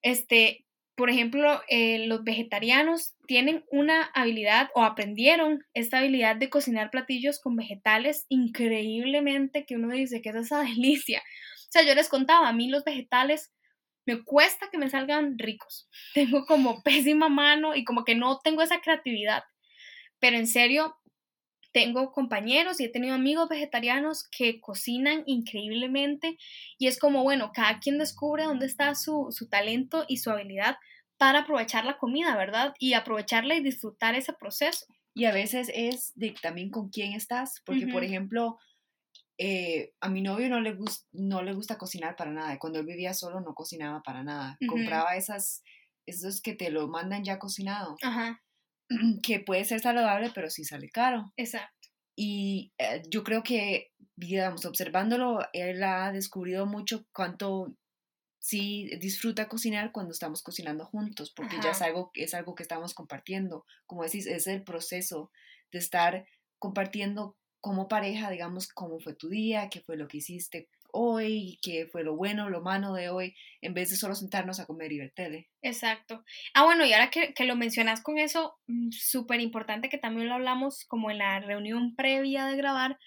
este, 0.00 0.64
por 0.94 1.08
ejemplo, 1.10 1.62
eh, 1.68 2.06
los 2.06 2.22
vegetarianos 2.22 3.14
tienen 3.26 3.64
una 3.70 4.04
habilidad 4.14 4.70
o 4.74 4.82
aprendieron 4.82 5.64
esta 5.74 5.98
habilidad 5.98 6.36
de 6.36 6.50
cocinar 6.50 6.90
platillos 6.90 7.40
con 7.40 7.56
vegetales 7.56 8.26
increíblemente 8.28 9.64
que 9.64 9.76
uno 9.76 9.88
dice 9.88 10.20
que 10.20 10.30
es 10.30 10.36
esa 10.36 10.60
delicia. 10.62 11.20
O 11.20 11.72
sea, 11.72 11.82
yo 11.82 11.94
les 11.94 12.08
contaba, 12.08 12.48
a 12.48 12.52
mí 12.52 12.68
los 12.68 12.84
vegetales 12.84 13.52
me 14.06 14.22
cuesta 14.22 14.68
que 14.70 14.78
me 14.78 14.90
salgan 14.90 15.38
ricos. 15.38 15.88
Tengo 16.14 16.44
como 16.44 16.82
pésima 16.82 17.28
mano 17.28 17.74
y 17.74 17.84
como 17.84 18.04
que 18.04 18.14
no 18.14 18.40
tengo 18.42 18.62
esa 18.62 18.80
creatividad. 18.80 19.44
Pero 20.18 20.36
en 20.36 20.46
serio, 20.46 20.96
tengo 21.72 22.12
compañeros 22.12 22.80
y 22.80 22.84
he 22.84 22.88
tenido 22.88 23.14
amigos 23.14 23.48
vegetarianos 23.48 24.28
que 24.28 24.60
cocinan 24.60 25.22
increíblemente 25.26 26.36
y 26.78 26.86
es 26.86 26.98
como, 26.98 27.22
bueno, 27.22 27.50
cada 27.54 27.80
quien 27.80 27.98
descubre 27.98 28.44
dónde 28.44 28.66
está 28.66 28.94
su, 28.94 29.28
su 29.30 29.48
talento 29.48 30.04
y 30.08 30.18
su 30.18 30.30
habilidad 30.30 30.76
para 31.16 31.40
aprovechar 31.40 31.84
la 31.84 31.98
comida, 31.98 32.36
¿verdad? 32.36 32.74
Y 32.78 32.94
aprovecharla 32.94 33.54
y 33.56 33.62
disfrutar 33.62 34.14
ese 34.14 34.32
proceso. 34.32 34.86
Y 35.14 35.26
a 35.26 35.32
veces 35.32 35.70
es 35.74 36.12
de 36.14 36.34
también 36.42 36.70
con 36.70 36.88
quién 36.88 37.12
estás, 37.12 37.62
porque 37.64 37.86
por 37.86 38.02
ejemplo, 38.02 38.58
eh, 39.38 39.92
a 40.00 40.08
mi 40.08 40.22
novio 40.22 40.48
no 40.48 40.60
le, 40.60 40.74
gus- 40.76 41.06
no 41.12 41.42
le 41.42 41.54
gusta 41.54 41.78
cocinar 41.78 42.16
para 42.16 42.30
nada. 42.32 42.58
Cuando 42.58 42.80
él 42.80 42.86
vivía 42.86 43.14
solo 43.14 43.40
no 43.40 43.54
cocinaba 43.54 44.02
para 44.02 44.22
nada. 44.22 44.60
Ujú. 44.60 44.66
Compraba 44.66 45.16
esas, 45.16 45.62
esos 46.06 46.40
que 46.42 46.54
te 46.54 46.70
lo 46.70 46.88
mandan 46.88 47.24
ya 47.24 47.38
cocinado, 47.38 48.02
Ajá, 48.02 48.42
que 49.22 49.40
puede 49.40 49.64
ser 49.64 49.80
saludable, 49.80 50.30
pero 50.34 50.50
sí 50.50 50.64
sale 50.64 50.88
caro. 50.90 51.32
exacto. 51.36 51.88
Y 52.14 52.72
eh, 52.78 53.02
yo 53.08 53.24
creo 53.24 53.42
que, 53.42 53.90
digamos, 54.16 54.66
observándolo, 54.66 55.40
él 55.52 55.82
ha 55.82 56.12
descubrido 56.12 56.66
mucho 56.66 57.06
cuánto 57.12 57.74
sí 58.38 58.90
disfruta 59.00 59.48
cocinar 59.48 59.92
cuando 59.92 60.12
estamos 60.12 60.42
cocinando 60.42 60.84
juntos, 60.84 61.32
porque 61.34 61.56
ya 61.62 61.70
es 61.70 61.80
algo, 61.80 62.10
es 62.14 62.34
algo 62.34 62.54
que 62.54 62.64
estamos 62.64 62.92
compartiendo. 62.92 63.64
Como 63.86 64.02
decís, 64.02 64.26
es 64.26 64.46
el 64.46 64.62
proceso 64.62 65.30
de 65.70 65.78
estar 65.78 66.26
compartiendo 66.58 67.36
como 67.60 67.88
pareja, 67.88 68.30
digamos, 68.30 68.68
cómo 68.68 68.98
fue 68.98 69.14
tu 69.14 69.28
día, 69.28 69.70
qué 69.70 69.80
fue 69.80 69.96
lo 69.96 70.08
que 70.08 70.18
hiciste 70.18 70.68
hoy, 70.92 71.58
qué 71.62 71.86
fue 71.90 72.04
lo 72.04 72.14
bueno, 72.16 72.50
lo 72.50 72.60
malo 72.60 72.92
de 72.92 73.08
hoy, 73.08 73.34
en 73.60 73.74
vez 73.74 73.90
de 73.90 73.96
solo 73.96 74.14
sentarnos 74.14 74.60
a 74.60 74.66
comer 74.66 74.92
y 74.92 74.98
ver 74.98 75.12
tele. 75.14 75.50
Exacto. 75.62 76.24
Ah, 76.54 76.64
bueno, 76.64 76.84
y 76.84 76.92
ahora 76.92 77.10
que, 77.10 77.34
que 77.34 77.44
lo 77.44 77.56
mencionas 77.56 78.02
con 78.02 78.18
eso, 78.18 78.58
mm, 78.66 78.90
súper 78.92 79.40
importante 79.40 79.88
que 79.88 79.98
también 79.98 80.28
lo 80.28 80.34
hablamos 80.34 80.84
como 80.84 81.10
en 81.10 81.18
la 81.18 81.40
reunión 81.40 81.96
previa 81.96 82.46
de 82.46 82.56
grabar, 82.56 82.98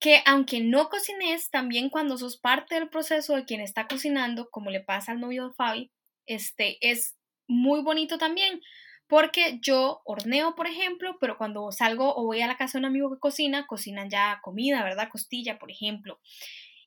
que 0.00 0.22
aunque 0.26 0.60
no 0.60 0.88
cocines, 0.88 1.50
también 1.50 1.90
cuando 1.90 2.18
sos 2.18 2.38
parte 2.38 2.74
del 2.74 2.88
proceso 2.88 3.36
de 3.36 3.44
quien 3.44 3.60
está 3.60 3.86
cocinando, 3.86 4.48
como 4.50 4.70
le 4.70 4.80
pasa 4.80 5.12
al 5.12 5.20
novio 5.20 5.48
de 5.48 5.54
Fabi, 5.54 5.92
este, 6.26 6.78
es 6.80 7.16
muy 7.46 7.82
bonito 7.82 8.18
también, 8.18 8.60
porque 9.06 9.58
yo 9.60 10.00
horneo, 10.04 10.54
por 10.54 10.66
ejemplo, 10.66 11.18
pero 11.20 11.36
cuando 11.36 11.70
salgo 11.70 12.16
o 12.16 12.24
voy 12.24 12.40
a 12.40 12.46
la 12.46 12.56
casa 12.56 12.78
de 12.78 12.80
un 12.80 12.86
amigo 12.86 13.12
que 13.12 13.20
cocina, 13.20 13.66
cocinan 13.66 14.08
ya 14.08 14.40
comida, 14.42 14.82
¿verdad? 14.82 15.08
Costilla, 15.10 15.58
por 15.58 15.70
ejemplo. 15.70 16.18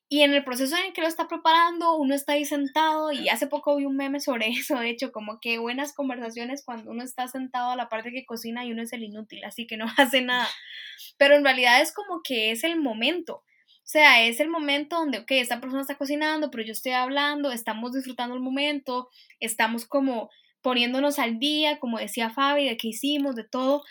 Y 0.08 0.22
en 0.22 0.32
el 0.34 0.44
proceso 0.44 0.76
en 0.76 0.86
el 0.86 0.92
que 0.92 1.00
lo 1.00 1.08
está 1.08 1.26
preparando, 1.26 1.96
uno 1.96 2.14
está 2.14 2.34
ahí 2.34 2.44
sentado 2.44 3.10
y 3.10 3.28
hace 3.28 3.48
poco 3.48 3.74
vi 3.76 3.86
un 3.86 3.96
meme 3.96 4.20
sobre 4.20 4.48
eso, 4.48 4.78
de 4.78 4.90
hecho, 4.90 5.10
como 5.10 5.40
que 5.40 5.58
buenas 5.58 5.92
conversaciones 5.92 6.62
cuando 6.64 6.92
uno 6.92 7.02
está 7.02 7.26
sentado 7.26 7.70
a 7.70 7.76
la 7.76 7.88
parte 7.88 8.12
que 8.12 8.24
cocina 8.24 8.64
y 8.64 8.72
uno 8.72 8.82
es 8.82 8.92
el 8.92 9.02
inútil, 9.02 9.44
así 9.44 9.66
que 9.66 9.76
no 9.76 9.86
hace 9.98 10.22
nada. 10.22 10.48
Pero 11.16 11.34
en 11.34 11.44
realidad 11.44 11.80
es 11.80 11.92
como 11.92 12.20
que 12.22 12.52
es 12.52 12.62
el 12.62 12.80
momento. 12.80 13.42
O 13.86 13.88
sea, 13.88 14.24
es 14.24 14.40
el 14.40 14.48
momento 14.48 14.96
donde, 14.96 15.18
ok, 15.18 15.30
esta 15.32 15.60
persona 15.60 15.82
está 15.82 15.96
cocinando, 15.96 16.50
pero 16.50 16.64
yo 16.64 16.72
estoy 16.72 16.92
hablando, 16.92 17.52
estamos 17.52 17.92
disfrutando 17.92 18.34
el 18.34 18.40
momento, 18.40 19.08
estamos 19.38 19.86
como 19.86 20.30
poniéndonos 20.60 21.20
al 21.20 21.38
día, 21.38 21.78
como 21.78 21.98
decía 21.98 22.30
Fabi, 22.30 22.68
de 22.68 22.76
qué 22.76 22.88
hicimos, 22.88 23.36
de 23.36 23.44
todo 23.44 23.84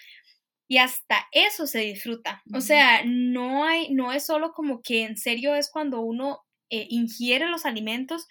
y 0.67 0.77
hasta 0.77 1.27
eso 1.31 1.67
se 1.67 1.79
disfruta. 1.79 2.41
O 2.53 2.61
sea, 2.61 3.03
no 3.05 3.65
hay, 3.65 3.93
no 3.93 4.11
es 4.11 4.25
solo 4.25 4.53
como 4.53 4.81
que 4.81 5.03
en 5.03 5.17
serio 5.17 5.55
es 5.55 5.69
cuando 5.69 6.01
uno 6.01 6.41
eh, 6.69 6.87
ingiere 6.89 7.47
los 7.47 7.65
alimentos, 7.65 8.27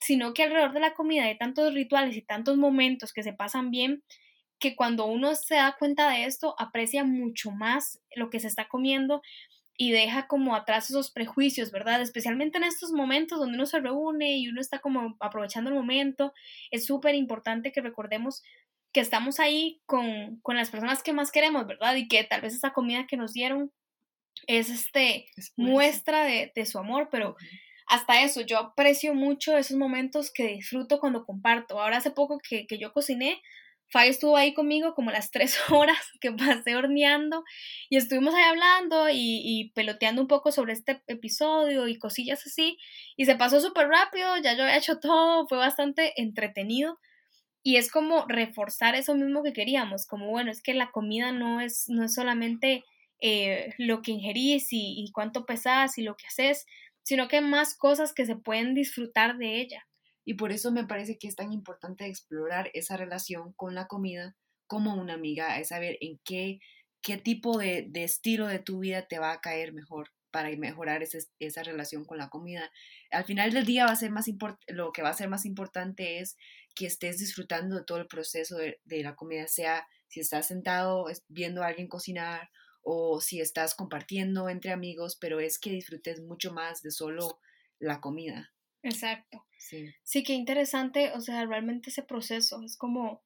sino 0.00 0.34
que 0.34 0.42
alrededor 0.42 0.72
de 0.72 0.80
la 0.80 0.94
comida 0.94 1.24
hay 1.24 1.38
tantos 1.38 1.72
rituales 1.72 2.16
y 2.16 2.22
tantos 2.22 2.56
momentos 2.58 3.12
que 3.12 3.22
se 3.22 3.32
pasan 3.32 3.70
bien 3.70 4.02
que 4.58 4.76
cuando 4.76 5.06
uno 5.06 5.34
se 5.34 5.54
da 5.54 5.76
cuenta 5.78 6.10
de 6.10 6.24
esto 6.24 6.54
aprecia 6.58 7.04
mucho 7.04 7.50
más 7.50 8.00
lo 8.14 8.28
que 8.28 8.40
se 8.40 8.48
está 8.48 8.68
comiendo 8.68 9.22
y 9.80 9.92
deja 9.92 10.26
como 10.26 10.56
atrás 10.56 10.90
esos 10.90 11.12
prejuicios, 11.12 11.70
¿verdad? 11.70 12.02
Especialmente 12.02 12.58
en 12.58 12.64
estos 12.64 12.90
momentos 12.90 13.38
donde 13.38 13.54
uno 13.54 13.66
se 13.66 13.78
reúne 13.78 14.36
y 14.36 14.48
uno 14.48 14.60
está 14.60 14.80
como 14.80 15.16
aprovechando 15.20 15.70
el 15.70 15.76
momento, 15.76 16.34
es 16.72 16.84
súper 16.84 17.14
importante 17.14 17.70
que 17.70 17.80
recordemos 17.80 18.42
que 18.92 19.00
estamos 19.00 19.40
ahí 19.40 19.80
con, 19.86 20.40
con 20.40 20.56
las 20.56 20.70
personas 20.70 21.02
que 21.02 21.12
más 21.12 21.30
queremos, 21.30 21.66
¿verdad? 21.66 21.94
Y 21.96 22.08
que 22.08 22.24
tal 22.24 22.40
vez 22.40 22.54
esa 22.54 22.72
comida 22.72 23.06
que 23.06 23.16
nos 23.16 23.32
dieron 23.32 23.72
es 24.46 24.70
este 24.70 25.26
Es 25.36 25.52
muestra 25.56 26.24
de, 26.24 26.52
de 26.54 26.66
su 26.66 26.78
amor, 26.78 27.08
pero 27.10 27.36
hasta 27.86 28.22
eso, 28.22 28.42
yo 28.42 28.58
aprecio 28.58 29.14
mucho 29.14 29.56
esos 29.56 29.76
momentos 29.76 30.30
que 30.32 30.48
disfruto 30.48 31.00
cuando 31.00 31.24
comparto. 31.24 31.80
Ahora 31.80 31.96
hace 31.96 32.10
poco 32.10 32.38
que, 32.38 32.66
que 32.66 32.78
yo 32.78 32.92
cociné, 32.92 33.40
Fai 33.90 34.10
estuvo 34.10 34.36
ahí 34.36 34.52
conmigo 34.52 34.94
como 34.94 35.10
las 35.10 35.30
tres 35.32 35.58
horas 35.70 35.98
que 36.20 36.32
pasé 36.32 36.76
horneando 36.76 37.44
y 37.88 37.96
estuvimos 37.96 38.34
ahí 38.34 38.44
hablando 38.44 39.08
y, 39.08 39.40
y 39.42 39.70
peloteando 39.72 40.20
un 40.20 40.28
poco 40.28 40.52
sobre 40.52 40.74
este 40.74 41.02
episodio 41.06 41.88
y 41.88 41.98
cosillas 41.98 42.46
así 42.46 42.78
y 43.16 43.24
se 43.24 43.36
pasó 43.36 43.60
súper 43.60 43.88
rápido, 43.88 44.36
ya 44.36 44.54
yo 44.54 44.64
había 44.64 44.76
hecho 44.76 44.98
todo, 45.00 45.46
fue 45.48 45.58
bastante 45.58 46.20
entretenido 46.20 46.98
y 47.62 47.76
es 47.76 47.90
como 47.90 48.24
reforzar 48.28 48.94
eso 48.94 49.14
mismo 49.14 49.42
que 49.42 49.52
queríamos, 49.52 50.06
como 50.06 50.28
bueno, 50.30 50.50
es 50.50 50.62
que 50.62 50.74
la 50.74 50.90
comida 50.90 51.32
no 51.32 51.60
es, 51.60 51.84
no 51.88 52.04
es 52.04 52.14
solamente 52.14 52.84
eh, 53.20 53.74
lo 53.78 54.02
que 54.02 54.12
ingerís 54.12 54.72
y, 54.72 55.02
y 55.04 55.10
cuánto 55.12 55.44
pesas 55.46 55.98
y 55.98 56.02
lo 56.02 56.16
que 56.16 56.26
haces, 56.26 56.66
sino 57.02 57.28
que 57.28 57.36
hay 57.38 57.44
más 57.44 57.76
cosas 57.76 58.12
que 58.12 58.26
se 58.26 58.36
pueden 58.36 58.74
disfrutar 58.74 59.36
de 59.38 59.60
ella. 59.60 59.86
Y 60.24 60.34
por 60.34 60.52
eso 60.52 60.72
me 60.72 60.84
parece 60.86 61.18
que 61.18 61.28
es 61.28 61.36
tan 61.36 61.52
importante 61.52 62.06
explorar 62.06 62.70
esa 62.74 62.96
relación 62.96 63.52
con 63.54 63.74
la 63.74 63.86
comida 63.86 64.36
como 64.66 64.94
una 64.94 65.14
amiga, 65.14 65.58
es 65.58 65.68
saber 65.68 65.96
en 66.00 66.20
qué, 66.24 66.58
qué 67.02 67.16
tipo 67.16 67.58
de, 67.58 67.86
de 67.88 68.04
estilo 68.04 68.46
de 68.46 68.58
tu 68.58 68.80
vida 68.80 69.06
te 69.08 69.18
va 69.18 69.32
a 69.32 69.40
caer 69.40 69.72
mejor 69.72 70.10
para 70.30 70.50
mejorar 70.58 71.02
ese- 71.02 71.30
esa 71.38 71.62
relación 71.62 72.04
con 72.04 72.18
la 72.18 72.28
comida. 72.28 72.70
Al 73.10 73.24
final 73.24 73.52
del 73.54 73.64
día 73.64 73.86
va 73.86 73.92
a 73.92 73.96
ser 73.96 74.10
más 74.10 74.26
lo 74.68 74.92
que 74.92 75.00
va 75.02 75.08
a 75.08 75.14
ser 75.14 75.30
más 75.30 75.46
importante 75.46 76.18
es 76.18 76.36
que 76.78 76.86
estés 76.86 77.18
disfrutando 77.18 77.76
de 77.76 77.84
todo 77.84 77.98
el 77.98 78.06
proceso 78.08 78.56
de, 78.58 78.80
de 78.84 79.02
la 79.02 79.16
comida, 79.16 79.46
sea 79.48 79.86
si 80.08 80.20
estás 80.20 80.46
sentado 80.48 81.06
viendo 81.28 81.62
a 81.62 81.68
alguien 81.68 81.88
cocinar 81.88 82.50
o 82.82 83.20
si 83.20 83.40
estás 83.40 83.74
compartiendo 83.74 84.48
entre 84.48 84.72
amigos, 84.72 85.16
pero 85.20 85.40
es 85.40 85.58
que 85.58 85.70
disfrutes 85.72 86.22
mucho 86.22 86.52
más 86.52 86.82
de 86.82 86.90
solo 86.92 87.40
la 87.80 88.00
comida. 88.00 88.52
Exacto. 88.82 89.44
Sí. 89.58 89.94
Sí, 90.02 90.22
qué 90.22 90.34
interesante, 90.34 91.12
o 91.14 91.20
sea, 91.20 91.44
realmente 91.46 91.90
ese 91.90 92.02
proceso 92.02 92.62
es 92.64 92.76
como, 92.76 93.22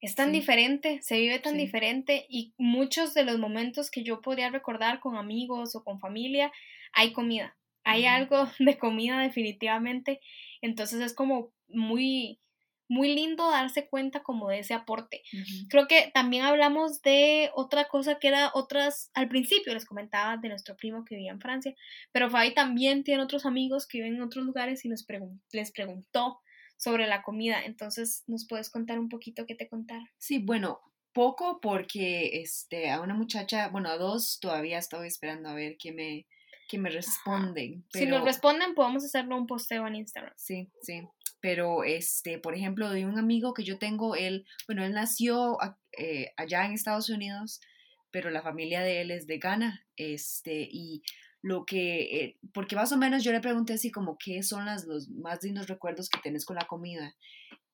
es 0.00 0.14
tan 0.16 0.32
Sí. 0.32 0.40
diferente, 0.40 1.00
se 1.02 1.18
vive 1.18 1.38
tan 1.40 1.56
Sí. 1.56 1.58
diferente 1.58 2.26
y 2.28 2.54
muchos 2.58 3.14
de 3.14 3.24
los 3.24 3.38
momentos 3.38 3.90
que 3.90 4.04
yo 4.04 4.20
podría 4.22 4.50
recordar 4.50 5.00
con 5.00 5.16
amigos 5.16 5.76
o 5.76 5.84
con 5.84 6.00
familia, 6.00 6.52
hay 6.92 7.12
comida, 7.12 7.58
hay 7.84 8.06
algo 8.06 8.36
de 8.60 8.78
comida 8.78 9.20
definitivamente, 9.20 10.20
entonces 10.62 11.00
es 11.02 11.14
como 11.14 11.54
muy, 11.68 12.40
muy 12.88 13.14
lindo 13.14 13.50
darse 13.50 13.88
cuenta 13.88 14.22
como 14.22 14.48
de 14.48 14.58
ese 14.58 14.74
aporte. 14.74 15.22
Creo 15.68 15.86
que 15.86 16.10
también 16.12 16.44
hablamos 16.44 17.00
de 17.02 17.50
otra 17.54 17.86
cosa 17.88 18.18
que 18.18 18.28
era 18.28 18.50
otras, 18.54 19.10
al 19.14 19.28
principio 19.28 19.72
les 19.72 19.86
comentaba 19.86 20.36
de 20.36 20.48
nuestro 20.48 20.76
primo 20.76 21.04
que 21.04 21.14
vivía 21.16 21.32
en 21.32 21.40
Francia, 21.40 21.74
pero 22.12 22.28
Fabi 22.30 22.52
también 22.54 23.04
tiene 23.04 23.22
otros 23.22 23.46
amigos 23.46 23.86
que 23.86 23.98
viven 23.98 24.16
en 24.16 24.22
otros 24.22 24.44
lugares 24.44 24.84
y 24.84 24.88
nos 24.88 25.06
pregun- 25.06 25.40
les 25.52 25.72
preguntó 25.72 26.40
sobre 26.76 27.06
la 27.06 27.22
comida, 27.22 27.64
entonces 27.64 28.24
nos 28.26 28.46
puedes 28.46 28.68
contar 28.68 28.98
un 28.98 29.08
poquito 29.08 29.46
qué 29.46 29.54
te 29.54 29.68
contaron. 29.68 30.06
Sí, 30.18 30.38
bueno, 30.38 30.80
poco 31.12 31.60
porque 31.62 32.40
este, 32.42 32.90
a 32.90 33.00
una 33.00 33.14
muchacha, 33.14 33.68
bueno, 33.68 33.88
a 33.88 33.96
dos 33.96 34.38
todavía 34.40 34.78
estoy 34.78 35.06
esperando 35.06 35.48
a 35.48 35.54
ver 35.54 35.76
qué 35.78 35.92
me, 35.92 36.26
qué 36.68 36.76
me 36.78 36.90
responden. 36.90 37.84
Si 37.92 38.06
nos 38.06 38.24
responden 38.24 38.74
podemos 38.74 39.04
hacerlo 39.04 39.36
un 39.36 39.46
posteo 39.46 39.86
en 39.86 39.94
Instagram. 39.94 40.34
Sí, 40.36 40.68
sí. 40.82 41.02
Pero, 41.44 41.84
este, 41.84 42.38
por 42.38 42.54
ejemplo, 42.54 42.88
de 42.88 43.04
un 43.04 43.18
amigo 43.18 43.52
que 43.52 43.64
yo 43.64 43.76
tengo, 43.76 44.16
él, 44.16 44.46
bueno, 44.66 44.82
él 44.82 44.94
nació 44.94 45.58
eh, 45.92 46.32
allá 46.38 46.64
en 46.64 46.72
Estados 46.72 47.10
Unidos, 47.10 47.60
pero 48.10 48.30
la 48.30 48.40
familia 48.40 48.80
de 48.80 49.02
él 49.02 49.10
es 49.10 49.26
de 49.26 49.36
Ghana, 49.36 49.84
este, 49.98 50.66
y 50.72 51.02
lo 51.42 51.66
que, 51.66 52.00
eh, 52.00 52.38
porque 52.54 52.76
más 52.76 52.92
o 52.92 52.96
menos 52.96 53.22
yo 53.22 53.30
le 53.30 53.42
pregunté 53.42 53.74
así 53.74 53.90
como 53.90 54.16
qué 54.16 54.42
son 54.42 54.64
los 54.64 55.10
más 55.10 55.42
lindos 55.42 55.68
recuerdos 55.68 56.08
que 56.08 56.18
tenés 56.22 56.46
con 56.46 56.56
la 56.56 56.66
comida, 56.66 57.14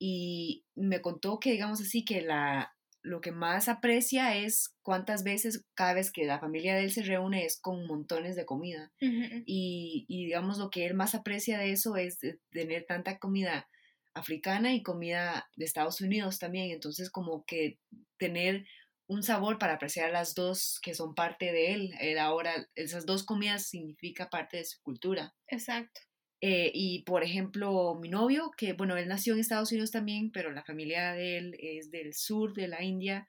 y 0.01 0.65
me 0.75 1.01
contó 1.01 1.39
que, 1.39 1.53
digamos 1.53 1.81
así, 1.81 2.05
que 2.05 2.23
la, 2.23 2.75
lo 3.03 3.21
que 3.21 3.33
más 3.33 3.69
aprecia 3.69 4.37
es 4.37 4.75
cuántas 4.83 5.25
veces, 5.25 5.65
cada 5.75 5.95
vez 5.95 6.13
que 6.13 6.25
la 6.25 6.39
familia 6.39 6.75
de 6.75 6.85
él 6.85 6.93
se 6.93 7.03
reúne, 7.03 7.45
es 7.45 7.61
con 7.61 7.87
montones 7.87 8.37
de 8.37 8.47
comida. 8.47 8.93
Y, 9.01 10.05
y 10.09 10.25
digamos 10.27 10.59
lo 10.59 10.71
que 10.71 10.87
él 10.87 10.95
más 10.95 11.15
aprecia 11.15 11.59
de 11.59 11.73
eso 11.73 11.97
es 11.97 12.19
de 12.21 12.39
tener 12.51 12.85
tanta 12.87 13.19
comida 13.19 13.69
africana 14.15 14.75
y 14.75 14.83
comida 14.83 15.49
de 15.57 15.65
Estados 15.65 16.01
Unidos 16.01 16.39
también. 16.39 16.71
Entonces 16.71 17.11
como 17.11 17.45
que 17.45 17.79
tener 18.19 18.67
un 19.07 19.23
sabor 19.25 19.59
para 19.59 19.75
apreciar 19.75 20.13
las 20.13 20.35
dos 20.35 20.79
que 20.83 20.95
son 20.95 21.15
parte 21.15 21.53
de 21.53 21.73
él. 21.73 21.95
Él 22.01 22.19
ahora, 22.19 22.69
esas 22.75 23.07
dos 23.07 23.25
comidas 23.25 23.67
significa 23.67 24.31
parte 24.31 24.59
de 24.59 24.65
su 24.65 24.81
cultura. 24.83 25.35
Exacto. 25.49 26.01
Eh, 26.43 26.71
y 26.75 27.03
por 27.05 27.23
ejemplo, 27.23 27.95
mi 28.01 28.09
novio, 28.09 28.51
que 28.57 28.73
bueno, 28.73 28.97
él 28.97 29.09
nació 29.09 29.35
en 29.35 29.41
Estados 29.41 29.73
Unidos 29.73 29.91
también, 29.91 30.31
pero 30.33 30.51
la 30.51 30.65
familia 30.65 31.13
de 31.13 31.39
él 31.39 31.57
es 31.61 31.91
del 31.91 32.15
sur 32.15 32.55
de 32.55 32.69
la 32.69 32.83
India, 32.83 33.29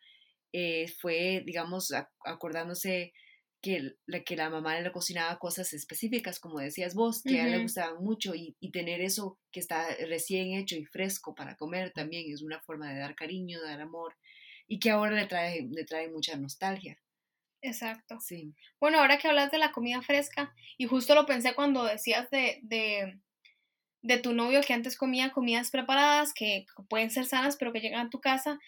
eh, 0.53 0.87
fue, 0.99 1.43
digamos, 1.45 1.91
ac- 1.91 2.09
acordándose 2.25 3.13
que, 3.61 3.93
la, 4.07 4.23
que 4.23 4.35
la 4.35 4.49
mamá 4.49 4.79
le 4.79 4.91
cocinaba 4.91 5.39
cosas 5.39 5.73
específicas, 5.73 6.39
como 6.39 6.59
decías 6.59 6.95
vos, 6.95 7.23
que 7.25 7.41
a 7.41 7.45
él 7.45 7.51
le 7.51 7.59
gustaban 7.59 8.03
mucho 8.03 8.35
y, 8.35 8.55
y, 8.59 8.71
tener 8.71 9.01
eso 9.01 9.39
que 9.51 9.59
está 9.59 9.87
recién 10.07 10.53
hecho 10.53 10.75
y 10.75 10.85
fresco 10.85 11.35
para 11.35 11.55
comer 11.57 11.91
también 11.93 12.31
es 12.33 12.41
una 12.41 12.61
forma 12.61 12.91
de 12.93 12.99
dar 12.99 13.15
cariño, 13.15 13.61
de 13.61 13.67
dar 13.67 13.81
amor 13.81 14.15
y 14.67 14.79
que 14.79 14.89
ahora 14.91 15.15
le 15.15 15.27
trae, 15.27 15.67
le 15.69 15.85
trae 15.85 16.09
mucha 16.09 16.35
nostalgia. 16.37 16.97
Exacto. 17.61 18.19
Sí. 18.19 18.55
Bueno, 18.79 18.99
ahora 18.99 19.17
que 19.17 19.27
hablas 19.27 19.51
de 19.51 19.59
la 19.59 19.71
comida 19.71 20.01
fresca, 20.01 20.53
y 20.77 20.87
justo 20.87 21.13
lo 21.15 21.25
pensé 21.25 21.53
cuando 21.53 21.83
decías 21.83 22.29
de, 22.31 22.59
de, 22.63 23.19
de 24.01 24.17
tu 24.19 24.33
novio 24.33 24.61
que 24.61 24.73
antes 24.73 24.97
comía 24.97 25.31
comidas 25.33 25.71
preparadas, 25.71 26.33
que 26.33 26.65
pueden 26.89 27.11
ser 27.11 27.25
sanas, 27.25 27.57
pero 27.57 27.73
que 27.73 27.81
llegan 27.81 28.07
a 28.07 28.09
tu 28.11 28.21
casa, 28.21 28.59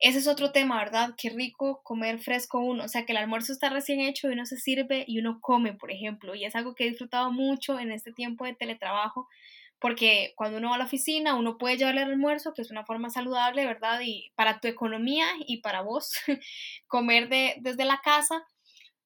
ese 0.00 0.18
es 0.18 0.28
otro 0.28 0.52
tema, 0.52 0.78
¿verdad? 0.78 1.14
Qué 1.18 1.30
rico 1.30 1.82
comer 1.84 2.20
fresco 2.20 2.60
uno, 2.60 2.84
o 2.84 2.88
sea, 2.88 3.06
que 3.06 3.12
el 3.12 3.18
almuerzo 3.18 3.52
está 3.52 3.70
recién 3.70 4.00
hecho 4.00 4.28
y 4.30 4.34
uno 4.34 4.46
se 4.46 4.58
sirve 4.58 5.04
y 5.08 5.20
uno 5.20 5.40
come, 5.40 5.74
por 5.74 5.92
ejemplo, 5.92 6.34
y 6.34 6.44
es 6.44 6.54
algo 6.56 6.74
que 6.74 6.84
he 6.86 6.90
disfrutado 6.90 7.32
mucho 7.32 7.78
en 7.80 7.92
este 7.92 8.12
tiempo 8.12 8.44
de 8.46 8.54
teletrabajo, 8.54 9.28
porque 9.82 10.32
cuando 10.36 10.58
uno 10.58 10.70
va 10.70 10.76
a 10.76 10.78
la 10.78 10.84
oficina, 10.84 11.34
uno 11.34 11.58
puede 11.58 11.76
llevarle 11.76 12.02
el 12.02 12.12
almuerzo, 12.12 12.54
que 12.54 12.62
es 12.62 12.70
una 12.70 12.86
forma 12.86 13.10
saludable, 13.10 13.66
¿verdad? 13.66 14.00
Y 14.04 14.30
para 14.36 14.60
tu 14.60 14.68
economía 14.68 15.26
y 15.44 15.60
para 15.60 15.82
vos, 15.82 16.12
comer 16.86 17.28
de, 17.28 17.56
desde 17.60 17.84
la 17.84 18.00
casa, 18.02 18.46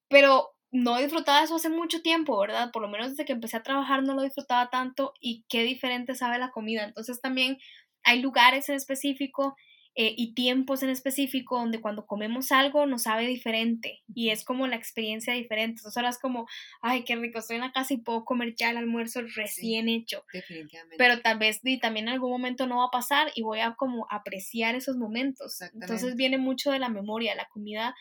pero 0.08 0.50
no 0.70 0.98
disfrutaba 0.98 1.42
eso 1.42 1.56
hace 1.56 1.70
mucho 1.70 2.02
tiempo, 2.02 2.38
¿verdad? 2.38 2.70
Por 2.72 2.82
lo 2.82 2.88
menos 2.88 3.10
desde 3.10 3.24
que 3.24 3.32
empecé 3.32 3.56
a 3.56 3.62
trabajar 3.62 4.02
no 4.02 4.14
lo 4.14 4.22
disfrutaba 4.22 4.68
tanto 4.68 5.14
y 5.18 5.46
qué 5.48 5.62
diferente 5.62 6.14
sabe 6.14 6.38
la 6.38 6.50
comida. 6.50 6.84
Entonces 6.84 7.22
también 7.22 7.56
hay 8.04 8.20
lugares 8.20 8.68
en 8.68 8.74
específico 8.74 9.56
eh, 9.98 10.14
y 10.14 10.34
tiempos 10.34 10.82
en 10.82 10.90
específico 10.90 11.58
donde 11.58 11.80
cuando 11.80 12.04
comemos 12.04 12.52
algo 12.52 12.84
nos 12.84 13.04
sabe 13.04 13.26
diferente 13.26 14.02
y 14.14 14.28
es 14.28 14.44
como 14.44 14.66
la 14.66 14.76
experiencia 14.76 15.32
diferente. 15.32 15.78
Entonces 15.78 15.96
ahora 15.96 16.10
es 16.10 16.18
como, 16.18 16.46
ay, 16.82 17.02
qué 17.04 17.16
rico, 17.16 17.38
estoy 17.38 17.56
en 17.56 17.62
la 17.62 17.72
casa 17.72 17.94
y 17.94 18.02
puedo 18.02 18.26
comer 18.26 18.54
ya 18.54 18.68
el 18.68 18.76
almuerzo 18.76 19.22
recién 19.34 19.88
hecho. 19.88 20.22
Definitivamente. 20.30 20.96
Pero 20.98 21.22
tal 21.22 21.38
vez 21.38 21.60
y 21.64 21.80
también 21.80 22.08
en 22.08 22.12
algún 22.14 22.30
momento 22.30 22.66
no 22.66 22.80
va 22.80 22.88
a 22.88 22.90
pasar 22.90 23.32
y 23.34 23.40
voy 23.40 23.60
a 23.60 23.74
como 23.74 24.06
apreciar 24.10 24.74
esos 24.74 24.98
momentos. 24.98 25.62
Entonces 25.62 26.14
viene 26.14 26.36
mucho 26.36 26.70
de 26.70 26.78
la 26.78 26.90
memoria, 26.90 27.34
la 27.34 27.48
comida. 27.48 27.94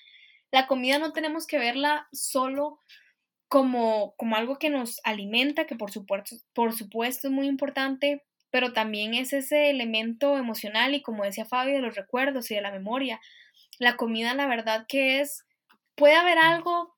La 0.51 0.67
comida 0.67 0.99
no 0.99 1.13
tenemos 1.13 1.47
que 1.47 1.59
verla 1.59 2.09
solo 2.11 2.79
como, 3.47 4.15
como 4.17 4.35
algo 4.35 4.59
que 4.59 4.69
nos 4.69 4.99
alimenta, 5.05 5.65
que 5.65 5.75
por 5.75 5.91
supuesto, 5.91 6.35
por 6.53 6.73
supuesto 6.73 7.29
es 7.29 7.33
muy 7.33 7.47
importante, 7.47 8.25
pero 8.51 8.73
también 8.73 9.13
es 9.13 9.33
ese 9.33 9.69
elemento 9.69 10.37
emocional 10.37 10.93
y 10.93 11.01
como 11.01 11.23
decía 11.23 11.45
Fabio, 11.45 11.75
de 11.75 11.81
los 11.81 11.95
recuerdos 11.95 12.49
y 12.51 12.55
de 12.55 12.61
la 12.61 12.71
memoria. 12.71 13.19
La 13.79 13.97
comida, 13.97 14.33
la 14.33 14.47
verdad 14.47 14.85
que 14.87 15.19
es, 15.19 15.45
puede 15.95 16.15
haber 16.15 16.37
algo 16.37 16.95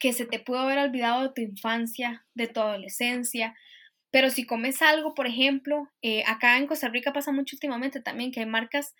que 0.00 0.12
se 0.12 0.26
te 0.26 0.38
pudo 0.38 0.60
haber 0.60 0.78
olvidado 0.78 1.22
de 1.22 1.32
tu 1.34 1.40
infancia, 1.40 2.26
de 2.34 2.46
tu 2.46 2.60
adolescencia, 2.60 3.54
pero 4.10 4.30
si 4.30 4.46
comes 4.46 4.80
algo, 4.80 5.12
por 5.14 5.26
ejemplo, 5.26 5.90
eh, 6.00 6.22
acá 6.26 6.56
en 6.56 6.68
Costa 6.68 6.88
Rica 6.88 7.12
pasa 7.12 7.32
mucho 7.32 7.56
últimamente 7.56 8.00
también 8.00 8.30
que 8.30 8.40
hay 8.40 8.46
marcas 8.46 8.94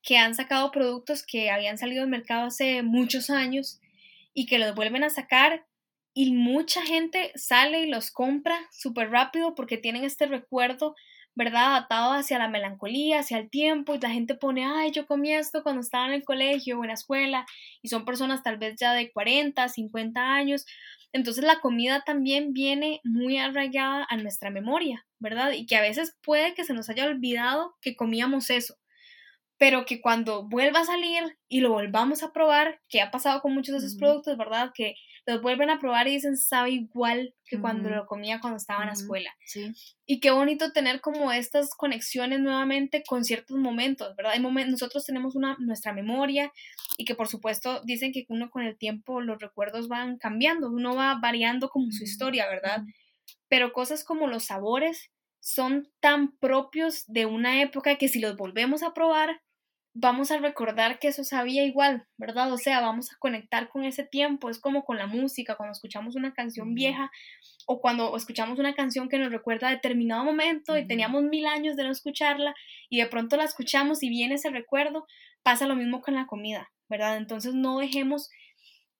que 0.00 0.16
han 0.16 0.34
sacado 0.34 0.70
productos 0.70 1.24
que 1.26 1.50
habían 1.50 1.76
salido 1.76 2.04
al 2.04 2.08
mercado 2.08 2.46
hace 2.46 2.82
muchos 2.82 3.30
años 3.30 3.80
y 4.32 4.46
que 4.46 4.58
los 4.58 4.74
vuelven 4.74 5.02
a 5.02 5.10
sacar 5.10 5.66
y 6.14 6.32
mucha 6.32 6.82
gente 6.82 7.32
sale 7.36 7.82
y 7.82 7.86
los 7.86 8.10
compra 8.10 8.58
súper 8.72 9.10
rápido 9.10 9.54
porque 9.54 9.78
tienen 9.78 10.04
este 10.04 10.26
recuerdo, 10.26 10.94
¿verdad? 11.34 11.76
Atado 11.76 12.12
hacia 12.12 12.38
la 12.38 12.48
melancolía, 12.48 13.20
hacia 13.20 13.38
el 13.38 13.48
tiempo 13.50 13.94
y 13.94 14.00
la 14.00 14.10
gente 14.10 14.34
pone, 14.34 14.64
ay, 14.64 14.90
yo 14.90 15.06
comí 15.06 15.32
esto 15.32 15.62
cuando 15.62 15.80
estaba 15.80 16.06
en 16.06 16.14
el 16.14 16.24
colegio 16.24 16.78
o 16.78 16.84
en 16.84 16.88
la 16.88 16.94
escuela 16.94 17.46
y 17.82 17.88
son 17.88 18.04
personas 18.04 18.42
tal 18.42 18.58
vez 18.58 18.76
ya 18.78 18.92
de 18.92 19.12
40, 19.12 19.68
50 19.68 20.34
años. 20.34 20.66
Entonces 21.12 21.44
la 21.44 21.60
comida 21.60 22.02
también 22.04 22.52
viene 22.52 23.00
muy 23.04 23.38
arraigada 23.38 24.06
a 24.08 24.16
nuestra 24.16 24.50
memoria, 24.50 25.06
¿verdad? 25.18 25.52
Y 25.52 25.66
que 25.66 25.76
a 25.76 25.80
veces 25.80 26.16
puede 26.22 26.54
que 26.54 26.64
se 26.64 26.74
nos 26.74 26.88
haya 26.90 27.06
olvidado 27.06 27.76
que 27.80 27.96
comíamos 27.96 28.50
eso 28.50 28.76
pero 29.60 29.84
que 29.84 30.00
cuando 30.00 30.48
vuelva 30.48 30.80
a 30.80 30.84
salir 30.86 31.36
y 31.46 31.60
lo 31.60 31.68
volvamos 31.68 32.22
a 32.22 32.32
probar, 32.32 32.80
que 32.88 33.02
ha 33.02 33.10
pasado 33.10 33.42
con 33.42 33.52
muchos 33.52 33.74
de 33.74 33.86
esos 33.86 33.98
productos, 33.98 34.38
¿verdad? 34.38 34.70
Que 34.74 34.94
los 35.30 35.42
vuelven 35.42 35.70
a 35.70 35.78
probar 35.78 36.08
y 36.08 36.12
dicen, 36.12 36.36
sabe 36.36 36.70
igual 36.70 37.34
que 37.46 37.60
cuando 37.60 37.88
lo 37.88 38.06
comía 38.06 38.40
cuando 38.40 38.56
estaba 38.56 38.82
en 38.82 38.88
la 38.88 38.94
escuela. 38.94 39.30
Sí. 39.44 39.72
Y 40.06 40.20
qué 40.20 40.30
bonito 40.30 40.72
tener 40.72 41.00
como 41.00 41.30
estas 41.32 41.70
conexiones 41.74 42.40
nuevamente 42.40 43.02
con 43.06 43.24
ciertos 43.24 43.56
momentos, 43.56 44.14
¿verdad? 44.16 44.32
Hay 44.32 44.40
momentos, 44.40 44.72
nosotros 44.72 45.04
tenemos 45.06 45.36
una, 45.36 45.56
nuestra 45.60 45.92
memoria 45.92 46.52
y 46.96 47.04
que 47.04 47.14
por 47.14 47.28
supuesto 47.28 47.80
dicen 47.84 48.12
que 48.12 48.26
uno 48.28 48.50
con 48.50 48.62
el 48.62 48.76
tiempo 48.76 49.20
los 49.20 49.40
recuerdos 49.40 49.88
van 49.88 50.18
cambiando, 50.18 50.68
uno 50.68 50.96
va 50.96 51.18
variando 51.20 51.68
como 51.68 51.90
su 51.92 52.04
historia, 52.04 52.48
¿verdad? 52.48 52.82
Pero 53.48 53.72
cosas 53.72 54.04
como 54.04 54.26
los 54.26 54.44
sabores 54.44 55.10
son 55.40 55.88
tan 56.00 56.36
propios 56.38 57.04
de 57.06 57.26
una 57.26 57.62
época 57.62 57.96
que 57.96 58.08
si 58.08 58.18
los 58.18 58.36
volvemos 58.36 58.82
a 58.82 58.94
probar, 58.94 59.40
vamos 59.92 60.30
a 60.30 60.38
recordar 60.38 60.98
que 60.98 61.08
eso 61.08 61.24
sabía 61.24 61.64
igual, 61.64 62.06
¿verdad? 62.16 62.52
O 62.52 62.58
sea, 62.58 62.80
vamos 62.80 63.12
a 63.12 63.16
conectar 63.18 63.68
con 63.68 63.84
ese 63.84 64.04
tiempo, 64.04 64.48
es 64.48 64.60
como 64.60 64.84
con 64.84 64.98
la 64.98 65.06
música, 65.06 65.56
cuando 65.56 65.72
escuchamos 65.72 66.14
una 66.14 66.32
canción 66.32 66.74
vieja 66.74 67.10
o 67.66 67.80
cuando 67.80 68.16
escuchamos 68.16 68.58
una 68.58 68.74
canción 68.74 69.08
que 69.08 69.18
nos 69.18 69.32
recuerda 69.32 69.68
a 69.68 69.72
determinado 69.72 70.24
momento 70.24 70.78
y 70.78 70.86
teníamos 70.86 71.24
mil 71.24 71.46
años 71.46 71.76
de 71.76 71.84
no 71.84 71.90
escucharla 71.90 72.54
y 72.88 72.98
de 72.98 73.06
pronto 73.06 73.36
la 73.36 73.44
escuchamos 73.44 74.02
y 74.02 74.08
viene 74.08 74.36
ese 74.36 74.50
recuerdo, 74.50 75.06
pasa 75.42 75.66
lo 75.66 75.76
mismo 75.76 76.00
con 76.00 76.14
la 76.14 76.26
comida, 76.26 76.70
¿verdad? 76.88 77.16
Entonces 77.16 77.54
no 77.54 77.78
dejemos 77.78 78.30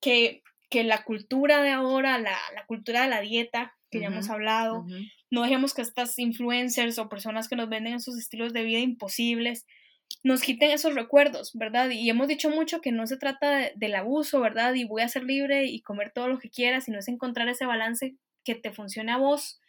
que, 0.01 0.43
que 0.69 0.83
la 0.83 1.03
cultura 1.03 1.61
de 1.61 1.71
ahora, 1.71 2.17
la, 2.17 2.37
la 2.53 2.65
cultura 2.65 3.03
de 3.03 3.09
la 3.09 3.21
dieta, 3.21 3.75
que 3.89 3.99
ya 3.99 4.07
hemos 4.07 4.29
hablado, 4.29 4.85
no 5.29 5.43
dejemos 5.43 5.73
que 5.73 5.81
estas 5.81 6.17
influencers 6.17 6.97
o 6.97 7.09
personas 7.09 7.49
que 7.49 7.57
nos 7.57 7.67
venden 7.67 7.93
esos 7.93 8.17
estilos 8.17 8.53
de 8.53 8.63
vida 8.63 8.79
imposibles, 8.79 9.65
nos 10.23 10.41
quiten 10.41 10.71
esos 10.71 10.95
recuerdos, 10.95 11.51
¿verdad? 11.53 11.89
Y 11.89 12.09
hemos 12.09 12.27
dicho 12.27 12.49
mucho 12.49 12.81
que 12.81 12.91
no 12.91 13.07
se 13.07 13.17
trata 13.17 13.71
del 13.75 13.95
abuso, 13.95 14.39
¿verdad? 14.41 14.73
Y 14.73 14.85
voy 14.85 15.01
a 15.01 15.07
ser 15.07 15.23
libre 15.23 15.65
y 15.65 15.81
comer 15.81 16.11
todo 16.13 16.27
lo 16.27 16.39
que 16.39 16.49
quiera, 16.49 16.81
sino 16.81 16.99
es 16.99 17.07
encontrar 17.07 17.47
ese 17.49 17.65
balance 17.65 18.15
que 18.43 18.55
te 18.55 18.71
funcione 18.71 19.11
a 19.11 19.17
vos, 19.17 19.59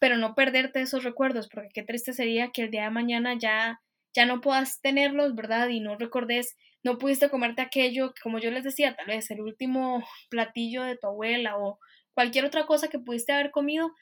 pero 0.00 0.16
no 0.16 0.34
perderte 0.34 0.80
esos 0.80 1.04
recuerdos, 1.04 1.48
porque 1.48 1.70
qué 1.72 1.82
triste 1.82 2.12
sería 2.12 2.50
que 2.50 2.62
el 2.62 2.70
día 2.70 2.84
de 2.84 2.90
mañana 2.90 3.38
ya, 3.38 3.80
ya 4.14 4.26
no 4.26 4.40
puedas 4.40 4.80
tenerlos, 4.80 5.34
¿verdad? 5.34 5.68
Y 5.68 5.80
no 5.80 5.96
recordes, 5.96 6.56
no 6.82 6.98
pudiste 6.98 7.30
comerte 7.30 7.62
aquello, 7.62 8.12
como 8.22 8.38
yo 8.38 8.50
les 8.50 8.64
decía, 8.64 8.94
tal 8.96 9.06
vez 9.06 9.30
el 9.30 9.40
último 9.40 10.04
platillo 10.30 10.82
de 10.82 10.96
tu 10.96 11.06
abuela 11.06 11.56
o 11.58 11.78
cualquier 12.12 12.44
otra 12.44 12.66
cosa 12.66 12.88
que 12.88 12.98
pudiste 12.98 13.32
haber 13.32 13.50
comido, 13.50 13.92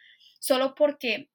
solo 0.40 0.74
porque 0.74 1.30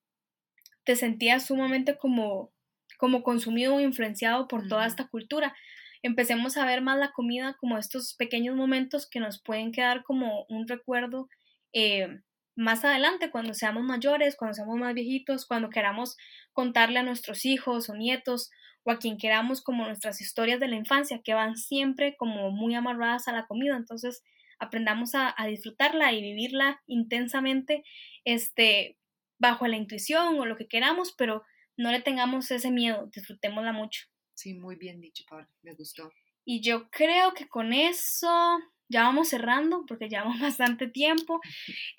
te 0.83 0.95
sentías 0.95 1.45
sumamente 1.45 1.97
como 1.97 2.51
como 2.97 3.23
consumido 3.23 3.75
o 3.75 3.79
influenciado 3.79 4.47
por 4.47 4.67
toda 4.67 4.85
esta 4.85 5.07
cultura. 5.07 5.55
Empecemos 6.03 6.57
a 6.57 6.65
ver 6.65 6.81
más 6.81 6.97
la 6.97 7.11
comida 7.11 7.55
como 7.59 7.77
estos 7.77 8.15
pequeños 8.15 8.55
momentos 8.55 9.09
que 9.09 9.19
nos 9.19 9.41
pueden 9.41 9.71
quedar 9.71 10.03
como 10.03 10.45
un 10.49 10.67
recuerdo 10.67 11.29
eh, 11.73 12.21
más 12.55 12.83
adelante, 12.83 13.29
cuando 13.29 13.53
seamos 13.53 13.83
mayores, 13.83 14.35
cuando 14.35 14.55
seamos 14.55 14.77
más 14.77 14.93
viejitos, 14.95 15.45
cuando 15.45 15.69
queramos 15.69 16.17
contarle 16.53 16.99
a 16.99 17.03
nuestros 17.03 17.45
hijos 17.45 17.87
o 17.89 17.95
nietos 17.95 18.49
o 18.83 18.91
a 18.91 18.97
quien 18.97 19.17
queramos 19.17 19.61
como 19.61 19.85
nuestras 19.85 20.21
historias 20.21 20.59
de 20.59 20.67
la 20.67 20.75
infancia, 20.75 21.21
que 21.23 21.35
van 21.35 21.55
siempre 21.55 22.15
como 22.17 22.49
muy 22.51 22.73
amarradas 22.73 23.27
a 23.27 23.31
la 23.31 23.45
comida. 23.45 23.77
Entonces, 23.77 24.23
aprendamos 24.59 25.13
a, 25.13 25.35
a 25.37 25.45
disfrutarla 25.45 26.13
y 26.13 26.21
vivirla 26.21 26.81
intensamente, 26.87 27.83
este, 28.25 28.97
bajo 29.37 29.67
la 29.67 29.77
intuición 29.77 30.39
o 30.39 30.45
lo 30.45 30.55
que 30.55 30.67
queramos, 30.67 31.13
pero 31.15 31.43
no 31.77 31.91
le 31.91 32.01
tengamos 32.01 32.51
ese 32.51 32.71
miedo, 32.71 33.09
disfrutémosla 33.13 33.71
mucho. 33.71 34.07
Sí, 34.33 34.53
muy 34.53 34.75
bien 34.75 34.99
dicho, 34.99 35.23
Pablo, 35.29 35.47
me 35.61 35.73
gustó. 35.73 36.11
Y 36.45 36.61
yo 36.61 36.89
creo 36.89 37.33
que 37.33 37.47
con 37.47 37.73
eso 37.73 38.59
ya 38.89 39.03
vamos 39.03 39.29
cerrando 39.29 39.85
porque 39.87 40.09
llevamos 40.09 40.39
bastante 40.39 40.87
tiempo. 40.87 41.39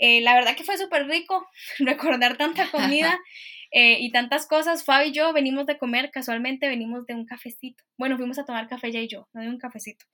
Eh, 0.01 0.21
la 0.21 0.35
verdad 0.35 0.57
que 0.57 0.65
fue 0.65 0.79
súper 0.79 1.07
rico 1.09 1.47
recordar 1.79 2.37
tanta 2.37 2.71
comida. 2.71 3.19
Eh, 3.71 3.99
y 4.01 4.11
tantas 4.13 4.47
cosas. 4.47 4.85
Fabi 4.85 5.09
y 5.09 5.13
yo 5.13 5.33
venimos 5.33 5.67
de 5.67 5.79
comer, 5.79 6.11
casualmente 6.11 6.69
venimos 6.69 7.05
de 7.07 7.15
un 7.15 7.27
cafecito. 7.27 7.85
Bueno, 7.99 8.17
fuimos 8.17 8.39
a 8.39 8.45
tomar 8.45 8.69
café 8.69 8.91
ya 8.91 9.01
y 9.01 9.09
yo, 9.09 9.29
no 9.33 9.43
de 9.43 9.49
un 9.49 9.59
cafecito. 9.59 10.07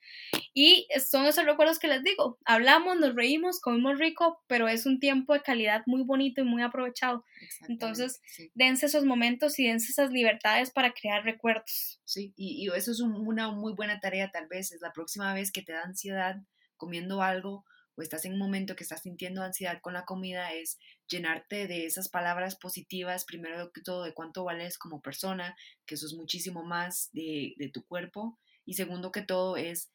Y 0.53 0.89
son 1.05 1.27
esos 1.27 1.45
recuerdos 1.45 1.79
que 1.79 1.89
les 1.89 2.03
digo. 2.03 2.39
Hablamos, 2.45 2.99
nos 2.99 3.15
reímos, 3.15 3.61
comimos 3.61 3.99
rico, 3.99 4.43
pero 4.49 4.69
es 4.69 4.87
un 4.87 4.99
tiempo 4.99 5.35
de 5.35 5.43
calidad 5.43 5.83
muy 5.87 6.03
bonito 6.03 6.41
y 6.41 6.45
muy 6.45 6.63
aprovechado. 6.63 7.25
Entonces, 7.69 8.21
dense 8.55 8.87
esos 8.87 9.05
momentos 9.05 9.59
y 9.59 9.67
dense 9.67 9.93
esas 9.93 10.11
libertades 10.11 10.71
para 10.71 10.93
crear 10.93 11.25
recuerdos. 11.25 12.01
Sí, 12.05 12.33
y, 12.37 12.69
eso 12.75 12.91
es 12.91 13.01
una 13.01 13.51
muy 13.53 13.73
buena 13.75 14.01
tarea 14.01 14.31
tal 14.31 14.49
vez. 14.49 14.73
Es 14.73 14.81
la 14.81 14.93
próxima 14.93 15.33
vez 15.33 15.53
que 15.53 15.63
te 15.63 15.73
da 15.73 15.83
ansiedad 15.83 16.37
comiendo 16.77 17.23
algo 17.23 17.65
o 17.97 18.03
estás 18.03 18.25
en 18.25 18.33
un 18.33 18.39
momento 18.39 18.75
que 18.77 18.83
estás 18.83 19.03
sintiendo 19.03 19.43
ansiedad 19.43 19.81
con 19.81 19.95
la 19.95 20.05
comida, 20.05 20.53
es 20.53 20.79
llenarte 21.09 21.67
de 21.69 21.87
esas 21.87 22.09
palabras 22.09 22.57
positivas, 22.57 23.25
primero 23.25 23.73
que 23.73 23.83
todo, 23.83 24.05
de 24.05 24.15
cuánto 24.15 24.45
vales 24.45 24.79
como 24.79 25.01
persona, 25.01 25.57
que 25.87 25.95
eso 25.95 26.07
es 26.07 26.15
muchísimo 26.15 26.65
más 26.65 27.11
de, 27.13 27.55
tu 27.73 27.85
cuerpo, 27.85 28.39
y 28.65 28.75
segundo 28.75 29.13
que 29.13 29.23
todo 29.23 29.57
es 29.57 29.91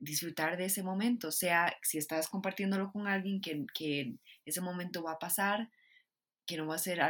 disfrutar 0.00 0.56
de 0.56 0.66
ese 0.66 0.82
momento, 0.82 1.32
sea 1.32 1.76
si 1.82 1.98
estás 1.98 2.28
compartiéndolo 2.28 2.92
con 2.92 3.08
alguien 3.08 3.40
que, 3.40 4.16
ese 4.44 4.60
momento 4.60 5.02
va 5.02 5.12
a 5.12 5.18
pasar, 5.18 5.70
que 6.46 6.56
no 6.56 6.66
va 6.66 6.74
a 6.76 6.78
ser 6.78 7.00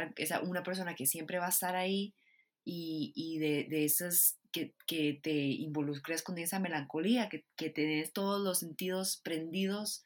una 0.43 0.63
persona 0.63 0.95
que 0.95 1.05
siempre 1.05 1.39
va 1.39 1.47
a 1.47 1.49
estar 1.49 1.75
ahí 1.75 2.15
y, 2.63 3.37
de, 3.37 3.85
esas 3.85 4.39
que, 4.51 4.73
que, 4.87 5.19
te 5.21 5.33
involucres 5.33 6.23
con 6.23 6.37
esa 6.37 6.59
melancolía, 6.59 7.29
que, 7.29 7.45
que 7.57 7.69
tenés 7.69 8.13
todos 8.13 8.41
los 8.41 8.59
sentidos 8.59 9.19
prendidos 9.23 10.03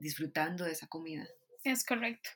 disfrutando 0.00 0.64
de 0.64 0.72
esa 0.72 0.86
comida. 0.86 1.26
Es 1.64 1.84
correcto. 1.84 2.30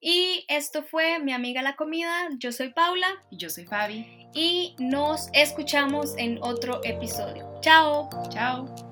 Y 0.00 0.44
esto 0.48 0.82
fue 0.82 1.20
Mi 1.20 1.32
amiga 1.32 1.62
la 1.62 1.76
comida. 1.76 2.28
Yo 2.38 2.50
soy 2.50 2.72
Paula. 2.72 3.08
Y 3.30 3.36
yo 3.36 3.48
soy 3.50 3.64
Fabi. 3.64 4.28
Y 4.34 4.74
nos 4.78 5.28
escuchamos 5.32 6.14
en 6.18 6.38
otro 6.42 6.80
episodio. 6.84 7.60
Chao. 7.60 8.10
Chao. 8.30 8.91